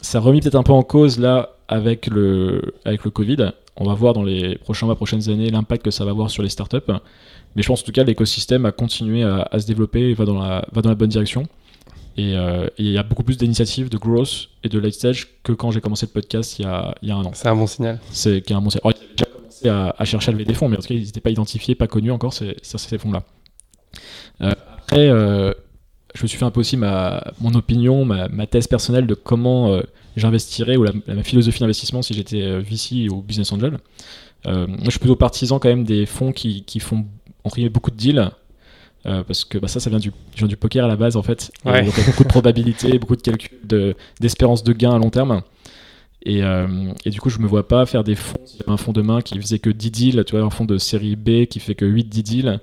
ça 0.00 0.20
remet 0.20 0.40
peut-être 0.40 0.54
un 0.54 0.62
peu 0.62 0.72
en 0.72 0.82
cause 0.82 1.18
là 1.18 1.50
avec 1.68 2.06
le, 2.06 2.74
avec 2.84 3.04
le 3.04 3.10
Covid. 3.10 3.52
On 3.76 3.84
va 3.84 3.94
voir 3.94 4.14
dans 4.14 4.22
les 4.22 4.56
prochains 4.56 4.86
mois, 4.86 4.96
prochaines 4.96 5.28
années 5.28 5.50
l'impact 5.50 5.84
que 5.84 5.90
ça 5.90 6.04
va 6.04 6.12
avoir 6.12 6.30
sur 6.30 6.42
les 6.42 6.48
startups. 6.48 6.78
Mais 7.54 7.62
je 7.62 7.68
pense 7.68 7.82
en 7.82 7.84
tout 7.84 7.92
cas 7.92 8.04
l'écosystème 8.04 8.64
a 8.64 8.72
continué 8.72 9.22
à, 9.22 9.58
se 9.58 9.66
développer 9.66 10.10
et 10.10 10.14
va 10.14 10.24
dans 10.24 10.38
la 10.38 10.94
bonne 10.94 11.08
direction. 11.08 11.46
Euh, 12.18 12.66
et 12.78 12.82
il 12.82 12.90
y 12.90 12.98
a 12.98 13.02
beaucoup 13.02 13.22
plus 13.22 13.36
d'initiatives 13.36 13.88
de 13.88 13.96
growth 13.96 14.48
et 14.64 14.68
de 14.68 14.78
late 14.78 14.94
stage 14.94 15.28
que 15.42 15.52
quand 15.52 15.70
j'ai 15.70 15.80
commencé 15.80 16.06
le 16.06 16.12
podcast 16.12 16.58
il 16.58 16.62
y 16.62 16.64
a, 16.64 16.94
il 17.02 17.08
y 17.08 17.12
a 17.12 17.16
un 17.16 17.24
an. 17.24 17.30
C'est 17.32 17.48
un 17.48 17.54
bon 17.54 17.66
signal. 17.66 18.00
C'est 18.10 18.50
un 18.50 18.60
bon 18.60 18.70
signal. 18.70 18.94
ils 19.00 19.16
déjà 19.16 19.26
commencé 19.26 19.68
à, 19.68 20.04
chercher 20.04 20.30
à 20.30 20.32
lever 20.32 20.44
des 20.44 20.54
fonds, 20.54 20.68
mais 20.68 20.76
en 20.76 20.80
tout 20.80 20.88
cas, 20.88 20.94
ils 20.94 21.04
n'étaient 21.04 21.20
pas 21.20 21.30
identifiés, 21.30 21.74
pas 21.74 21.86
connus 21.86 22.10
encore, 22.10 22.32
ces, 22.32 22.56
ces 22.62 22.98
fonds-là. 22.98 23.22
Euh, 24.40 24.52
après, 24.78 25.08
euh, 25.08 25.52
je 26.14 26.22
me 26.22 26.28
suis 26.28 26.38
fait 26.38 26.44
un 26.44 26.50
peu 26.50 26.60
aussi 26.60 26.76
ma, 26.76 27.22
mon 27.40 27.54
opinion, 27.54 28.04
ma, 28.04 28.28
ma 28.28 28.46
thèse 28.46 28.66
personnelle 28.66 29.06
de 29.06 29.14
comment 29.14 29.80
j'investirais 30.16 30.76
ou 30.76 30.82
la, 30.82 30.92
ma 31.06 31.22
philosophie 31.22 31.60
d'investissement 31.60 32.02
si 32.02 32.14
j'étais 32.14 32.58
VC 32.60 33.08
ou 33.10 33.22
business 33.22 33.52
angel. 33.52 33.78
moi, 34.44 34.66
je 34.84 34.90
suis 34.90 34.98
plutôt 34.98 35.16
partisan 35.16 35.60
quand 35.60 35.68
même 35.68 35.84
des 35.84 36.06
fonds 36.06 36.32
qui, 36.32 36.64
qui 36.64 36.80
font 36.80 37.06
on 37.44 37.70
beaucoup 37.70 37.90
de 37.90 37.96
deals. 37.96 38.30
Euh, 39.06 39.22
parce 39.22 39.44
que 39.44 39.58
bah, 39.58 39.68
ça, 39.68 39.78
ça 39.78 39.90
vient 39.90 40.00
du, 40.00 40.12
du 40.36 40.56
poker 40.56 40.84
à 40.84 40.88
la 40.88 40.96
base 40.96 41.16
en 41.16 41.22
fait. 41.22 41.52
il 41.64 41.70
y 41.70 41.74
a 41.74 41.82
beaucoup 42.06 42.24
de 42.24 42.28
probabilités, 42.28 42.98
beaucoup 42.98 43.16
de 43.16 43.22
calculs 43.22 43.94
d'espérance 44.20 44.64
de, 44.64 44.72
gain 44.72 44.92
à 44.92 44.98
long 44.98 45.10
terme. 45.10 45.42
Et, 46.24 46.42
euh, 46.42 46.92
et, 47.04 47.10
du 47.10 47.20
coup, 47.20 47.30
je 47.30 47.38
me 47.38 47.46
vois 47.46 47.68
pas 47.68 47.86
faire 47.86 48.02
des 48.02 48.16
fonds. 48.16 48.40
un 48.66 48.76
fonds 48.76 48.92
de 48.92 49.02
main 49.02 49.22
qui 49.22 49.40
faisait 49.40 49.60
que 49.60 49.70
10 49.70 49.90
deals, 49.90 50.24
tu 50.24 50.36
vois, 50.36 50.44
un 50.44 50.50
fonds 50.50 50.64
de 50.64 50.76
série 50.76 51.14
B 51.14 51.46
qui 51.46 51.60
fait 51.60 51.76
que 51.76 51.84
8-10 51.84 52.22
deals. 52.22 52.60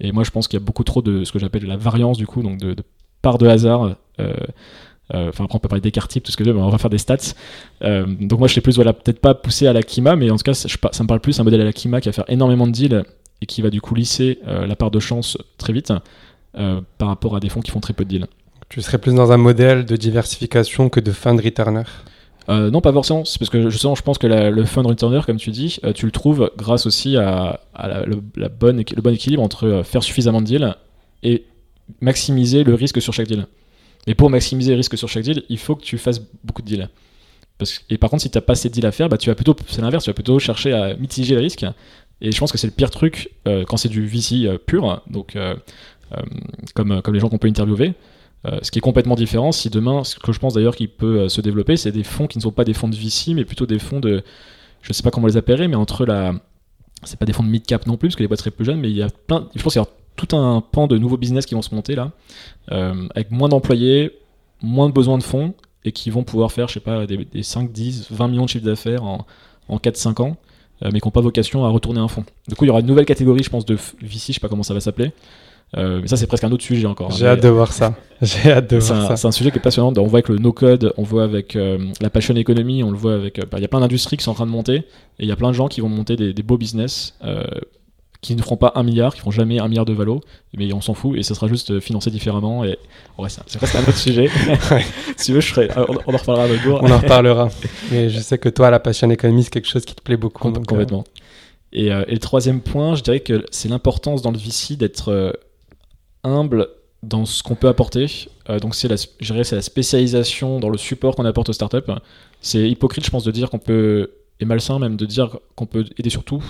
Et 0.00 0.10
moi, 0.10 0.24
je 0.24 0.30
pense 0.30 0.48
qu'il 0.48 0.58
y 0.58 0.62
a 0.62 0.64
beaucoup 0.64 0.84
trop 0.84 1.02
de 1.02 1.22
ce 1.22 1.30
que 1.30 1.38
j'appelle 1.38 1.64
la 1.66 1.76
variance, 1.76 2.18
du 2.18 2.26
coup, 2.26 2.42
donc 2.42 2.58
de, 2.58 2.74
de 2.74 2.82
part 3.22 3.38
de 3.38 3.46
hasard. 3.46 3.96
Euh, 4.18 4.34
enfin, 5.10 5.44
après, 5.44 5.56
on 5.56 5.60
peut 5.60 5.68
parler 5.68 5.80
d'écart 5.80 6.08
type, 6.08 6.24
tout 6.24 6.32
ce 6.32 6.36
que 6.36 6.42
je 6.42 6.50
veux, 6.50 6.56
mais 6.56 6.62
on 6.62 6.68
va 6.68 6.78
faire 6.78 6.90
des 6.90 6.98
stats. 6.98 7.34
donc, 7.80 8.40
moi, 8.40 8.48
je 8.48 8.54
sais 8.54 8.60
plus, 8.60 8.74
voilà, 8.74 8.92
peut-être 8.92 9.20
pas 9.20 9.34
poussé 9.34 9.68
à 9.68 9.72
la 9.72 9.84
Kima, 9.84 10.16
mais 10.16 10.28
en 10.30 10.36
tout 10.36 10.42
cas, 10.42 10.54
ça, 10.54 10.68
ça 10.68 11.02
me 11.04 11.08
parle 11.08 11.20
plus 11.20 11.38
un 11.38 11.44
modèle 11.44 11.60
à 11.60 11.64
la 11.64 11.72
Kima 11.72 12.00
qui 12.00 12.08
va 12.08 12.12
faire 12.12 12.28
énormément 12.28 12.66
de 12.66 12.72
deals 12.72 13.04
et 13.42 13.46
qui 13.46 13.62
va 13.62 13.70
du 13.70 13.80
coup 13.80 13.94
lisser 13.94 14.38
euh, 14.46 14.66
la 14.66 14.76
part 14.76 14.90
de 14.90 15.00
chance 15.00 15.36
très 15.58 15.72
vite 15.72 15.92
euh, 16.56 16.80
par 16.98 17.08
rapport 17.08 17.36
à 17.36 17.40
des 17.40 17.48
fonds 17.48 17.60
qui 17.60 17.70
font 17.70 17.80
très 17.80 17.92
peu 17.92 18.04
de 18.04 18.08
deals. 18.10 18.26
Tu 18.68 18.80
serais 18.82 18.98
plus 18.98 19.14
dans 19.14 19.30
un 19.32 19.36
modèle 19.36 19.84
de 19.84 19.96
diversification 19.96 20.88
que 20.88 21.00
de 21.00 21.12
fund 21.12 21.38
returner? 21.40 21.82
Euh, 22.48 22.70
non, 22.70 22.80
pas 22.80 22.92
forcément. 22.92 23.24
C'est 23.24 23.38
parce 23.38 23.50
que 23.50 23.70
justement, 23.70 23.94
je 23.94 24.02
pense 24.02 24.18
que 24.18 24.26
la- 24.26 24.50
le 24.50 24.64
fund 24.64 24.84
returner, 24.86 25.20
comme 25.26 25.36
tu 25.36 25.50
dis, 25.50 25.78
tu 25.94 26.06
le 26.06 26.12
trouves 26.12 26.50
grâce 26.56 26.86
aussi 26.86 27.16
à, 27.16 27.60
à 27.74 27.88
la, 27.88 28.06
le, 28.06 28.22
la 28.36 28.48
bonne, 28.48 28.78
le 28.78 29.02
bon 29.02 29.14
équilibre 29.14 29.42
entre 29.42 29.82
faire 29.84 30.02
suffisamment 30.02 30.40
de 30.40 30.46
deals 30.46 30.74
et 31.22 31.44
maximiser 32.00 32.64
le 32.64 32.74
risque 32.74 33.00
sur 33.00 33.12
chaque 33.12 33.26
deal. 33.28 33.46
Mais 34.06 34.14
pour 34.14 34.30
maximiser 34.30 34.72
le 34.72 34.76
risque 34.78 34.96
sur 34.96 35.08
chaque 35.08 35.24
deal, 35.24 35.42
il 35.48 35.58
faut 35.58 35.74
que 35.76 35.82
tu 35.82 35.98
fasses 35.98 36.20
beaucoup 36.44 36.62
de 36.62 36.66
deals. 36.68 36.88
Parce 37.58 37.78
que- 37.78 37.84
et 37.94 37.98
par 37.98 38.10
contre, 38.10 38.22
si 38.22 38.30
tu 38.30 38.36
n'as 38.38 38.42
pas 38.42 38.52
assez 38.52 38.68
de 38.68 38.74
deals 38.74 38.86
à 38.86 38.92
faire, 38.92 39.08
bah, 39.08 39.18
tu 39.18 39.28
vas 39.30 39.34
plutôt, 39.34 39.56
c'est 39.68 39.80
l'inverse, 39.82 40.04
tu 40.04 40.10
vas 40.10 40.14
plutôt 40.14 40.38
chercher 40.38 40.72
à 40.72 40.94
mitiger 40.94 41.34
le 41.34 41.40
risque. 41.40 41.64
Et 42.26 42.32
je 42.32 42.40
pense 42.40 42.50
que 42.50 42.58
c'est 42.58 42.66
le 42.66 42.72
pire 42.72 42.90
truc 42.90 43.30
euh, 43.46 43.64
quand 43.64 43.76
c'est 43.76 43.88
du 43.88 44.04
VC 44.04 44.46
euh, 44.46 44.58
pur, 44.58 45.00
donc 45.08 45.36
euh, 45.36 45.54
comme, 46.74 47.00
comme 47.02 47.14
les 47.14 47.20
gens 47.20 47.28
qu'on 47.28 47.38
peut 47.38 47.48
interviewer. 47.48 47.94
Ce 48.62 48.70
qui 48.70 48.78
est 48.78 48.82
complètement 48.82 49.16
différent, 49.16 49.50
si 49.50 49.70
demain, 49.70 50.04
ce 50.04 50.20
que 50.20 50.30
je 50.30 50.38
pense 50.38 50.54
d'ailleurs 50.54 50.76
qui 50.76 50.86
peut 50.86 51.28
se 51.28 51.40
développer, 51.40 51.76
c'est 51.76 51.90
des 51.90 52.04
fonds 52.04 52.28
qui 52.28 52.38
ne 52.38 52.42
sont 52.42 52.52
pas 52.52 52.62
des 52.62 52.74
fonds 52.74 52.86
de 52.86 52.94
VC, 52.94 53.34
mais 53.34 53.44
plutôt 53.44 53.66
des 53.66 53.80
fonds 53.80 53.98
de, 53.98 54.22
je 54.82 54.92
sais 54.92 55.02
pas 55.02 55.10
comment 55.10 55.26
les 55.26 55.36
appellerait, 55.36 55.66
mais 55.66 55.74
entre 55.74 56.06
la, 56.06 56.32
c'est 57.02 57.18
pas 57.18 57.26
des 57.26 57.32
fonds 57.32 57.42
de 57.42 57.48
mid-cap 57.48 57.88
non 57.88 57.96
plus, 57.96 58.06
parce 58.06 58.14
que 58.14 58.22
les 58.22 58.28
boîtes 58.28 58.38
seraient 58.38 58.52
plus 58.52 58.64
jeunes, 58.64 58.78
mais 58.78 58.88
il 58.88 58.96
y 58.96 59.02
a 59.02 59.08
plein, 59.26 59.48
je 59.56 59.62
pense 59.64 59.72
qu'il 59.72 59.82
y 59.82 59.84
a 59.84 59.88
tout 60.14 60.36
un 60.36 60.60
pan 60.60 60.86
de 60.86 60.96
nouveaux 60.96 61.16
business 61.16 61.44
qui 61.44 61.56
vont 61.56 61.62
se 61.62 61.74
monter 61.74 61.96
là, 61.96 62.12
avec 62.68 63.32
moins 63.32 63.48
d'employés, 63.48 64.16
moins 64.62 64.88
de 64.88 64.94
besoin 64.94 65.18
de 65.18 65.24
fonds, 65.24 65.52
et 65.84 65.90
qui 65.90 66.10
vont 66.10 66.22
pouvoir 66.22 66.52
faire, 66.52 66.68
je 66.68 66.74
sais 66.74 66.80
pas, 66.80 67.04
des, 67.04 67.24
des 67.24 67.42
5, 67.42 67.72
10, 67.72 68.12
20 68.12 68.28
millions 68.28 68.44
de 68.44 68.48
chiffres 68.48 68.64
d'affaires 68.64 69.02
en, 69.02 69.26
en 69.66 69.78
4-5 69.78 70.22
ans, 70.22 70.36
mais 70.82 71.00
qui 71.00 71.06
n'ont 71.06 71.10
pas 71.12 71.20
vocation 71.20 71.64
à 71.64 71.68
retourner 71.68 72.00
un 72.00 72.08
fonds. 72.08 72.24
Du 72.48 72.54
coup, 72.54 72.64
il 72.64 72.68
y 72.68 72.70
aura 72.70 72.80
une 72.80 72.86
nouvelle 72.86 73.06
catégorie, 73.06 73.42
je 73.42 73.50
pense, 73.50 73.64
de 73.64 73.74
VC, 73.74 74.28
je 74.28 74.32
sais 74.34 74.40
pas 74.40 74.48
comment 74.48 74.62
ça 74.62 74.74
va 74.74 74.80
s'appeler. 74.80 75.12
Euh, 75.76 75.98
mais 76.00 76.06
ça, 76.06 76.16
c'est 76.16 76.28
presque 76.28 76.44
un 76.44 76.52
autre 76.52 76.62
sujet 76.62 76.86
encore. 76.86 77.10
J'ai 77.10 77.24
Mais- 77.24 77.30
hâte 77.30 77.42
de 77.42 77.48
voir 77.48 77.72
ça. 77.72 77.94
J'ai 78.22 78.52
hâte 78.52 78.70
de 78.72 78.78
c'est 78.78 78.92
voir 78.92 79.04
un, 79.04 79.08
ça. 79.08 79.16
c'est 79.16 79.26
un 79.26 79.32
sujet 79.32 79.50
qui 79.50 79.58
est 79.58 79.60
passionnant. 79.60 79.92
On 79.96 80.02
voit 80.06 80.18
avec 80.18 80.28
le 80.28 80.38
no-code, 80.38 80.92
on 80.96 81.02
voit 81.02 81.24
avec 81.24 81.56
euh, 81.56 81.78
la 82.00 82.08
passion 82.08 82.34
economy, 82.36 82.84
on 82.84 82.90
le 82.92 82.96
voit 82.96 83.14
avec. 83.14 83.38
euh, 83.40 83.42
bah, 83.50 83.58
Il 83.58 83.62
y 83.62 83.64
a 83.64 83.68
plein 83.68 83.80
d'industries 83.80 84.16
qui 84.16 84.22
sont 84.24 84.30
en 84.30 84.34
train 84.34 84.46
de 84.46 84.52
monter, 84.52 84.76
et 84.76 84.84
il 85.20 85.26
y 85.26 85.32
a 85.32 85.36
plein 85.36 85.48
de 85.48 85.54
gens 85.54 85.66
qui 85.66 85.80
vont 85.80 85.88
monter 85.88 86.14
des, 86.14 86.32
des 86.32 86.42
beaux 86.44 86.56
business 86.56 87.14
euh, 87.24 87.42
qui 88.26 88.36
ne 88.36 88.42
feront 88.42 88.56
pas 88.56 88.72
un 88.74 88.82
milliard, 88.82 89.14
qui 89.14 89.20
feront 89.20 89.30
jamais 89.30 89.58
un 89.58 89.68
milliard 89.68 89.84
de 89.84 89.92
valo, 89.92 90.20
mais 90.56 90.72
on 90.72 90.80
s'en 90.80 90.94
fout, 90.94 91.16
et 91.18 91.22
ça 91.22 91.34
sera 91.34 91.48
juste 91.48 91.70
euh, 91.70 91.80
financé 91.80 92.10
différemment. 92.10 92.64
Et 92.64 92.78
ouais, 93.18 93.28
c'est 93.28 93.40
c'est 93.46 93.58
presque 93.58 93.76
un 93.76 93.82
autre 93.82 93.96
sujet. 93.96 94.28
si 95.16 95.26
tu 95.26 95.32
veux, 95.32 95.40
je 95.40 95.48
serai, 95.52 95.68
on, 95.76 95.96
on 96.06 96.14
en 96.14 96.16
reparlera 96.16 96.46
un 96.46 96.50
autre 96.50 96.62
jour. 96.62 96.80
On 96.82 96.90
en 96.90 96.98
reparlera. 96.98 97.48
Mais 97.90 98.10
je 98.10 98.18
sais 98.18 98.38
que 98.38 98.48
toi, 98.48 98.70
la 98.70 98.80
passion 98.80 99.08
économie, 99.10 99.44
c'est 99.44 99.50
quelque 99.50 99.68
chose 99.68 99.84
qui 99.84 99.94
te 99.94 100.02
plaît 100.02 100.16
beaucoup. 100.16 100.42
Com- 100.42 100.52
donc, 100.52 100.62
euh, 100.62 100.66
complètement. 100.66 101.04
Et, 101.72 101.92
euh, 101.92 102.04
et 102.08 102.12
le 102.12 102.18
troisième 102.18 102.60
point, 102.60 102.94
je 102.94 103.02
dirais 103.02 103.20
que 103.20 103.44
c'est 103.50 103.68
l'importance 103.68 104.22
dans 104.22 104.30
le 104.30 104.38
VC 104.38 104.76
d'être 104.76 105.10
euh, 105.10 105.32
humble 106.24 106.68
dans 107.02 107.24
ce 107.24 107.42
qu'on 107.42 107.54
peut 107.54 107.68
apporter. 107.68 108.06
Donc 108.60 108.74
c'est 108.74 108.88
la, 108.88 108.96
je 108.96 109.32
dirais, 109.32 109.44
c'est 109.44 109.56
la 109.56 109.62
spécialisation 109.62 110.58
dans 110.60 110.70
le 110.70 110.78
support 110.78 111.14
qu'on 111.14 111.24
apporte 111.24 111.48
aux 111.48 111.52
startups. 111.52 111.78
C'est 112.40 112.68
hypocrite, 112.68 113.04
je 113.04 113.10
pense, 113.10 113.24
de 113.24 113.30
dire 113.30 113.50
qu'on 113.50 113.58
peut, 113.58 114.10
et 114.40 114.44
malsain 114.44 114.78
même, 114.78 114.96
de 114.96 115.04
dire 115.06 115.38
qu'on 115.54 115.66
peut 115.66 115.84
aider 115.98 116.10
sur 116.10 116.24
tout. 116.24 116.42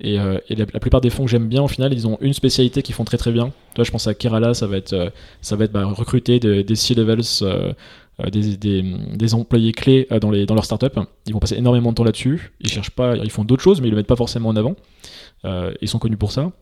Et, 0.00 0.18
euh, 0.18 0.38
la, 0.50 0.66
plupart 0.66 1.00
des 1.00 1.10
fonds 1.10 1.24
que 1.24 1.30
j'aime 1.30 1.48
bien, 1.48 1.62
au 1.62 1.68
final, 1.68 1.92
ils 1.92 2.06
ont 2.06 2.18
une 2.20 2.32
spécialité 2.32 2.82
qu'ils 2.82 2.94
font 2.94 3.04
très 3.04 3.16
très 3.16 3.32
bien. 3.32 3.52
Toi, 3.74 3.84
je 3.84 3.90
pense 3.90 4.06
à 4.06 4.14
Kerala, 4.14 4.54
ça 4.54 4.66
va 4.66 4.76
être, 4.76 4.92
euh, 4.92 5.10
ça 5.40 5.56
va 5.56 5.64
être 5.64 5.72
bah, 5.72 5.84
recruter 5.84 6.40
de- 6.40 6.62
des 6.62 6.74
C-levels, 6.74 7.22
euh, 7.42 7.72
des, 8.30 9.34
employés 9.34 9.72
clés 9.72 10.08
dans, 10.20 10.30
les, 10.30 10.46
dans 10.46 10.54
leur 10.54 10.64
startup. 10.64 10.98
Ils 11.26 11.32
vont 11.32 11.40
passer 11.40 11.56
énormément 11.56 11.90
de 11.90 11.96
temps 11.96 12.04
là-dessus. 12.04 12.52
Ils 12.60 12.70
cherchent 12.70 12.90
pas, 12.90 13.16
ils 13.16 13.30
font 13.30 13.44
d'autres 13.44 13.62
choses, 13.62 13.80
mais 13.80 13.88
ils 13.88 13.90
le 13.90 13.96
mettent 13.96 14.06
pas 14.06 14.16
forcément 14.16 14.50
en 14.50 14.56
avant. 14.56 14.76
Ils 15.80 15.88
sont 15.88 15.98
connus 15.98 16.16
pour 16.16 16.32
ça. 16.32 16.52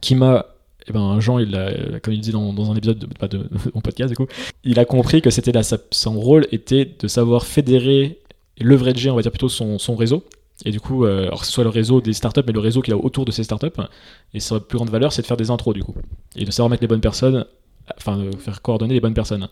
Kima, 0.00 0.46
eh 0.86 0.92
ben, 0.92 1.18
Jean, 1.20 1.38
il 1.38 1.54
a, 1.56 1.98
comme 2.00 2.14
il 2.14 2.20
dit 2.20 2.30
dans, 2.30 2.70
un 2.70 2.76
épisode 2.76 2.98
de, 2.98 3.48
mon 3.74 3.80
podcast, 3.80 4.14
il 4.62 4.78
a 4.78 4.84
compris 4.84 5.20
que 5.20 5.30
c'était 5.30 5.52
son 5.90 6.20
rôle 6.20 6.46
était 6.52 6.84
de 6.98 7.08
savoir 7.08 7.44
fédérer 7.44 8.20
leverager, 8.60 9.10
on 9.10 9.16
va 9.16 9.22
dire 9.22 9.32
plutôt 9.32 9.48
son, 9.48 9.78
son 9.78 9.96
réseau. 9.96 10.24
Et 10.64 10.70
du 10.70 10.80
coup, 10.80 11.04
euh, 11.04 11.26
alors 11.26 11.40
que 11.40 11.46
ce 11.46 11.52
soit 11.52 11.64
le 11.64 11.70
réseau 11.70 12.00
des 12.00 12.12
startups, 12.12 12.42
mais 12.46 12.52
le 12.52 12.60
réseau 12.60 12.80
qu'il 12.80 12.94
a 12.94 12.96
autour 12.96 13.24
de 13.24 13.32
ces 13.32 13.42
startups. 13.44 13.66
Et 14.34 14.40
sa 14.40 14.60
plus 14.60 14.76
grande 14.78 14.90
valeur, 14.90 15.12
c'est 15.12 15.22
de 15.22 15.26
faire 15.26 15.36
des 15.36 15.50
intros, 15.50 15.74
du 15.74 15.82
coup. 15.82 15.94
Et 16.36 16.44
de 16.44 16.50
savoir 16.50 16.70
mettre 16.70 16.82
les 16.82 16.88
bonnes 16.88 17.00
personnes, 17.00 17.44
enfin, 17.96 18.16
de 18.18 18.30
faire 18.36 18.62
coordonner 18.62 18.94
les 18.94 19.00
bonnes 19.00 19.14
personnes. 19.14 19.48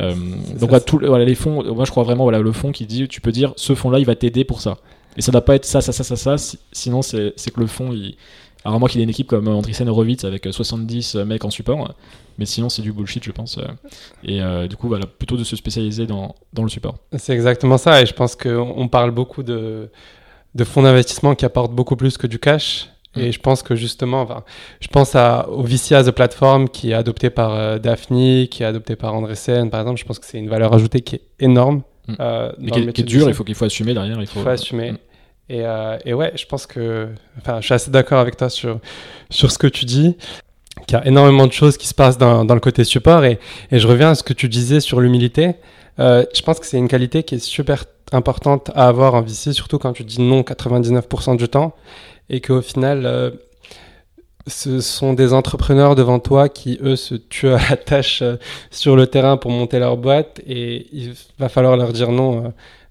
Euh, 0.00 0.14
donc 0.58 0.70
voilà, 0.70 0.80
tout, 0.80 0.98
les 0.98 1.34
fonds, 1.34 1.62
moi 1.74 1.84
je 1.84 1.90
crois 1.90 2.02
vraiment, 2.02 2.24
voilà, 2.24 2.38
le 2.40 2.52
fonds 2.52 2.72
qui 2.72 2.86
dit, 2.86 3.06
tu 3.08 3.20
peux 3.20 3.30
dire, 3.32 3.52
ce 3.56 3.74
fonds-là, 3.74 3.98
il 3.98 4.06
va 4.06 4.14
t'aider 4.14 4.42
pour 4.44 4.62
ça. 4.62 4.78
Et 5.18 5.22
ça 5.22 5.32
doit 5.32 5.44
pas 5.44 5.54
être 5.56 5.66
ça, 5.66 5.82
ça, 5.82 5.92
ça, 5.92 6.02
ça, 6.02 6.16
ça, 6.16 6.38
si- 6.38 6.58
sinon 6.72 7.02
c'est 7.02 7.34
que 7.52 7.60
le 7.60 7.66
fonds, 7.66 7.92
il... 7.92 8.16
Alors 8.64 8.76
à 8.76 8.78
moins 8.78 8.88
qu'il 8.88 9.00
ait 9.00 9.04
une 9.04 9.10
équipe 9.10 9.26
comme 9.26 9.48
Andreessen 9.48 9.88
Horowitz 9.88 10.24
avec 10.24 10.46
euh, 10.46 10.52
70 10.52 11.16
mecs 11.26 11.44
en 11.44 11.50
support, 11.50 11.92
mais 12.38 12.46
sinon 12.46 12.70
c'est 12.70 12.80
du 12.80 12.92
bullshit, 12.92 13.22
je 13.22 13.32
pense. 13.32 13.58
euh. 13.58 13.64
Et 14.24 14.40
euh, 14.40 14.66
du 14.68 14.76
coup, 14.76 14.88
voilà, 14.88 15.04
plutôt 15.04 15.36
de 15.36 15.44
se 15.44 15.56
spécialiser 15.56 16.06
dans, 16.06 16.36
dans 16.54 16.62
le 16.62 16.70
support. 16.70 16.96
C'est 17.18 17.34
exactement 17.34 17.76
ça. 17.76 18.00
Et 18.00 18.06
je 18.06 18.14
pense 18.14 18.34
qu'on 18.34 18.72
on 18.76 18.88
parle 18.88 19.10
beaucoup 19.10 19.42
de, 19.42 19.90
de 20.54 20.64
fonds 20.64 20.82
d'investissement 20.82 21.34
qui 21.34 21.44
apportent 21.44 21.72
beaucoup 21.72 21.96
plus 21.96 22.18
que 22.18 22.26
du 22.26 22.38
cash. 22.38 22.88
Et 23.16 23.28
Mm. 23.28 23.32
je 23.32 23.40
pense 23.40 23.62
que 23.62 23.74
justement, 23.74 24.22
enfin, 24.22 24.42
je 24.80 24.88
pense 24.88 25.14
à, 25.14 25.46
au 25.50 25.62
VC 25.62 25.92
as 25.94 26.08
a 26.08 26.12
platform 26.12 26.68
qui 26.68 26.92
est 26.92 26.94
adopté 26.94 27.28
par 27.28 27.52
euh, 27.54 27.78
Daphne, 27.78 28.46
qui 28.48 28.62
est 28.62 28.66
adopté 28.66 28.96
par 28.96 29.14
Andreessen, 29.14 29.68
par 29.70 29.80
exemple. 29.80 30.00
Je 30.00 30.04
pense 30.06 30.18
que 30.18 30.24
c'est 30.24 30.38
une 30.38 30.48
valeur 30.48 30.72
ajoutée 30.72 31.02
qui 31.02 31.16
est 31.16 31.22
énorme. 31.38 31.82
Mm. 32.08 32.14
euh, 32.20 32.52
Mais 32.58 32.70
qui 32.70 32.78
est, 32.78 32.80
qui 32.82 32.86
métier 32.86 33.04
est 33.04 33.06
du 33.06 33.16
dur, 33.18 33.26
VC. 33.26 33.30
il 33.32 33.34
faut 33.34 33.44
qu'il 33.44 33.54
faut 33.54 33.64
assumer 33.66 33.92
derrière. 33.94 34.18
Il 34.20 34.26
faut, 34.26 34.40
faut 34.40 34.48
assumer. 34.48 34.92
Mm. 34.92 34.98
Et, 35.50 35.66
euh, 35.66 35.98
et 36.06 36.14
ouais, 36.14 36.32
je 36.36 36.46
pense 36.46 36.66
que. 36.66 37.08
Enfin, 37.38 37.60
je 37.60 37.66
suis 37.66 37.74
assez 37.74 37.90
d'accord 37.90 38.18
avec 38.18 38.36
toi 38.38 38.48
sur, 38.48 38.78
sur 39.28 39.50
ce 39.52 39.58
que 39.58 39.66
tu 39.66 39.84
dis, 39.84 40.16
qu'il 40.86 40.96
y 40.96 41.00
a 41.00 41.06
énormément 41.06 41.46
de 41.46 41.52
choses 41.52 41.76
qui 41.76 41.86
se 41.88 41.94
passent 41.94 42.16
dans, 42.18 42.46
dans 42.46 42.54
le 42.54 42.60
côté 42.60 42.84
support. 42.84 43.24
Et, 43.24 43.38
et 43.70 43.78
je 43.78 43.86
reviens 43.86 44.10
à 44.10 44.14
ce 44.14 44.22
que 44.22 44.32
tu 44.32 44.48
disais 44.48 44.80
sur 44.80 45.00
l'humilité. 45.00 45.54
Euh, 45.98 46.24
je 46.34 46.40
pense 46.40 46.58
que 46.58 46.64
c'est 46.66 46.78
une 46.78 46.88
qualité 46.88 47.22
qui 47.24 47.34
est 47.34 47.38
super 47.38 47.84
importante 48.14 48.70
à 48.74 48.88
avoir 48.88 49.14
en 49.14 49.22
VC, 49.22 49.52
surtout 49.52 49.78
quand 49.78 49.92
tu 49.92 50.04
dis 50.04 50.20
non 50.20 50.40
99% 50.42 51.36
du 51.36 51.48
temps. 51.48 51.74
Et 52.30 52.40
qu'au 52.40 52.62
final. 52.62 53.06
euh, 53.06 53.30
ce 54.48 54.80
sont 54.80 55.12
des 55.12 55.32
entrepreneurs 55.34 55.94
devant 55.94 56.18
toi 56.18 56.48
qui, 56.48 56.76
eux, 56.82 56.96
se 56.96 57.14
tuent 57.14 57.50
à 57.54 57.60
la 57.70 57.76
tâche 57.76 58.22
euh, 58.22 58.36
sur 58.72 58.96
le 58.96 59.06
terrain 59.06 59.36
pour 59.36 59.52
monter 59.52 59.78
leur 59.78 59.96
boîte 59.96 60.40
et 60.44 60.88
il 60.92 61.14
va 61.38 61.48
falloir 61.48 61.76
leur 61.76 61.92
dire 61.92 62.10
non 62.10 62.46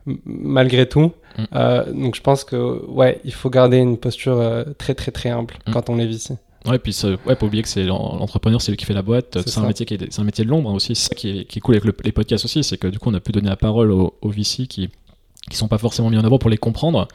euh, 0.08 0.14
malgré 0.26 0.88
tout. 0.88 1.12
Mm. 1.38 1.92
Donc 2.02 2.16
je 2.16 2.22
pense 2.22 2.46
que 2.46 2.86
ouais, 2.88 3.20
il 3.26 3.34
faut 3.34 3.50
garder 3.50 3.78
une 3.80 3.98
posture 3.98 4.64
très 4.78 4.94
très 4.96 5.12
très 5.12 5.30
humble 5.30 5.56
Mm. 5.68 5.72
quand 5.74 5.90
on 5.90 6.00
est 6.00 6.06
VC. 6.08 6.36
Ouais, 6.66 6.80
puis 6.80 6.94
ça- 6.94 7.10
ouais, 7.26 7.36
pas 7.36 7.46
oublier 7.46 7.64
que 7.64 7.70
c'est 7.70 7.84
l'en- 7.84 8.16
l'entrepreneur, 8.18 8.62
c'est 8.62 8.72
lui 8.72 8.78
qui 8.78 8.86
fait 8.86 8.94
la 8.94 9.02
boîte. 9.02 9.38
C'est 9.46 9.60
un 9.60 9.68
métier 9.68 9.86
qui 9.86 9.96
est, 9.96 10.08
c'est 10.14 10.22
un 10.22 10.26
métier 10.26 10.46
de 10.46 10.50
l'ombre 10.50 10.70
hein, 10.70 10.74
aussi. 10.76 10.96
C'est 10.96 11.10
ça 11.10 11.16
qui 11.16 11.40
est, 11.40 11.44
qui 11.46 11.58
est 11.60 11.62
cool 11.62 11.76
avec 11.76 11.84
le- 11.84 11.94
les 12.06 12.12
podcasts 12.14 12.46
aussi, 12.46 12.64
c'est 12.64 12.78
que 12.78 12.88
du 12.88 12.98
coup, 12.98 13.10
on 13.10 13.14
a 13.14 13.20
pu 13.20 13.34
donner 13.34 13.50
la 13.50 13.56
parole 13.58 13.92
aux, 13.92 14.14
aux 14.22 14.30
VC 14.30 14.68
qui 14.68 14.90
qui 15.50 15.58
sont 15.58 15.68
pas 15.68 15.78
forcément 15.78 16.10
mis 16.10 16.18
en 16.18 16.24
avant 16.24 16.38
pour 16.38 16.50
les 16.50 16.58
comprendre. 16.58 17.08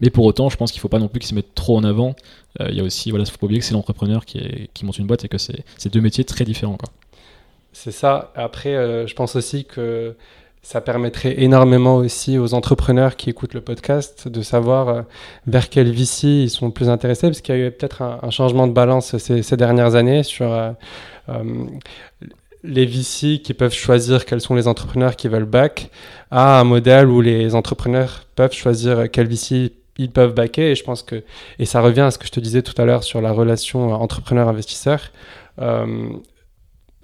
Mais 0.00 0.10
pour 0.10 0.24
autant, 0.24 0.48
je 0.48 0.56
pense 0.56 0.72
qu'il 0.72 0.80
faut 0.80 0.88
pas 0.88 0.98
non 0.98 1.08
plus 1.08 1.20
qu'ils 1.20 1.28
se 1.28 1.34
mettent 1.34 1.54
trop 1.54 1.76
en 1.76 1.84
avant. 1.84 2.14
Euh, 2.60 2.68
Il 2.70 2.76
y 2.76 2.80
a 2.80 2.82
aussi, 2.82 3.10
voilà, 3.10 3.24
faut 3.24 3.38
pas 3.38 3.46
oublier 3.46 3.60
que 3.60 3.66
c'est 3.66 3.74
l'entrepreneur 3.74 4.24
qui, 4.24 4.68
monte 4.82 4.98
une 4.98 5.06
boîte 5.06 5.24
et 5.24 5.28
que 5.28 5.38
c'est 5.38 5.92
deux 5.92 6.00
métiers 6.00 6.24
très 6.24 6.44
différents. 6.44 6.78
C'est 7.72 7.92
ça. 7.92 8.32
Après, 8.34 8.74
euh, 8.74 9.06
je 9.06 9.14
pense 9.14 9.36
aussi 9.36 9.64
que 9.64 10.16
ça 10.62 10.80
permettrait 10.80 11.42
énormément 11.42 11.96
aussi 11.96 12.38
aux 12.38 12.54
entrepreneurs 12.54 13.16
qui 13.16 13.28
écoutent 13.30 13.54
le 13.54 13.60
podcast 13.60 14.28
de 14.28 14.42
savoir 14.42 14.88
euh, 14.88 15.02
vers 15.46 15.68
quel 15.68 15.90
VC 15.90 16.28
ils 16.44 16.50
sont 16.50 16.66
le 16.66 16.72
plus 16.72 16.88
intéressés, 16.88 17.26
parce 17.26 17.40
qu'il 17.40 17.56
y 17.56 17.58
a 17.60 17.66
eu 17.66 17.70
peut-être 17.72 18.02
un, 18.02 18.30
changement 18.30 18.68
de 18.68 18.72
balance 18.72 19.16
ces, 19.18 19.56
dernières 19.56 19.96
années 19.96 20.22
sur 20.22 20.52
euh, 20.52 20.70
euh, 21.28 21.66
les 22.64 22.86
VC 22.86 23.40
qui 23.42 23.54
peuvent 23.54 23.74
choisir 23.74 24.24
quels 24.24 24.40
sont 24.40 24.54
les 24.54 24.68
entrepreneurs 24.68 25.16
qui 25.16 25.28
veulent 25.28 25.44
back, 25.44 25.90
à 26.30 26.60
un 26.60 26.64
modèle 26.64 27.08
où 27.08 27.20
les 27.20 27.54
entrepreneurs 27.54 28.24
peuvent 28.36 28.52
choisir 28.52 29.10
quel 29.10 29.26
VC 29.26 29.72
ils 29.98 30.10
peuvent 30.10 30.34
backer. 30.34 30.70
Et 30.70 30.74
je 30.74 30.84
pense 30.84 31.02
que, 31.02 31.22
et 31.58 31.64
ça 31.66 31.80
revient 31.80 32.00
à 32.02 32.10
ce 32.10 32.18
que 32.18 32.26
je 32.26 32.30
te 32.32 32.40
disais 32.40 32.62
tout 32.62 32.80
à 32.80 32.84
l'heure 32.84 33.02
sur 33.04 33.20
la 33.20 33.32
relation 33.32 33.92
entrepreneur-investisseur. 33.92 35.00
Euh, 35.60 36.08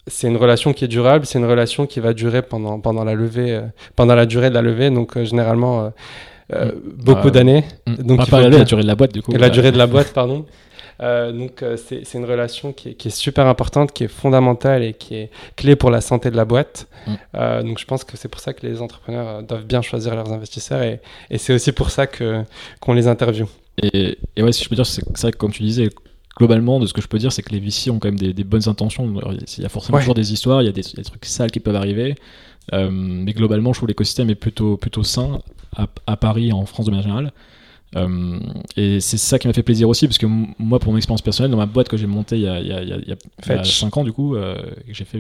c'est 0.07 0.27
une 0.29 0.37
relation 0.39 0.73
qui 0.73 0.85
est 0.85 0.89
durable, 0.89 1.27
c'est 1.27 1.39
une 1.39 1.45
relation 1.45 1.87
qui 1.87 2.01
va 2.01 2.15
durer 2.15 2.41
pendant, 2.43 2.81
pendant 2.81 3.05
la 3.05 3.15
levée, 3.15 3.53
euh, 3.55 3.63
pendant 3.95 4.15
la 4.15 4.25
durée 4.27 4.49
de 4.49 4.55
la 4.55 4.63
levée, 4.63 4.89
donc 4.91 5.17
euh, 5.17 5.25
généralement 5.25 5.85
euh, 5.85 5.91
euh, 6.55 6.73
beaucoup 6.97 7.25
Bah, 7.25 7.31
d'années. 7.31 7.65
Mm. 7.87 7.95
Donc, 7.97 8.19
Pas- 8.19 8.25
il 8.25 8.31
pas 8.31 8.37
faut 8.39 8.49
la, 8.49 8.59
la 8.59 8.65
durée 8.65 8.83
de 8.83 8.87
la 8.87 8.95
boîte, 8.95 9.13
du 9.13 9.21
coup. 9.23 9.33
la 9.33 9.51
durée 9.51 9.71
de 9.73 9.77
la 9.77 9.87
boîte, 9.95 10.13
pardon. 10.15 10.47
Euh, 11.01 11.33
donc 11.33 11.63
euh, 11.63 11.77
c'est 11.77 12.15
une 12.15 12.25
relation 12.25 12.73
qui 12.73 12.91
est, 12.91 12.95
qui 12.95 13.09
est 13.09 13.13
super 13.13 13.47
importante, 13.47 13.93
qui 13.93 14.05
est 14.05 14.09
fondamentale 14.09 14.83
et 14.83 14.95
qui 14.95 15.15
est 15.15 15.31
clé 15.57 15.77
pour 15.77 15.91
la 15.91 16.01
santé 16.01 16.31
de 16.31 16.37
la 16.37 16.45
boîte. 16.45 16.89
Mm. 17.07 17.15
Euh, 17.37 17.63
donc 17.63 17.79
je 17.79 17.85
pense 17.85 18.05
que 18.05 18.17
c'est 18.17 18.29
pour 18.29 18.41
ça 18.41 18.53
que 18.53 18.67
les 18.67 18.83
entrepreneurs 18.83 19.43
doivent 19.43 19.65
bien 19.65 19.83
choisir 19.83 20.15
leurs 20.15 20.33
investisseurs 20.33 20.83
et, 20.83 21.01
et 21.31 21.39
c'est 21.39 21.55
aussi 21.55 21.73
pour 21.73 21.91
ça 21.91 22.07
que 22.07 22.43
qu'on 22.81 22.95
les 22.95 23.07
interviewe. 23.07 23.47
Et, 23.81 24.19
et 24.37 24.43
ouais, 24.43 24.51
si 24.53 24.65
je 24.65 24.69
peux 24.69 24.75
dire, 24.75 24.87
c'est 24.87 25.05
ça, 25.17 25.31
comme 25.31 25.53
tu 25.53 25.63
disais, 25.63 25.89
globalement, 26.37 26.81
de 26.81 26.87
ce 26.87 26.93
que 26.93 27.01
je 27.01 27.07
peux 27.07 27.19
dire, 27.19 27.31
c'est 27.33 27.43
que 27.43 27.51
les 27.53 27.61
VC 27.61 27.91
ont 27.91 27.99
quand 28.01 28.09
même 28.09 28.19
des, 28.19 28.33
des 28.33 28.45
bonnes 28.45 28.69
intentions. 28.69 29.05
Alors, 29.19 29.33
Il 29.35 29.63
y 29.63 29.67
a 29.67 29.69
forcément 29.69 29.97
Ouais. 29.97 30.03
toujours 30.03 30.15
des 30.15 30.33
histoires, 30.33 30.63
il 30.63 30.67
y 30.67 30.69
a 30.69 30.73
des, 30.73 30.83
trucs 30.83 31.25
sales 31.25 31.51
qui 31.51 31.61
peuvent 31.61 31.77
arriver. 31.77 32.17
Euh, 32.73 32.89
mais 32.91 33.33
globalement, 33.33 33.73
je 33.73 33.79
trouve 33.79 33.87
que 33.87 33.93
l'écosystème 33.93 34.31
est 34.31 34.35
plutôt, 34.35 34.77
plutôt 34.77 35.05
sain 35.05 35.41
à, 35.77 35.87
à 36.07 36.17
Paris 36.17 36.49
et 36.49 36.53
en 36.53 36.67
France 36.67 36.87
de 36.87 36.91
manière 36.91 37.05
générale. 37.05 37.33
Euh, 37.97 38.39
et 38.77 39.01
c'est 39.01 39.17
ça 39.17 39.39
qui 39.39 39.47
m'a 39.47 39.53
fait 39.53 39.63
plaisir 39.63 39.89
aussi, 39.89 40.07
parce 40.07 40.19
que 40.19 40.27
moi, 40.27 40.79
pour 40.79 40.93
mon 40.93 40.99
expérience 40.99 41.23
personnelle, 41.23 41.51
dans 41.51 41.57
ma 41.57 41.67
boîte 41.67 41.89
que 41.89 41.97
j'ai 41.97 42.07
montée 42.07 42.37
il 42.37 42.43
y 42.43 42.49
a, 42.49 42.61
il 42.61 42.67
y 42.67 42.73
a, 42.73 42.83
il 42.83 43.09
y 43.09 43.13
a, 43.53 43.65
5 43.65 43.97
ans, 43.97 44.05
du 44.05 44.13
coup, 44.13 44.37
euh, 44.37 44.57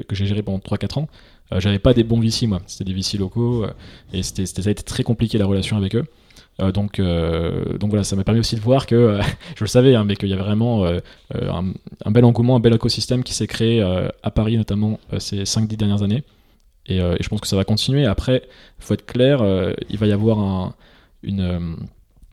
que 0.08 0.14
j'ai 0.14 0.26
géré 0.26 0.42
pendant 0.42 0.58
3-4 0.58 0.98
ans, 0.98 1.08
euh, 1.52 1.60
j'avais 1.60 1.78
pas 1.78 1.94
des 1.94 2.04
bons 2.04 2.20
VC, 2.20 2.46
moi. 2.46 2.60
C'était 2.66 2.84
des 2.84 2.92
VC 2.92 3.16
locaux, 3.18 3.64
et 4.12 4.22
c'était, 4.22 4.46
ça 4.46 4.68
a 4.68 4.70
été 4.70 4.82
très 4.82 5.02
compliqué 5.02 5.38
la 5.38 5.46
relation 5.46 5.76
avec 5.76 5.94
eux. 5.94 6.04
donc, 6.72 7.00
donc 7.00 7.90
voilà, 7.90 8.04
ça 8.04 8.16
m'a 8.16 8.24
permis 8.24 8.40
aussi 8.40 8.56
de 8.56 8.60
voir 8.60 8.86
que, 8.86 9.18
je 9.56 9.64
le 9.64 9.68
savais, 9.68 9.94
hein, 9.94 10.04
mais 10.04 10.16
qu'il 10.16 10.28
y 10.28 10.32
avait 10.34 10.42
vraiment 10.42 10.86
un, 11.32 12.10
bel 12.10 12.24
engouement, 12.24 12.56
un 12.56 12.60
bel 12.60 12.74
écosystème 12.74 13.22
qui 13.22 13.32
s'est 13.32 13.46
créé 13.46 13.80
à 14.22 14.30
Paris, 14.30 14.56
notamment 14.58 15.00
ces 15.18 15.44
5-10 15.44 15.76
dernières 15.76 16.02
années. 16.02 16.22
Et, 16.86 16.98
et, 16.98 17.16
je 17.20 17.28
pense 17.28 17.40
que 17.40 17.46
ça 17.46 17.56
va 17.56 17.64
continuer. 17.64 18.06
Après, 18.06 18.42
il 18.78 18.84
faut 18.84 18.94
être 18.94 19.06
clair, 19.06 19.42
il 19.88 19.98
va 19.98 20.06
y 20.06 20.12
avoir 20.12 20.38
un, 20.38 20.74
une 21.22 21.76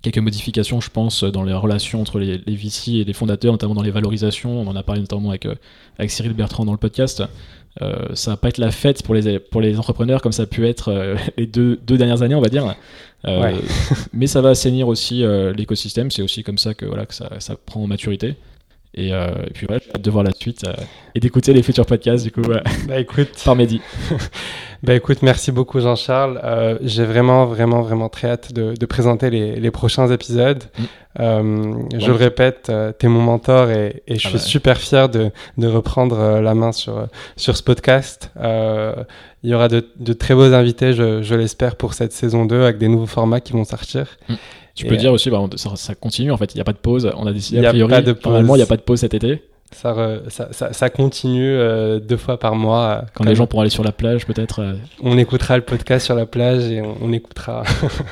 quelques 0.06 0.24
modifications, 0.24 0.82
je 0.82 0.90
pense, 0.92 1.24
dans 1.24 1.44
les 1.44 1.54
relations 1.54 2.00
entre 2.00 2.20
les, 2.20 2.38
les, 2.46 2.56
VC 2.56 2.92
et 2.94 3.04
les 3.04 3.14
fondateurs, 3.14 3.52
notamment 3.52 3.74
dans 3.74 3.82
les 3.82 3.92
valorisations. 3.92 4.62
On 4.62 4.68
en 4.68 4.76
a 4.76 4.84
parlé 4.84 5.02
notamment 5.02 5.30
avec, 5.30 5.48
euh, 5.48 5.56
avec 5.98 6.12
Cyril 6.12 6.34
Bertrand 6.34 6.64
dans 6.64 6.72
le 6.72 6.78
podcast. 6.78 7.24
Euh, 7.82 8.14
ça 8.14 8.32
va 8.32 8.38
pas 8.38 8.50
être 8.50 8.60
la 8.60 8.72
fête 8.72 9.02
pour 9.04 9.16
les, 9.16 9.40
pour 9.40 9.62
les 9.62 9.78
entrepreneurs 9.80 10.22
comme 10.22 10.32
ça 10.32 10.44
a 10.44 10.46
pu 10.46 10.66
être 10.68 10.90
euh, 10.90 11.16
les 11.38 11.48
deux, 11.48 11.80
deux, 11.88 11.98
dernières 11.98 12.22
années, 12.22 12.36
on 12.36 12.42
va 12.42 12.50
dire. 12.50 12.76
mais 14.14 14.28
ça 14.28 14.42
va 14.42 14.50
assainir 14.50 14.88
aussi 14.88 15.24
l'écosystème. 15.58 16.12
C'est 16.12 16.22
aussi 16.22 16.44
comme 16.44 16.60
ça 16.60 16.76
que, 16.76 16.86
voilà, 16.86 17.08
que 17.08 17.16
ça, 17.16 17.32
ça 17.40 17.56
prend 17.56 17.82
en 17.82 17.88
maturité. 17.88 18.36
Et, 18.96 19.12
puis 19.54 19.66
voilà, 19.68 19.82
j'ai 19.84 19.92
hâte 19.94 20.02
de 20.02 20.12
voir 20.12 20.24
la 20.24 20.32
suite 20.32 20.64
et 21.14 21.20
d'écouter 21.20 21.54
les 21.54 21.64
futurs 21.64 21.86
podcasts 21.86 22.24
du 22.24 22.32
coup 22.32 22.42
bah, 22.42 23.00
écoute. 23.00 23.30
par 23.46 23.56
Mehdi. 23.56 23.82
Bah 24.86 24.94
écoute, 24.94 25.24
merci 25.24 25.52
beaucoup 25.52 25.80
Jean-Charles. 25.80 26.40
Euh, 26.44 26.78
j'ai 26.82 27.06
vraiment, 27.06 27.46
vraiment, 27.46 27.82
vraiment 27.82 28.08
très 28.08 28.30
hâte 28.30 28.54
de, 28.54 28.76
de 28.76 28.86
présenter 28.86 29.32
les, 29.32 29.56
les, 29.60 29.72
prochains 29.72 30.12
épisodes. 30.12 30.64
Mm. 30.78 30.84
Euh, 31.22 31.74
je 31.98 32.08
le 32.08 32.14
répète, 32.14 32.68
euh, 32.70 32.92
tu 33.00 33.08
es 33.08 33.10
mon 33.10 33.22
mentor 33.22 33.72
et, 33.72 34.04
et 34.06 34.20
je 34.20 34.28
ah 34.28 34.32
suis 34.32 34.40
super 34.40 34.78
fier 34.78 35.10
de, 35.10 35.32
de 35.58 35.68
reprendre 35.68 36.20
euh, 36.20 36.42
la 36.42 36.54
main 36.54 36.72
sur, 36.72 37.08
sur 37.36 37.58
ce 37.58 37.64
podcast. 37.64 38.32
Euh, 38.40 38.94
il 39.42 39.50
y 39.50 39.56
aura 39.56 39.70
de, 39.70 39.88
de, 39.98 40.14
très 40.14 40.36
beaux 40.36 40.54
invités, 40.54 40.94
je, 40.94 41.24
je 41.24 41.34
l'espère, 41.34 41.78
pour 41.78 41.96
cette 41.96 42.12
saison 42.12 42.46
2 42.46 42.62
avec 42.62 42.78
des 42.78 42.88
nouveaux 42.88 43.08
formats 43.08 43.40
qui 43.40 43.54
vont 43.54 43.64
sortir. 43.64 44.18
Mm. 44.30 44.34
Tu 44.76 44.86
peux 44.86 44.98
dire 44.98 45.14
aussi, 45.14 45.30
bah, 45.30 45.42
ça, 45.56 45.76
ça, 45.76 45.96
continue 45.96 46.32
en 46.32 46.38
fait, 46.38 46.54
il 46.54 46.58
n'y 46.58 46.62
a 46.62 46.66
pas 46.66 46.74
de 46.74 46.78
pause. 46.78 47.10
On 47.16 47.26
a 47.26 47.34
décidé 47.34 47.66
a, 47.66 47.70
a 47.70 47.72
priori, 47.72 47.94
normalement, 48.24 48.56
il 48.56 48.60
n'y 48.60 48.64
a 48.64 48.68
pas 48.68 48.78
de 48.78 48.82
pause 48.82 49.00
cet 49.00 49.14
été. 49.14 49.42
Ça, 49.72 50.22
ça, 50.30 50.74
ça, 50.74 50.90
continue 50.90 51.50
euh, 51.50 52.00
deux 52.00 52.18
fois 52.18 52.40
par 52.40 52.56
mois. 52.56 53.06
Quand 53.14 53.26
les 53.26 53.36
gens 53.36 53.48
pourront 53.48 53.62
aller 53.62 53.70
sur 53.70 53.84
la 53.84 53.92
plage, 53.92 54.26
peut-être. 54.26 54.62
Euh. 54.62 54.74
On 55.02 55.18
écoutera 55.18 55.58
le 55.58 55.64
podcast 55.64 56.06
sur 56.06 56.16
la 56.16 56.26
plage 56.26 56.66
et 56.66 56.82
on, 56.82 57.12
écoutera 57.12 57.64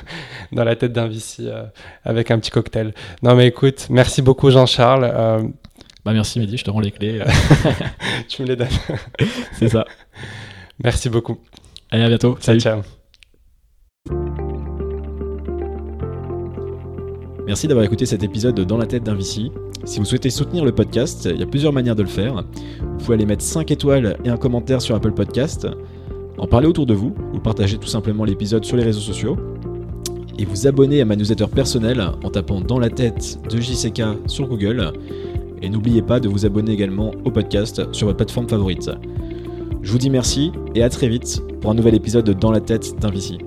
dans 0.52 0.64
la 0.64 0.76
tête 0.76 0.92
d'un 0.92 1.08
Vici 1.08 1.48
euh, 1.48 1.64
avec 2.04 2.32
un 2.32 2.40
petit 2.40 2.52
cocktail. 2.52 2.94
Non, 3.22 3.36
mais 3.36 3.48
écoute, 3.48 3.88
merci 3.90 4.22
beaucoup 4.22 4.50
Jean-Charles. 4.50 5.54
Bah 6.04 6.12
merci 6.12 6.38
Mehdi, 6.40 6.58
je 6.58 6.66
te 6.66 6.70
rends 6.70 6.82
les 6.82 6.92
clés. 6.92 7.22
tu 8.28 8.42
me 8.42 8.48
les 8.48 8.58
donnes. 8.58 8.68
C'est 9.54 9.70
ça. 9.70 9.86
Merci 10.84 11.08
beaucoup. 11.08 11.38
Allez, 11.92 12.04
à 12.04 12.10
bientôt. 12.10 12.36
Salut. 12.42 12.60
Ciao. 12.60 12.82
Merci 17.46 17.68
d'avoir 17.68 17.86
écouté 17.86 18.06
cet 18.06 18.24
épisode 18.24 18.56
de 18.56 18.64
Dans 18.64 18.78
la 18.78 18.86
tête 18.86 19.04
d'un 19.04 19.16
Vici. 19.16 19.52
Si 19.84 20.00
vous 20.00 20.06
souhaitez 20.06 20.30
soutenir 20.30 20.64
le 20.64 20.72
podcast, 20.72 21.28
il 21.30 21.40
y 21.40 21.44
a 21.44 21.46
plusieurs 21.46 21.74
manières 21.74 21.96
de 21.96 22.04
le 22.04 22.08
faire. 22.08 22.36
Vous 22.36 22.98
pouvez 23.00 23.16
aller 23.16 23.26
mettre 23.26 23.44
5 23.44 23.70
étoiles 23.70 24.18
et 24.24 24.30
un 24.30 24.38
commentaire 24.38 24.82
sur 24.82 24.96
Apple 24.96 25.12
Podcast, 25.12 25.68
en 26.38 26.48
parler 26.48 26.68
autour 26.68 26.86
de 26.86 26.94
vous, 26.94 27.14
ou 27.34 27.40
partager 27.40 27.78
tout 27.78 27.88
simplement 27.88 28.24
l'épisode 28.24 28.64
sur 28.64 28.78
les 28.78 28.84
réseaux 28.84 29.02
sociaux, 29.02 29.36
et 30.40 30.46
vous 30.46 30.68
abonner 30.68 31.02
à 31.02 31.06
ma 31.06 31.18
newsletter 31.18 31.48
personnelle 31.48 32.02
en 32.24 32.30
tapant 32.30 32.62
dans 32.62 32.80
la 32.80 32.90
tête 32.90 33.38
de 33.50 33.60
JCK 33.60 34.04
sur 34.28 34.48
Google. 34.48 34.94
Et 35.62 35.68
n'oubliez 35.68 36.02
pas 36.02 36.22
de 36.22 36.30
vous 36.30 36.46
abonner 36.46 36.72
également 36.72 37.12
au 37.26 37.32
podcast 37.32 37.82
sur 37.92 38.08
votre 38.08 38.18
plateforme 38.18 38.48
favorite. 38.48 38.90
Je 39.82 39.92
vous 39.92 39.98
dis 39.98 40.10
merci 40.10 40.54
et 40.76 40.84
à 40.84 40.90
très 40.90 41.10
vite 41.10 41.44
pour 41.60 41.72
un 41.72 41.74
nouvel 41.74 41.96
épisode 41.96 42.24
de 42.24 42.34
Dans 42.34 42.52
la 42.52 42.62
tête 42.62 42.98
d'un 43.02 43.12
Vici. 43.12 43.38